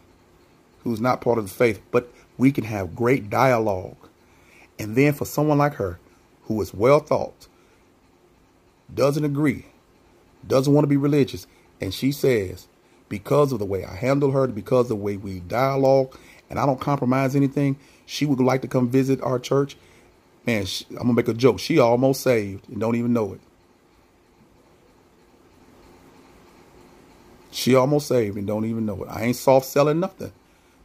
who's 0.82 1.00
not 1.00 1.20
part 1.20 1.38
of 1.38 1.48
the 1.48 1.54
faith, 1.54 1.82
but 1.90 2.10
we 2.38 2.52
can 2.52 2.64
have 2.64 2.94
great 2.94 3.28
dialogue. 3.28 3.96
And 4.78 4.96
then 4.96 5.12
for 5.12 5.24
someone 5.24 5.58
like 5.58 5.74
her, 5.74 5.98
who 6.44 6.60
is 6.60 6.72
well 6.72 7.00
thought, 7.00 7.48
doesn't 8.92 9.24
agree, 9.24 9.66
doesn't 10.46 10.72
want 10.72 10.84
to 10.84 10.88
be 10.88 10.96
religious, 10.96 11.46
and 11.80 11.92
she 11.92 12.12
says, 12.12 12.68
because 13.08 13.52
of 13.52 13.58
the 13.58 13.64
way 13.64 13.84
I 13.84 13.94
handle 13.94 14.30
her, 14.32 14.46
because 14.46 14.86
of 14.86 14.88
the 14.88 14.96
way 14.96 15.16
we 15.16 15.40
dialogue, 15.40 16.16
and 16.50 16.58
I 16.58 16.66
don't 16.66 16.80
compromise 16.80 17.36
anything, 17.36 17.78
she 18.06 18.26
would 18.26 18.40
like 18.40 18.62
to 18.62 18.68
come 18.68 18.88
visit 18.88 19.20
our 19.22 19.38
church. 19.38 19.76
Man, 20.46 20.66
she, 20.66 20.84
I'm 20.90 20.96
going 20.96 21.08
to 21.08 21.14
make 21.14 21.28
a 21.28 21.34
joke. 21.34 21.58
She 21.58 21.78
almost 21.78 22.22
saved 22.22 22.68
and 22.68 22.80
don't 22.80 22.96
even 22.96 23.12
know 23.12 23.32
it. 23.32 23.40
She 27.50 27.74
almost 27.74 28.08
saved 28.08 28.36
and 28.36 28.46
don't 28.46 28.64
even 28.64 28.84
know 28.84 29.04
it. 29.04 29.08
I 29.08 29.22
ain't 29.22 29.36
soft 29.36 29.66
selling 29.66 30.00
nothing. 30.00 30.32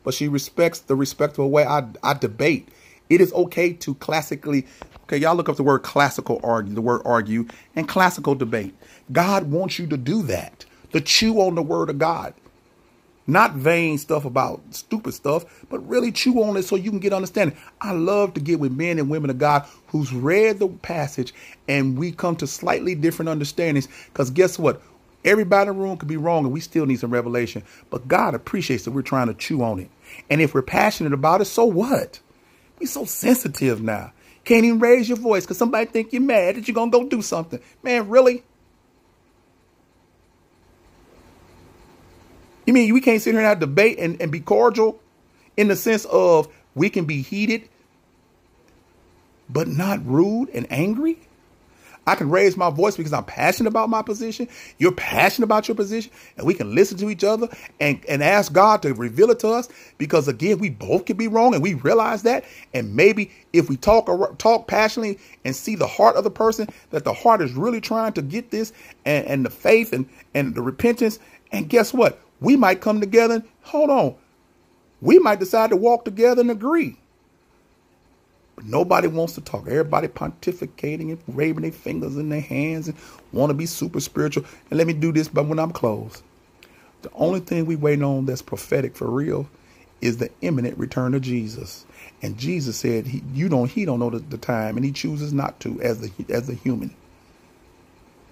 But 0.04 0.14
she 0.14 0.28
respects 0.28 0.80
the 0.80 0.96
respectful 0.96 1.50
way 1.50 1.66
I, 1.66 1.88
I 2.04 2.14
debate. 2.14 2.70
It 3.10 3.22
is 3.22 3.34
okay 3.34 3.74
to 3.74 3.96
classically, 3.96 4.68
okay, 5.04 5.18
y'all 5.18 5.36
look 5.36 5.50
up 5.50 5.58
the 5.58 5.64
word 5.64 5.80
classical 5.80 6.40
argue, 6.44 6.74
the 6.74 6.82
word 6.82 7.02
argue, 7.04 7.48
and 7.76 7.88
classical 7.88 8.36
debate. 8.36 8.76
God 9.12 9.52
wants 9.52 9.80
you 9.80 9.88
to 9.88 9.98
do 9.98 10.22
that 10.24 10.66
to 10.92 11.02
chew 11.02 11.40
on 11.42 11.56
the 11.56 11.62
word 11.62 11.90
of 11.90 12.00
God. 12.00 12.34
Not 13.28 13.54
vain 13.54 14.00
stuff 14.00 14.26
about 14.26 14.62
stupid 14.72 15.14
stuff, 15.14 15.46
but 15.70 15.88
really 15.88 16.12
chew 16.12 16.42
on 16.42 16.58
it 16.58 16.64
so 16.64 16.76
you 16.76 16.90
can 16.90 17.00
get 17.00 17.14
understanding. 17.14 17.56
I 17.80 17.92
love 17.92 18.34
to 18.34 18.42
get 18.42 18.60
with 18.60 18.72
men 18.72 18.98
and 18.98 19.08
women 19.08 19.30
of 19.30 19.38
God 19.38 19.68
who's 19.88 20.12
read 20.12 20.58
the 20.58 20.68
passage 20.68 21.32
and 21.68 21.96
we 21.96 22.12
come 22.12 22.36
to 22.38 22.48
slightly 22.48 22.96
different 22.96 23.30
understandings. 23.30 23.88
Because 24.08 24.32
guess 24.32 24.58
what? 24.58 24.82
Everybody 25.24 25.70
in 25.70 25.76
the 25.76 25.84
room 25.84 25.98
could 25.98 26.10
be 26.10 26.18
wrong 26.18 26.44
and 26.46 26.52
we 26.52 26.60
still 26.60 26.88
need 26.88 27.00
some 27.00 27.12
revelation. 27.12 27.64
But 27.92 28.08
God 28.08 28.34
appreciates 28.34 28.86
that 28.86 28.92
we're 28.92 29.04
trying 29.04 29.28
to 29.28 29.36
chew 29.36 29.62
on 29.62 29.80
it. 29.80 29.92
And 30.32 30.42
if 30.42 30.56
we're 30.56 30.64
passionate 30.64 31.14
about 31.14 31.42
it, 31.42 31.46
so 31.46 31.66
what? 31.66 32.20
We're 32.80 32.88
so 32.88 33.06
sensitive 33.06 33.80
now. 33.80 34.12
Can't 34.44 34.66
even 34.66 34.80
raise 34.80 35.08
your 35.08 35.20
voice 35.20 35.44
because 35.44 35.60
somebody 35.60 35.86
think 35.86 36.14
you're 36.14 36.22
mad 36.24 36.56
that 36.56 36.68
you're 36.68 36.74
going 36.74 36.92
to 36.92 36.98
go 36.98 37.08
do 37.08 37.22
something. 37.22 37.60
Man, 37.84 38.10
really? 38.10 38.44
You 42.70 42.74
mean 42.74 42.94
we 42.94 43.02
can't 43.02 43.20
sit 43.20 43.32
here 43.32 43.40
and 43.40 43.48
have 43.48 43.60
debate 43.60 43.98
and, 43.98 44.22
and 44.22 44.32
be 44.32 44.42
cordial 44.42 45.00
in 45.58 45.70
the 45.70 45.76
sense 45.76 46.06
of 46.06 46.48
we 46.76 46.92
can 46.92 47.06
be 47.06 47.24
heated, 47.24 47.68
but 49.50 49.68
not 49.68 50.06
rude 50.06 50.50
and 50.50 50.72
angry? 50.72 51.18
I 52.06 52.14
can 52.14 52.30
raise 52.30 52.56
my 52.56 52.70
voice 52.70 52.96
because 52.96 53.12
I'm 53.12 53.24
passionate 53.24 53.70
about 53.70 53.90
my 53.90 54.04
position. 54.04 54.48
You're 54.78 54.92
passionate 54.92 55.46
about 55.46 55.68
your 55.68 55.74
position, 55.74 56.12
and 56.38 56.46
we 56.46 56.54
can 56.54 56.76
listen 56.76 56.96
to 57.00 57.10
each 57.10 57.24
other 57.24 57.48
and, 57.80 58.06
and 58.08 58.22
ask 58.22 58.54
God 58.54 58.84
to 58.84 58.94
reveal 58.94 59.32
it 59.32 59.40
to 59.40 59.48
us. 59.48 59.68
Because 59.98 60.28
again, 60.28 60.60
we 60.60 60.70
both 60.70 61.08
can 61.08 61.18
be 61.18 61.28
wrong, 61.28 61.56
and 61.56 61.64
we 61.64 61.74
realize 61.74 62.22
that. 62.22 62.46
And 62.76 62.96
maybe 62.96 63.32
if 63.52 63.68
we 63.68 63.78
talk 63.78 64.06
talk 64.38 64.68
passionately 64.68 65.18
and 65.44 65.56
see 65.56 65.74
the 65.74 65.88
heart 65.88 66.18
of 66.18 66.24
the 66.24 66.30
person, 66.30 66.68
that 66.92 67.04
the 67.04 67.14
heart 67.14 67.42
is 67.42 67.54
really 67.54 67.82
trying 67.82 68.14
to 68.14 68.22
get 68.22 68.52
this, 68.52 68.74
and, 69.06 69.26
and 69.26 69.44
the 69.44 69.50
faith 69.50 69.92
and 69.92 70.08
and 70.36 70.54
the 70.54 70.62
repentance. 70.62 71.18
And 71.52 71.68
guess 71.68 71.92
what? 71.92 72.22
We 72.42 72.56
might 72.58 72.82
come 72.82 73.00
together. 73.02 73.36
and 73.36 73.44
Hold 73.64 73.90
on. 73.90 74.16
We 75.02 75.20
might 75.20 75.40
decide 75.40 75.72
to 75.72 75.78
walk 75.78 76.06
together 76.06 76.42
and 76.42 76.52
agree. 76.52 76.98
But 78.56 78.66
nobody 78.66 79.08
wants 79.08 79.34
to 79.36 79.42
talk. 79.42 79.68
Everybody 79.68 80.08
pontificating 80.08 81.12
and 81.12 81.20
waving 81.28 81.64
their 81.64 81.72
fingers 81.72 82.18
in 82.18 82.30
their 82.30 82.42
hands 82.42 82.88
and 82.90 82.98
want 83.34 83.50
to 83.52 83.54
be 83.54 83.66
super 83.68 84.00
spiritual. 84.00 84.46
And 84.70 84.78
let 84.78 84.88
me 84.88 84.94
do 84.94 85.12
this 85.12 85.28
but 85.30 85.48
when 85.48 85.60
I'm 85.60 85.72
closed. 85.72 86.24
The 87.04 87.12
only 87.16 87.40
thing 87.42 87.66
we 87.66 87.76
wait 87.78 88.02
on 88.04 88.26
that's 88.26 88.42
prophetic 88.42 88.96
for 88.96 89.10
real 89.10 89.50
is 90.02 90.18
the 90.18 90.32
imminent 90.42 90.78
return 90.78 91.14
of 91.16 91.22
Jesus. 91.22 91.86
And 92.22 92.38
Jesus 92.38 92.78
said, 92.78 93.08
he, 93.08 93.24
"You 93.34 93.50
don't. 93.50 93.70
He 93.72 93.86
don't 93.86 94.00
know 94.00 94.10
the, 94.10 94.20
the, 94.20 94.38
time, 94.38 94.78
and 94.78 94.86
he 94.86 94.92
chooses 94.92 95.34
not 95.34 95.60
to 95.62 95.82
as 95.82 96.02
the 96.02 96.12
as 96.30 96.48
the 96.48 96.56
human. 96.56 96.96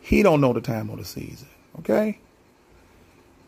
He 0.02 0.24
don't 0.24 0.42
know 0.42 0.54
the 0.54 0.62
time 0.62 0.90
or 0.90 0.98
the 0.98 1.06
season. 1.06 1.48
Okay. 1.80 2.20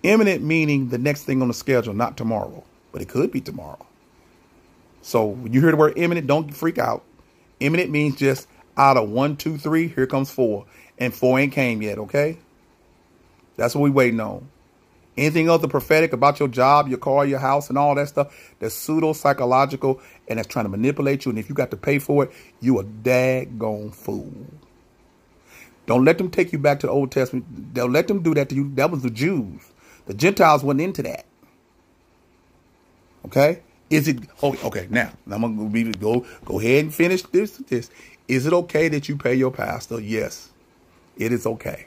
Imminent 0.03 0.43
meaning 0.43 0.89
the 0.89 0.97
next 0.97 1.23
thing 1.25 1.41
on 1.41 1.47
the 1.49 1.53
schedule, 1.53 1.93
not 1.93 2.17
tomorrow, 2.17 2.63
but 2.91 3.01
it 3.01 3.09
could 3.09 3.31
be 3.31 3.41
tomorrow. 3.41 3.85
So 5.01 5.25
when 5.25 5.53
you 5.53 5.61
hear 5.61 5.71
the 5.71 5.77
word 5.77 5.93
imminent, 5.97 6.27
don't 6.27 6.53
freak 6.53 6.77
out. 6.77 7.03
Imminent 7.59 7.91
means 7.91 8.15
just 8.15 8.47
out 8.77 8.97
of 8.97 9.09
one, 9.09 9.35
two, 9.35 9.57
three, 9.57 9.87
here 9.89 10.07
comes 10.07 10.31
four. 10.31 10.65
And 10.97 11.13
four 11.13 11.39
ain't 11.39 11.53
came 11.53 11.81
yet, 11.81 11.97
okay? 11.97 12.37
That's 13.57 13.75
what 13.75 13.81
we 13.81 13.89
waiting 13.89 14.19
on. 14.19 14.49
Anything 15.17 15.49
else 15.49 15.65
prophetic 15.67 16.13
about 16.13 16.39
your 16.39 16.47
job, 16.47 16.87
your 16.87 16.97
car, 16.97 17.25
your 17.25 17.39
house, 17.39 17.67
and 17.67 17.77
all 17.77 17.93
that 17.95 18.07
stuff 18.07 18.33
that's 18.59 18.73
pseudo 18.73 19.11
psychological 19.11 19.99
and 20.29 20.39
that's 20.39 20.47
trying 20.47 20.63
to 20.63 20.69
manipulate 20.69 21.25
you. 21.25 21.29
And 21.31 21.37
if 21.37 21.49
you 21.49 21.55
got 21.55 21.71
to 21.71 21.77
pay 21.77 21.99
for 21.99 22.23
it, 22.23 22.31
you 22.61 22.79
a 22.79 22.85
daggone 22.85 23.93
fool. 23.93 24.31
Don't 25.87 26.05
let 26.05 26.17
them 26.19 26.31
take 26.31 26.53
you 26.53 26.59
back 26.59 26.79
to 26.81 26.87
the 26.87 26.93
Old 26.93 27.11
Testament. 27.11 27.73
Don't 27.73 27.91
let 27.91 28.07
them 28.07 28.21
do 28.23 28.33
that 28.35 28.47
to 28.49 28.55
you. 28.55 28.71
That 28.75 28.91
was 28.91 29.01
the 29.01 29.09
Jews. 29.09 29.61
The 30.09 30.15
Gentiles 30.15 30.63
went 30.63 30.81
into 30.81 31.03
that. 31.03 31.23
Okay? 33.25 33.61
Is 33.91 34.07
it 34.07 34.17
oh, 34.41 34.53
okay? 34.53 34.65
Okay, 34.65 34.87
now 34.89 35.11
I'm 35.29 35.41
gonna 35.41 35.69
be 35.69 35.83
go 35.83 36.25
go 36.45 36.59
ahead 36.59 36.85
and 36.85 36.93
finish 36.93 37.21
this. 37.21 37.57
This 37.57 37.91
is 38.27 38.47
it 38.47 38.53
okay 38.53 38.87
that 38.87 39.07
you 39.07 39.17
pay 39.17 39.35
your 39.35 39.51
pastor? 39.51 40.01
Yes, 40.01 40.49
it 41.15 41.31
is 41.31 41.45
okay, 41.45 41.85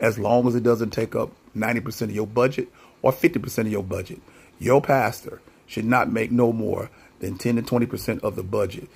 as 0.00 0.18
long 0.18 0.48
as 0.48 0.54
it 0.54 0.62
doesn't 0.62 0.90
take 0.94 1.14
up 1.14 1.30
ninety 1.54 1.80
percent 1.80 2.10
of 2.10 2.14
your 2.14 2.26
budget 2.26 2.68
or 3.02 3.12
fifty 3.12 3.38
percent 3.38 3.68
of 3.68 3.72
your 3.72 3.82
budget. 3.82 4.22
Your 4.58 4.80
pastor 4.80 5.42
should 5.66 5.84
not 5.84 6.10
make 6.10 6.32
no 6.32 6.54
more 6.54 6.88
than 7.20 7.36
ten 7.36 7.56
to 7.56 7.62
twenty 7.62 7.84
percent 7.84 8.22
of 8.22 8.34
the 8.34 8.42
budget. 8.42 8.88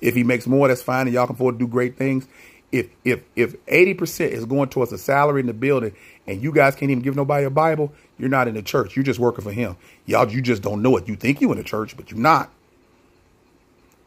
If 0.00 0.14
he 0.14 0.22
makes 0.22 0.46
more, 0.46 0.68
that's 0.68 0.82
fine, 0.82 1.08
and 1.08 1.14
y'all 1.14 1.26
can 1.26 1.34
afford 1.34 1.58
to 1.58 1.64
do 1.64 1.68
great 1.68 1.96
things 1.96 2.28
if 2.72 2.88
if 3.04 3.22
if 3.36 3.54
eighty 3.68 3.94
percent 3.94 4.32
is 4.32 4.44
going 4.46 4.70
towards 4.70 4.92
a 4.92 4.98
salary 4.98 5.40
in 5.40 5.46
the 5.46 5.52
building, 5.52 5.94
and 6.26 6.42
you 6.42 6.52
guys 6.52 6.74
can't 6.74 6.90
even 6.90 7.02
give 7.02 7.14
nobody 7.14 7.44
a 7.44 7.50
Bible, 7.50 7.92
you're 8.18 8.30
not 8.30 8.48
in 8.48 8.54
the 8.54 8.62
church. 8.62 8.96
You're 8.96 9.04
just 9.04 9.20
working 9.20 9.44
for 9.44 9.52
him. 9.52 9.76
Y'all, 10.06 10.30
you 10.30 10.40
just 10.40 10.62
don't 10.62 10.82
know 10.82 10.96
it. 10.96 11.06
You 11.06 11.14
think 11.14 11.40
you 11.40 11.52
in 11.52 11.58
the 11.58 11.64
church, 11.64 11.96
but 11.96 12.10
you're 12.10 12.18
not. 12.20 12.50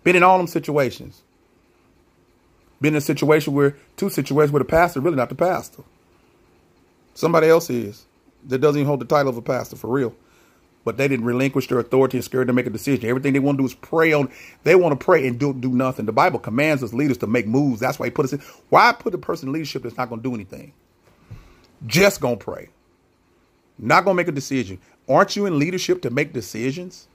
Been 0.03 0.15
in 0.15 0.23
all 0.23 0.37
them 0.37 0.47
situations. 0.47 1.21
Been 2.81 2.93
in 2.93 2.97
a 2.97 3.01
situation 3.01 3.53
where 3.53 3.77
two 3.97 4.09
situations 4.09 4.51
where 4.51 4.59
the 4.59 4.65
pastor 4.65 4.99
really 4.99 5.15
not 5.15 5.29
the 5.29 5.35
pastor. 5.35 5.83
Somebody 7.13 7.47
else 7.47 7.69
is 7.69 8.05
that 8.47 8.59
doesn't 8.59 8.79
even 8.79 8.87
hold 8.87 8.99
the 8.99 9.05
title 9.05 9.29
of 9.29 9.37
a 9.37 9.41
pastor 9.41 9.75
for 9.75 9.87
real 9.87 10.13
but 10.85 10.97
they 10.97 11.09
didn't 11.09 11.25
relinquish 11.25 11.67
their 11.67 11.79
authority 11.79 12.17
and 12.17 12.25
scared 12.25 12.47
to 12.47 12.53
make 12.53 12.67
a 12.67 12.71
decision. 12.71 13.09
Everything 13.09 13.33
they 13.33 13.39
want 13.39 13.57
to 13.57 13.63
do 13.63 13.67
is 13.67 13.73
pray 13.75 14.13
on. 14.13 14.31
They 14.63 14.75
want 14.75 14.97
to 14.97 15.05
pray 15.05 15.27
and 15.27 15.39
do 15.39 15.53
do 15.53 15.71
nothing. 15.71 16.05
The 16.05 16.13
Bible 16.13 16.39
commands 16.39 16.83
us 16.83 16.93
leaders 16.93 17.17
to 17.19 17.27
make 17.27 17.47
moves. 17.47 17.81
That's 17.81 17.99
why 17.99 18.07
He 18.07 18.11
put 18.11 18.25
us 18.25 18.33
in. 18.33 18.39
Why 18.69 18.93
put 18.93 19.13
a 19.15 19.19
person 19.19 19.49
in 19.49 19.53
leadership 19.53 19.83
that's 19.83 19.97
not 19.97 20.09
going 20.09 20.21
to 20.21 20.29
do 20.29 20.35
anything? 20.35 20.73
Just 21.87 22.21
gonna 22.21 22.37
pray, 22.37 22.69
not 23.79 24.05
gonna 24.05 24.15
make 24.15 24.29
a 24.29 24.33
decision. 24.33 24.79
Aren't 25.09 25.35
you 25.35 25.47
in 25.47 25.59
leadership 25.59 26.01
to 26.03 26.11
make 26.11 26.33
decisions? 26.33 27.07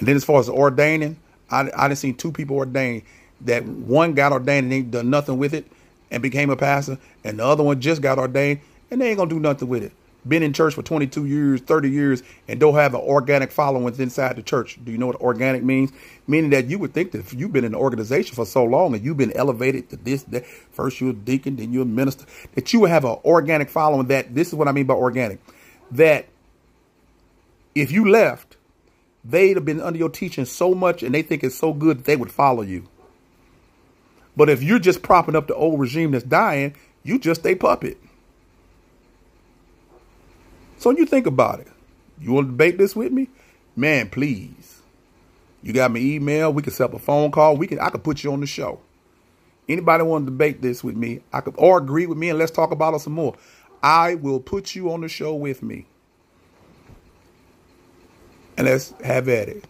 And 0.00 0.08
then 0.08 0.16
as 0.16 0.24
far 0.24 0.40
as 0.40 0.48
ordaining, 0.48 1.18
I 1.50 1.70
I 1.76 1.88
didn't 1.88 1.98
see 1.98 2.12
two 2.12 2.32
people 2.32 2.56
ordained 2.56 3.02
that 3.42 3.64
one 3.64 4.14
got 4.14 4.32
ordained 4.32 4.64
and 4.64 4.74
ain't 4.74 4.90
done 4.90 5.10
nothing 5.10 5.38
with 5.38 5.54
it 5.54 5.66
and 6.10 6.22
became 6.22 6.50
a 6.50 6.56
pastor, 6.56 6.98
and 7.24 7.38
the 7.38 7.46
other 7.46 7.62
one 7.62 7.80
just 7.80 8.02
got 8.02 8.18
ordained 8.18 8.60
and 8.90 9.00
they 9.00 9.08
ain't 9.10 9.18
gonna 9.18 9.30
do 9.30 9.40
nothing 9.40 9.68
with 9.68 9.84
it. 9.84 9.92
Been 10.26 10.42
in 10.42 10.52
church 10.52 10.74
for 10.74 10.82
22 10.82 11.24
years, 11.24 11.60
30 11.62 11.90
years, 11.90 12.22
and 12.46 12.60
don't 12.60 12.74
have 12.74 12.94
an 12.94 13.00
organic 13.00 13.50
following 13.50 13.94
inside 13.98 14.36
the 14.36 14.42
church. 14.42 14.78
Do 14.84 14.92
you 14.92 14.98
know 14.98 15.06
what 15.06 15.16
organic 15.16 15.62
means? 15.62 15.92
Meaning 16.26 16.50
that 16.50 16.66
you 16.66 16.78
would 16.78 16.92
think 16.92 17.12
that 17.12 17.20
if 17.20 17.32
you've 17.32 17.52
been 17.52 17.64
in 17.64 17.72
the 17.72 17.78
organization 17.78 18.34
for 18.34 18.44
so 18.44 18.64
long 18.64 18.94
and 18.94 19.02
you've 19.02 19.16
been 19.16 19.32
elevated 19.32 19.88
to 19.90 19.96
this, 19.96 20.24
that 20.24 20.46
first 20.46 21.00
you're 21.00 21.10
a 21.10 21.14
deacon, 21.14 21.56
then 21.56 21.72
you're 21.72 21.84
a 21.84 21.86
minister, 21.86 22.26
that 22.54 22.70
you 22.72 22.80
would 22.80 22.90
have 22.90 23.04
an 23.06 23.16
organic 23.24 23.70
following. 23.70 24.08
That 24.08 24.34
this 24.34 24.48
is 24.48 24.54
what 24.54 24.68
I 24.68 24.72
mean 24.72 24.86
by 24.86 24.94
organic. 24.94 25.40
That 25.90 26.26
if 27.74 27.90
you 27.90 28.08
left, 28.08 28.56
they'd 29.24 29.56
have 29.56 29.64
been 29.64 29.80
under 29.80 29.98
your 29.98 30.10
teaching 30.10 30.44
so 30.44 30.74
much 30.74 31.02
and 31.02 31.14
they 31.14 31.22
think 31.22 31.42
it's 31.42 31.56
so 31.56 31.72
good 31.72 31.98
that 31.98 32.04
they 32.04 32.16
would 32.16 32.30
follow 32.30 32.62
you. 32.62 32.88
But 34.36 34.48
if 34.48 34.62
you're 34.62 34.78
just 34.78 35.02
propping 35.02 35.36
up 35.36 35.46
the 35.46 35.54
old 35.54 35.80
regime 35.80 36.12
that's 36.12 36.24
dying, 36.24 36.74
you 37.02 37.18
just 37.18 37.46
a 37.46 37.54
puppet. 37.54 37.98
So 40.80 40.88
when 40.88 40.96
you 40.96 41.04
think 41.04 41.26
about 41.26 41.60
it. 41.60 41.68
You 42.18 42.32
want 42.32 42.46
to 42.46 42.50
debate 42.52 42.78
this 42.78 42.96
with 42.96 43.12
me? 43.12 43.28
Man, 43.76 44.08
please. 44.08 44.80
You 45.62 45.74
got 45.74 45.90
my 45.90 45.98
email. 45.98 46.54
We 46.54 46.62
can 46.62 46.72
set 46.72 46.84
up 46.84 46.94
a 46.94 46.98
phone 46.98 47.30
call. 47.30 47.58
We 47.58 47.66
can 47.66 47.78
I 47.78 47.90
could 47.90 48.02
put 48.02 48.24
you 48.24 48.32
on 48.32 48.40
the 48.40 48.46
show. 48.46 48.80
Anybody 49.68 50.04
want 50.04 50.24
to 50.24 50.30
debate 50.30 50.62
this 50.62 50.82
with 50.82 50.96
me? 50.96 51.20
I 51.34 51.42
could 51.42 51.54
or 51.58 51.76
agree 51.76 52.06
with 52.06 52.16
me 52.16 52.30
and 52.30 52.38
let's 52.38 52.50
talk 52.50 52.70
about 52.70 52.94
it 52.94 53.00
some 53.00 53.12
more. 53.12 53.36
I 53.82 54.14
will 54.14 54.40
put 54.40 54.74
you 54.74 54.90
on 54.90 55.02
the 55.02 55.08
show 55.08 55.34
with 55.34 55.62
me. 55.62 55.84
And 58.56 58.66
let's 58.66 58.94
have 59.04 59.28
at 59.28 59.50
it. 59.50 59.64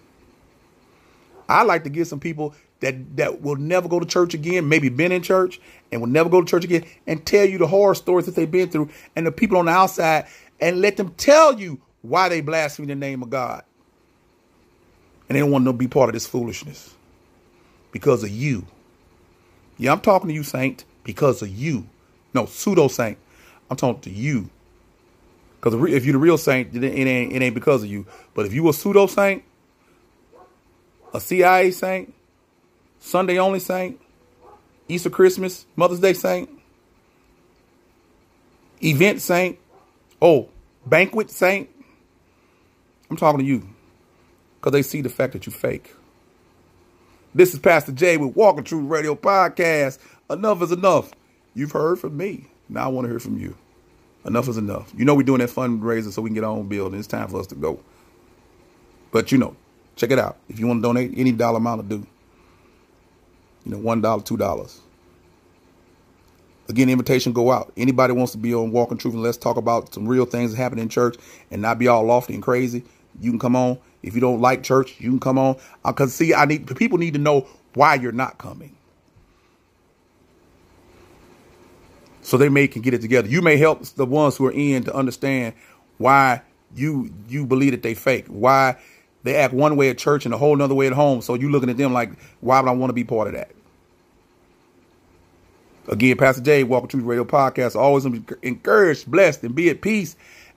I 1.48 1.64
like 1.64 1.82
to 1.84 1.90
get 1.90 2.06
some 2.06 2.20
people 2.20 2.54
that 2.78 3.16
that 3.16 3.42
will 3.42 3.56
never 3.56 3.88
go 3.88 3.98
to 3.98 4.06
church 4.06 4.32
again, 4.32 4.68
maybe 4.68 4.88
been 4.88 5.11
in 5.11 5.22
church 5.22 5.61
and 5.90 6.00
will 6.00 6.08
never 6.08 6.28
go 6.28 6.40
to 6.40 6.46
church 6.46 6.64
again, 6.64 6.84
and 7.06 7.26
tell 7.26 7.44
you 7.44 7.58
the 7.58 7.66
horror 7.66 7.96
stories 7.96 8.26
that 8.26 8.36
they've 8.36 8.50
been 8.50 8.70
through, 8.70 8.90
and 9.16 9.26
the 9.26 9.32
people 9.32 9.58
on 9.58 9.66
the 9.66 9.72
outside, 9.72 10.26
and 10.61 10.80
let 10.80 10.96
them 10.96 11.11
tell 11.14 11.58
you 11.58 11.80
why 12.02 12.28
they 12.28 12.40
blaspheme 12.40 12.86
the 12.86 12.94
name 12.94 13.22
of 13.22 13.30
God. 13.30 13.64
And 15.28 15.36
they 15.36 15.40
don't 15.40 15.50
want 15.50 15.64
to 15.64 15.72
be 15.72 15.88
part 15.88 16.08
of 16.08 16.14
this 16.14 16.26
foolishness 16.26 16.94
because 17.92 18.22
of 18.22 18.30
you. 18.30 18.66
Yeah, 19.78 19.92
I'm 19.92 20.00
talking 20.00 20.28
to 20.28 20.34
you, 20.34 20.42
saint, 20.42 20.84
because 21.04 21.40
of 21.42 21.48
you. 21.48 21.86
No, 22.34 22.46
pseudo 22.46 22.88
saint. 22.88 23.18
I'm 23.70 23.76
talking 23.76 24.02
to 24.02 24.11
you. 24.11 24.50
Because 25.61 25.74
if 25.92 26.04
you're 26.04 26.12
the 26.12 26.18
real 26.18 26.38
saint, 26.38 26.74
it 26.74 26.84
ain't, 26.84 27.32
it 27.32 27.42
ain't 27.42 27.54
because 27.54 27.82
of 27.82 27.90
you. 27.90 28.06
But 28.34 28.46
if 28.46 28.52
you 28.52 28.68
a 28.68 28.72
pseudo 28.72 29.06
saint, 29.06 29.44
a 31.14 31.20
CIA 31.20 31.70
saint, 31.70 32.12
Sunday 32.98 33.38
only 33.38 33.61
saint, 33.61 34.00
Easter 34.88 35.11
Christmas, 35.11 35.66
Mother's 35.76 36.00
Day 36.00 36.12
saint, 36.12 36.50
event 38.82 39.20
saint, 39.20 39.58
oh, 40.20 40.49
banquet 40.86 41.30
saint. 41.30 41.68
I'm 43.10 43.16
talking 43.16 43.40
to 43.40 43.44
you 43.44 43.68
because 44.58 44.72
they 44.72 44.82
see 44.82 45.00
the 45.00 45.08
fact 45.08 45.32
that 45.32 45.46
you 45.46 45.52
fake. 45.52 45.94
This 47.34 47.54
is 47.54 47.60
Pastor 47.60 47.92
Jay 47.92 48.16
with 48.16 48.36
Walk 48.36 48.58
in 48.58 48.64
Truth 48.64 48.88
Radio 48.88 49.14
Podcast. 49.14 49.98
Enough 50.28 50.62
is 50.62 50.72
enough. 50.72 51.12
You've 51.54 51.72
heard 51.72 51.98
from 51.98 52.16
me. 52.16 52.46
Now 52.68 52.84
I 52.84 52.88
want 52.88 53.06
to 53.06 53.10
hear 53.10 53.20
from 53.20 53.38
you. 53.38 53.56
Enough 54.24 54.48
is 54.48 54.56
enough. 54.56 54.92
You 54.96 55.04
know 55.04 55.14
we're 55.14 55.22
doing 55.22 55.40
that 55.40 55.50
fundraiser 55.50 56.10
so 56.12 56.22
we 56.22 56.30
can 56.30 56.34
get 56.34 56.44
our 56.44 56.50
own 56.50 56.68
building. 56.68 56.98
It's 56.98 57.08
time 57.08 57.28
for 57.28 57.40
us 57.40 57.46
to 57.48 57.54
go. 57.54 57.80
But 59.12 59.32
you 59.32 59.38
know, 59.38 59.56
check 59.96 60.10
it 60.10 60.18
out. 60.18 60.36
If 60.48 60.58
you 60.58 60.66
want 60.66 60.82
to 60.82 60.88
donate 60.88 61.12
any 61.16 61.32
dollar 61.32 61.58
amount 61.58 61.88
to 61.88 61.96
do, 61.96 62.06
you 63.64 63.72
know, 63.72 63.78
one 63.78 64.00
dollar, 64.00 64.22
two 64.22 64.36
dollars. 64.36 64.80
Again, 66.70 66.88
invitation 66.88 67.32
go 67.32 67.50
out. 67.50 67.72
Anybody 67.76 68.12
wants 68.12 68.30
to 68.32 68.38
be 68.38 68.54
on 68.54 68.70
Walk 68.70 68.92
in 68.92 68.96
Truth 68.96 69.14
and 69.14 69.22
let's 69.24 69.36
talk 69.36 69.56
about 69.56 69.92
some 69.92 70.06
real 70.06 70.24
things 70.24 70.52
that 70.52 70.56
happen 70.56 70.78
in 70.78 70.88
church 70.88 71.16
and 71.50 71.60
not 71.60 71.80
be 71.80 71.88
all 71.88 72.04
lofty 72.04 72.32
and 72.32 72.42
crazy. 72.42 72.84
You 73.20 73.32
can 73.32 73.40
come 73.40 73.56
on. 73.56 73.76
If 74.04 74.14
you 74.14 74.20
don't 74.20 74.40
like 74.40 74.62
church, 74.62 75.00
you 75.00 75.10
can 75.10 75.18
come 75.18 75.36
on. 75.36 75.56
Because 75.84 76.10
uh, 76.10 76.16
see, 76.16 76.32
I 76.32 76.44
need 76.44 76.74
people 76.76 76.96
need 76.96 77.14
to 77.14 77.18
know 77.18 77.48
why 77.74 77.96
you're 77.96 78.12
not 78.12 78.38
coming. 78.38 78.76
So 82.22 82.36
they 82.36 82.48
may 82.48 82.68
can 82.68 82.82
get 82.82 82.94
it 82.94 83.00
together. 83.00 83.26
You 83.26 83.42
may 83.42 83.56
help 83.56 83.82
the 83.96 84.06
ones 84.06 84.36
who 84.36 84.46
are 84.46 84.52
in 84.52 84.84
to 84.84 84.94
understand 84.94 85.54
why 85.98 86.42
you 86.76 87.12
you 87.28 87.46
believe 87.46 87.72
that 87.72 87.82
they 87.82 87.94
fake. 87.94 88.26
Why 88.28 88.76
they 89.24 89.34
act 89.34 89.52
one 89.52 89.74
way 89.74 89.90
at 89.90 89.98
church 89.98 90.24
and 90.24 90.32
a 90.32 90.38
whole 90.38 90.62
other 90.62 90.74
way 90.74 90.86
at 90.86 90.92
home. 90.92 91.20
So 91.20 91.34
you 91.34 91.50
looking 91.50 91.68
at 91.68 91.76
them 91.76 91.92
like, 91.92 92.10
why 92.40 92.60
would 92.60 92.68
I 92.68 92.72
want 92.72 92.90
to 92.90 92.94
be 92.94 93.02
part 93.02 93.26
of 93.26 93.34
that? 93.34 93.50
Again, 95.88 96.16
Pastor 96.16 96.42
Jay, 96.42 96.62
Walk 96.62 96.84
in 96.84 96.88
Truth 96.88 97.04
Radio 97.04 97.24
Podcast. 97.24 97.74
Always 97.74 98.04
encouraged, 98.42 99.10
blessed, 99.10 99.42
and 99.44 99.54
be 99.54 99.70
at 99.70 99.80
peace. 99.80 100.16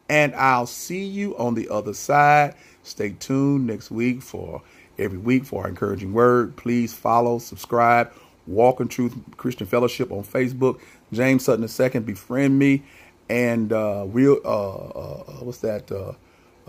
And 0.10 0.36
I'll 0.36 0.68
see 0.68 1.04
you 1.04 1.36
on 1.38 1.56
the 1.56 1.70
other 1.70 1.94
side. 1.94 2.56
Stay 2.84 3.12
tuned 3.20 3.68
next 3.68 3.90
week 3.90 4.22
for 4.22 4.62
every 5.00 5.18
week 5.18 5.46
for 5.46 5.64
our 5.64 5.70
encouraging 5.70 6.14
word. 6.14 6.56
Please 6.58 6.94
follow, 6.94 7.40
subscribe, 7.40 8.12
Walk 8.46 8.82
in 8.82 8.90
Truth 8.90 9.14
Christian 9.38 9.66
Fellowship 9.66 10.12
on 10.12 10.24
Facebook. 10.24 10.80
James 11.14 11.46
Sutton 11.46 11.68
II, 11.68 12.02
befriend 12.02 12.60
me. 12.60 12.84
And 13.30 13.72
uh, 13.72 14.06
real, 14.08 14.40
uh, 14.44 14.74
uh, 14.74 15.24
what's 15.40 15.60
that? 15.60 15.90
Uh, 15.90 16.14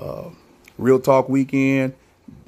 uh, 0.00 0.30
real 0.78 1.00
Talk 1.00 1.28
Weekend, 1.28 1.94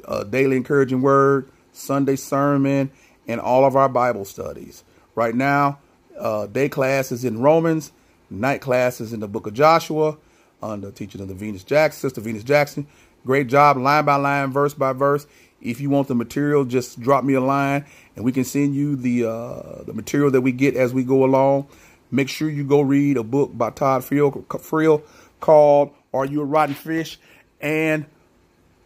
uh, 0.05 0.23
Daily 0.25 0.57
Encouraging 0.57 1.03
Word, 1.03 1.51
Sunday 1.73 2.17
Sermon, 2.17 2.91
and 3.27 3.41
all 3.41 3.65
of 3.65 3.75
our 3.75 3.89
Bible 3.89 4.25
studies. 4.25 4.85
Right 5.17 5.35
now, 5.35 5.79
uh, 6.19 6.47
day 6.47 6.69
class 6.69 7.13
is 7.13 7.25
in 7.25 7.41
Romans. 7.41 7.93
Night 8.31 8.61
class 8.61 9.01
is 9.01 9.13
in 9.13 9.21
the 9.21 9.29
book 9.29 9.47
of 9.47 9.55
Joshua 9.55 10.17
under 10.63 10.91
teaching 10.91 11.21
of 11.21 11.29
the 11.29 11.35
Venus 11.35 11.63
Jackson, 11.63 12.01
Sister 12.01 12.21
Venus 12.21 12.43
Jackson. 12.45 12.87
Great 13.25 13.49
job, 13.49 13.77
line 13.77 14.05
by 14.05 14.17
line, 14.17 14.53
verse 14.53 14.75
by 14.75 14.93
verse. 14.93 15.27
If 15.61 15.81
you 15.81 15.91
want 15.91 16.09
the 16.09 16.15
material, 16.15 16.65
just 16.65 17.01
drop 17.01 17.25
me 17.25 17.35
a 17.35 17.41
line, 17.41 17.85
and 18.15 18.25
we 18.25 18.33
can 18.33 18.45
send 18.45 18.75
you 18.75 18.95
the 18.95 19.25
uh, 19.25 19.83
the 19.85 19.93
material 19.95 20.31
that 20.31 20.43
we 20.43 20.53
get 20.53 20.77
as 20.77 20.95
we 20.95 21.03
go 21.03 21.25
along. 21.25 21.67
Make 22.11 22.29
sure 22.29 22.49
you 22.49 22.63
go 22.65 22.81
read 22.81 23.17
a 23.17 23.25
book 23.25 23.57
by 23.57 23.71
Todd 23.71 24.03
Friel, 24.03 25.03
called 25.41 25.93
"Are 26.15 26.25
You 26.25 26.43
a 26.43 26.45
Rotten 26.45 26.75
Fish?" 26.75 27.19
and 27.61 28.07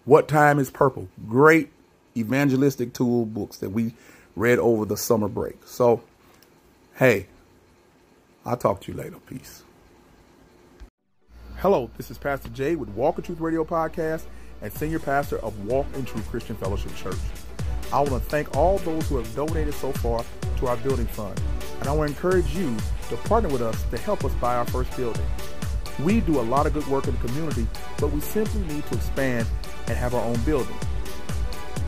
"What 0.05 0.28
Time 0.28 0.59
Is 0.59 0.70
Purple." 0.70 1.09
Great 1.28 1.70
evangelistic 2.16 2.93
tool 2.93 3.26
books 3.26 3.59
that 3.59 3.70
we 3.70 3.95
read 4.37 4.59
over 4.59 4.85
the 4.85 4.97
summer 4.97 5.28
break. 5.28 5.57
So 5.66 6.03
Hey, 7.01 7.28
I'll 8.44 8.59
talk 8.59 8.82
to 8.82 8.92
you 8.92 8.98
later. 8.98 9.16
Peace. 9.26 9.62
Hello, 11.57 11.88
this 11.96 12.11
is 12.11 12.18
Pastor 12.18 12.51
Jay 12.51 12.76
with 12.76 12.90
Walk 12.90 13.16
in 13.16 13.24
Truth 13.24 13.40
Radio 13.40 13.64
Podcast 13.64 14.24
and 14.61 14.70
Senior 14.70 14.98
Pastor 14.98 15.38
of 15.38 15.64
Walk 15.64 15.86
in 15.94 16.05
Truth 16.05 16.28
Christian 16.28 16.57
Fellowship 16.57 16.94
Church. 16.96 17.16
I 17.90 18.01
want 18.01 18.11
to 18.11 18.20
thank 18.28 18.55
all 18.55 18.76
those 18.80 19.09
who 19.09 19.16
have 19.16 19.34
donated 19.34 19.72
so 19.72 19.92
far 19.92 20.22
to 20.59 20.66
our 20.66 20.76
building 20.76 21.07
fund, 21.07 21.40
and 21.78 21.88
I 21.88 21.92
want 21.92 22.11
to 22.11 22.14
encourage 22.14 22.55
you 22.55 22.76
to 23.09 23.16
partner 23.16 23.48
with 23.48 23.62
us 23.62 23.82
to 23.84 23.96
help 23.96 24.22
us 24.22 24.34
buy 24.34 24.57
our 24.57 24.66
first 24.66 24.94
building. 24.94 25.24
We 26.01 26.20
do 26.20 26.38
a 26.38 26.42
lot 26.42 26.66
of 26.66 26.74
good 26.74 26.86
work 26.88 27.09
in 27.09 27.14
the 27.14 27.28
community, 27.28 27.66
but 27.98 28.12
we 28.12 28.20
simply 28.20 28.61
need 28.74 28.84
to 28.88 28.96
expand 28.96 29.48
and 29.86 29.96
have 29.96 30.14
our 30.14 30.22
own 30.22 30.38
building. 30.42 30.76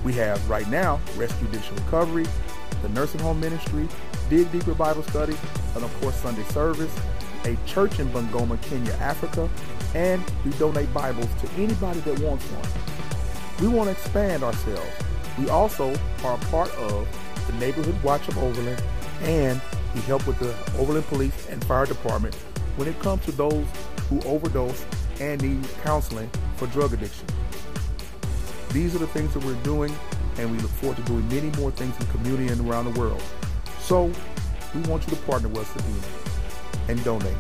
We 0.05 0.15
have 0.15 0.49
right 0.49 0.69
now 0.71 1.01
Rescue 1.19 1.49
Addiction 1.49 1.77
Recovery, 1.77 2.25
the 2.81 2.89
Nursing 2.89 3.21
Home 3.21 3.41
Ministry, 3.41 3.87
Dig 4.29 4.51
Deeper 4.53 4.75
Bible 4.75 5.03
Study, 5.05 5.37
and 5.75 5.85
of 5.85 6.01
course 6.01 6.17
Sunday 6.17 6.45
Service, 6.45 6.95
a 7.45 7.57
church 7.67 7.99
in 7.99 8.09
Bungoma, 8.09 8.61
Kenya, 8.63 8.93
Africa, 8.95 9.49
and 9.95 10.23
we 10.45 10.51
donate 10.53 10.93
Bibles 10.95 11.29
to 11.41 11.51
anybody 11.63 12.01
that 12.01 12.19
wants 12.21 12.45
one. 12.47 12.69
We 13.61 13.75
want 13.75 13.89
to 13.89 13.93
expand 13.93 14.43
ourselves. 14.43 14.91
We 15.39 15.49
also 15.49 15.95
are 16.25 16.35
a 16.35 16.45
part 16.47 16.75
of 16.77 17.07
the 17.47 17.53
Neighborhood 17.55 18.01
Watch 18.03 18.29
of 18.29 18.39
Overland, 18.39 18.83
and 19.23 19.61
we 19.95 20.01
help 20.03 20.27
with 20.27 20.39
the 20.39 20.55
Overland 20.81 21.07
Police 21.07 21.49
and 21.49 21.63
Fire 21.65 21.87
Department 21.87 22.35
when 22.77 22.89
it 22.89 22.99
comes 23.01 23.25
to 23.27 23.33
those 23.33 23.67
who 24.09 24.21
overdose 24.23 24.85
and 25.21 25.43
need 25.43 25.67
counseling 25.83 26.31
for 26.57 26.67
drug 26.69 26.93
addiction. 26.93 27.27
These 28.73 28.95
are 28.95 28.99
the 28.99 29.07
things 29.09 29.35
that 29.35 29.45
we're 29.45 29.63
doing, 29.63 29.95
and 30.39 30.51
we 30.51 30.59
look 30.59 30.71
forward 30.71 30.97
to 30.97 31.03
doing 31.03 31.29
many 31.29 31.51
more 31.59 31.71
things 31.71 31.99
in 32.01 32.07
community 32.07 32.49
and 32.49 32.67
around 32.69 32.93
the 32.93 32.99
world. 32.99 33.23
So 33.83 34.11
we 34.75 34.81
want 34.83 35.03
you 35.07 35.17
to 35.17 35.23
partner 35.23 35.49
with 35.49 35.69
us 35.69 35.77
again 35.77 36.03
and 36.89 37.03
donate. 37.05 37.37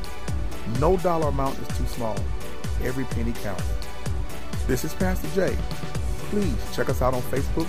No 0.80 0.96
dollar 0.98 1.28
amount 1.28 1.58
is 1.60 1.68
too 1.78 1.86
small. 1.86 2.16
Every 2.82 3.04
penny 3.04 3.32
counts. 3.44 3.64
This 4.66 4.84
is 4.84 4.92
Pastor 4.94 5.28
Jay. 5.34 5.56
Please 6.30 6.56
check 6.74 6.88
us 6.88 7.00
out 7.00 7.14
on 7.14 7.22
Facebook 7.22 7.68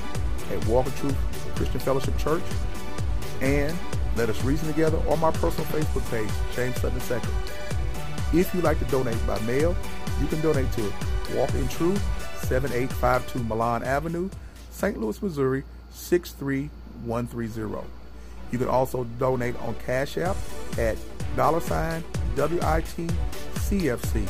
at 0.52 0.66
Walk 0.68 0.88
in 0.88 0.92
Truth 0.94 1.16
Christian 1.56 1.80
Fellowship 1.80 2.18
Church 2.18 2.42
and 3.42 3.78
let 4.16 4.30
us 4.30 4.44
reason 4.44 4.68
together 4.68 4.98
on 5.08 5.20
my 5.20 5.30
personal 5.32 5.66
Facebook 5.68 6.10
page, 6.10 6.30
James 6.56 6.76
Sutton 6.82 7.00
II. 7.10 7.22
If 8.40 8.54
you'd 8.56 8.64
like 8.64 8.80
to 8.80 8.86
donate 8.86 9.18
by 9.28 9.40
mail, 9.42 9.76
you 10.20 10.26
can 10.28 10.42
donate 10.42 10.72
to 10.74 10.82
Walk 11.36 11.54
in 11.54 11.68
Truth, 11.68 12.02
7852 12.46 13.44
Milan 13.44 13.84
Avenue, 13.84 14.30
St. 14.72 15.00
Louis, 15.00 15.22
Missouri, 15.22 15.64
63130. 15.92 18.03
You 18.54 18.60
can 18.60 18.68
also 18.68 19.06
donate 19.18 19.60
on 19.64 19.74
Cash 19.84 20.16
App 20.20 20.38
at 20.78 20.96
dollar 21.36 21.60
sign 21.60 22.04
WITCFC. 22.36 24.28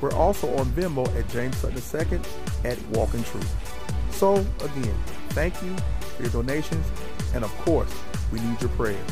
We're 0.00 0.12
also 0.12 0.56
on 0.56 0.66
Venmo 0.66 1.04
at 1.18 1.28
James 1.30 1.56
Sutton 1.56 1.76
II 1.76 2.20
at 2.64 2.80
Walk 2.90 3.12
in 3.14 3.24
Truth. 3.24 3.52
So, 4.12 4.34
again, 4.60 4.94
thank 5.30 5.60
you 5.64 5.74
for 6.14 6.22
your 6.22 6.30
donations, 6.30 6.86
and 7.34 7.42
of 7.42 7.50
course, 7.62 7.92
we 8.30 8.38
need 8.38 8.60
your 8.60 8.70
prayers. 8.70 9.10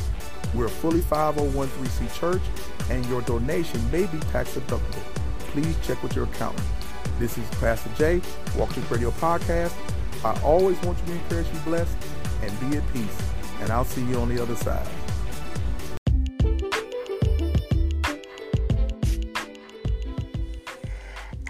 We're 0.55 0.66
a 0.66 0.70
fully 0.70 1.00
5013C 1.00 2.14
church, 2.14 2.42
and 2.90 3.05
your 3.07 3.22
donation 3.22 3.80
may 3.90 4.07
be 4.07 4.20
tax 4.30 4.55
deductible. 4.55 5.02
Please 5.50 5.76
check 5.84 6.00
with 6.00 6.14
your 6.14 6.26
accountant. 6.26 6.64
This 7.18 7.36
is 7.38 7.48
Pastor 7.59 7.90
Jay, 7.98 8.20
Walk 8.57 8.72
Truth 8.72 8.88
Radio 8.88 9.11
Podcast. 9.11 9.74
I 10.24 10.40
always 10.42 10.80
want 10.82 10.96
you 11.00 11.07
to 11.07 11.12
encourage 11.14 11.48
you 11.52 11.59
blessed 11.64 11.96
and 12.40 12.70
be 12.70 12.76
at 12.76 12.92
peace. 12.92 13.34
And 13.61 13.70
I'll 13.70 13.84
see 13.84 14.05
you 14.05 14.18
on 14.18 14.28
the 14.28 14.42
other 14.42 14.57
side. 14.57 14.88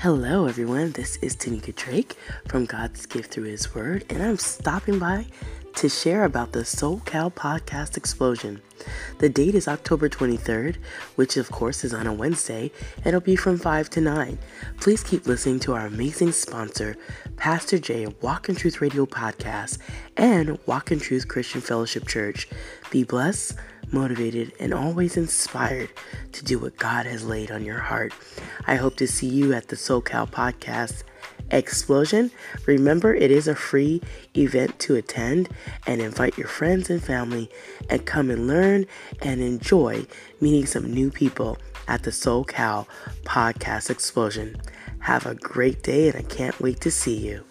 Hello, 0.05 0.47
everyone. 0.47 0.93
This 0.93 1.17
is 1.23 1.35
Tanika 1.35 1.75
Drake 1.75 2.17
from 2.47 2.67
God's 2.67 3.07
Gift 3.07 3.33
Through 3.33 3.45
His 3.45 3.75
Word, 3.75 4.05
and 4.11 4.23
I'm 4.23 4.37
stopping 4.37 4.99
by 4.99 5.25
to 5.77 5.89
share 5.89 6.25
about 6.25 6.53
the 6.53 6.61
SoCal 6.61 7.33
Podcast 7.33 7.97
Explosion. 7.97 8.63
The 9.19 9.29
date 9.29 9.55
is 9.55 9.67
October 9.67 10.09
23rd, 10.09 10.77
which 11.17 11.37
of 11.37 11.51
course 11.51 11.85
is 11.85 11.93
on 11.95 12.07
a 12.07 12.13
Wednesday. 12.13 12.71
It'll 13.05 13.21
be 13.21 13.37
from 13.37 13.59
5 13.59 13.91
to 13.91 14.01
9. 14.01 14.39
Please 14.81 15.03
keep 15.03 15.27
listening 15.27 15.61
to 15.61 15.75
our 15.75 15.87
amazing 15.87 16.33
sponsor, 16.33 16.97
Pastor 17.37 17.79
J 17.79 18.07
Walk 18.21 18.49
in 18.49 18.55
Truth 18.55 18.81
Radio 18.81 19.07
Podcast, 19.07 19.79
and 20.17 20.59
Walk 20.67 20.93
in 20.93 21.01
Truth 21.01 21.29
Christian 21.29 21.61
Fellowship 21.61 22.07
Church. 22.07 22.49
Be 22.91 23.05
blessed 23.05 23.55
motivated, 23.93 24.53
and 24.59 24.75
always 24.75 25.17
inspired 25.17 25.89
to 26.33 26.45
do 26.45 26.59
what 26.59 26.77
God 26.77 27.07
has 27.07 27.25
laid 27.25 27.51
on 27.51 27.65
your 27.65 27.79
heart. 27.79 28.13
I 28.67 28.75
hope 28.77 28.97
to 28.97 29.07
see 29.07 29.29
you 29.29 29.53
at 29.55 29.69
the 29.69 29.77
SoCal 29.77 30.31
Podcast 30.31 31.05
Explosion. 31.55 32.33
Remember, 32.67 33.15
it 33.15 33.31
is 33.31 33.47
a 33.47 33.55
free 33.55 34.03
event 34.37 34.79
to 34.81 34.97
attend 34.97 35.49
and 35.87 36.01
invite 36.01 36.37
your 36.37 36.49
friends 36.49 36.91
and 36.91 37.03
family 37.03 37.49
and 37.89 38.05
come 38.05 38.29
and 38.29 38.49
learn 38.49 38.87
and 39.23 39.41
enjoy 39.41 40.05
meeting 40.41 40.67
some 40.67 40.93
new 40.93 41.11
people 41.11 41.57
at 41.87 42.03
the 42.03 42.11
SoCal 42.11 42.87
Podcast 43.23 43.89
Explosion. 43.89 44.57
Have 44.99 45.27
a 45.27 45.37
great 45.37 45.83
day, 45.83 46.09
and 46.09 46.17
I 46.17 46.23
can't 46.23 46.59
wait 46.61 46.81
to 46.81 46.91
see 46.91 47.17
you. 47.17 47.45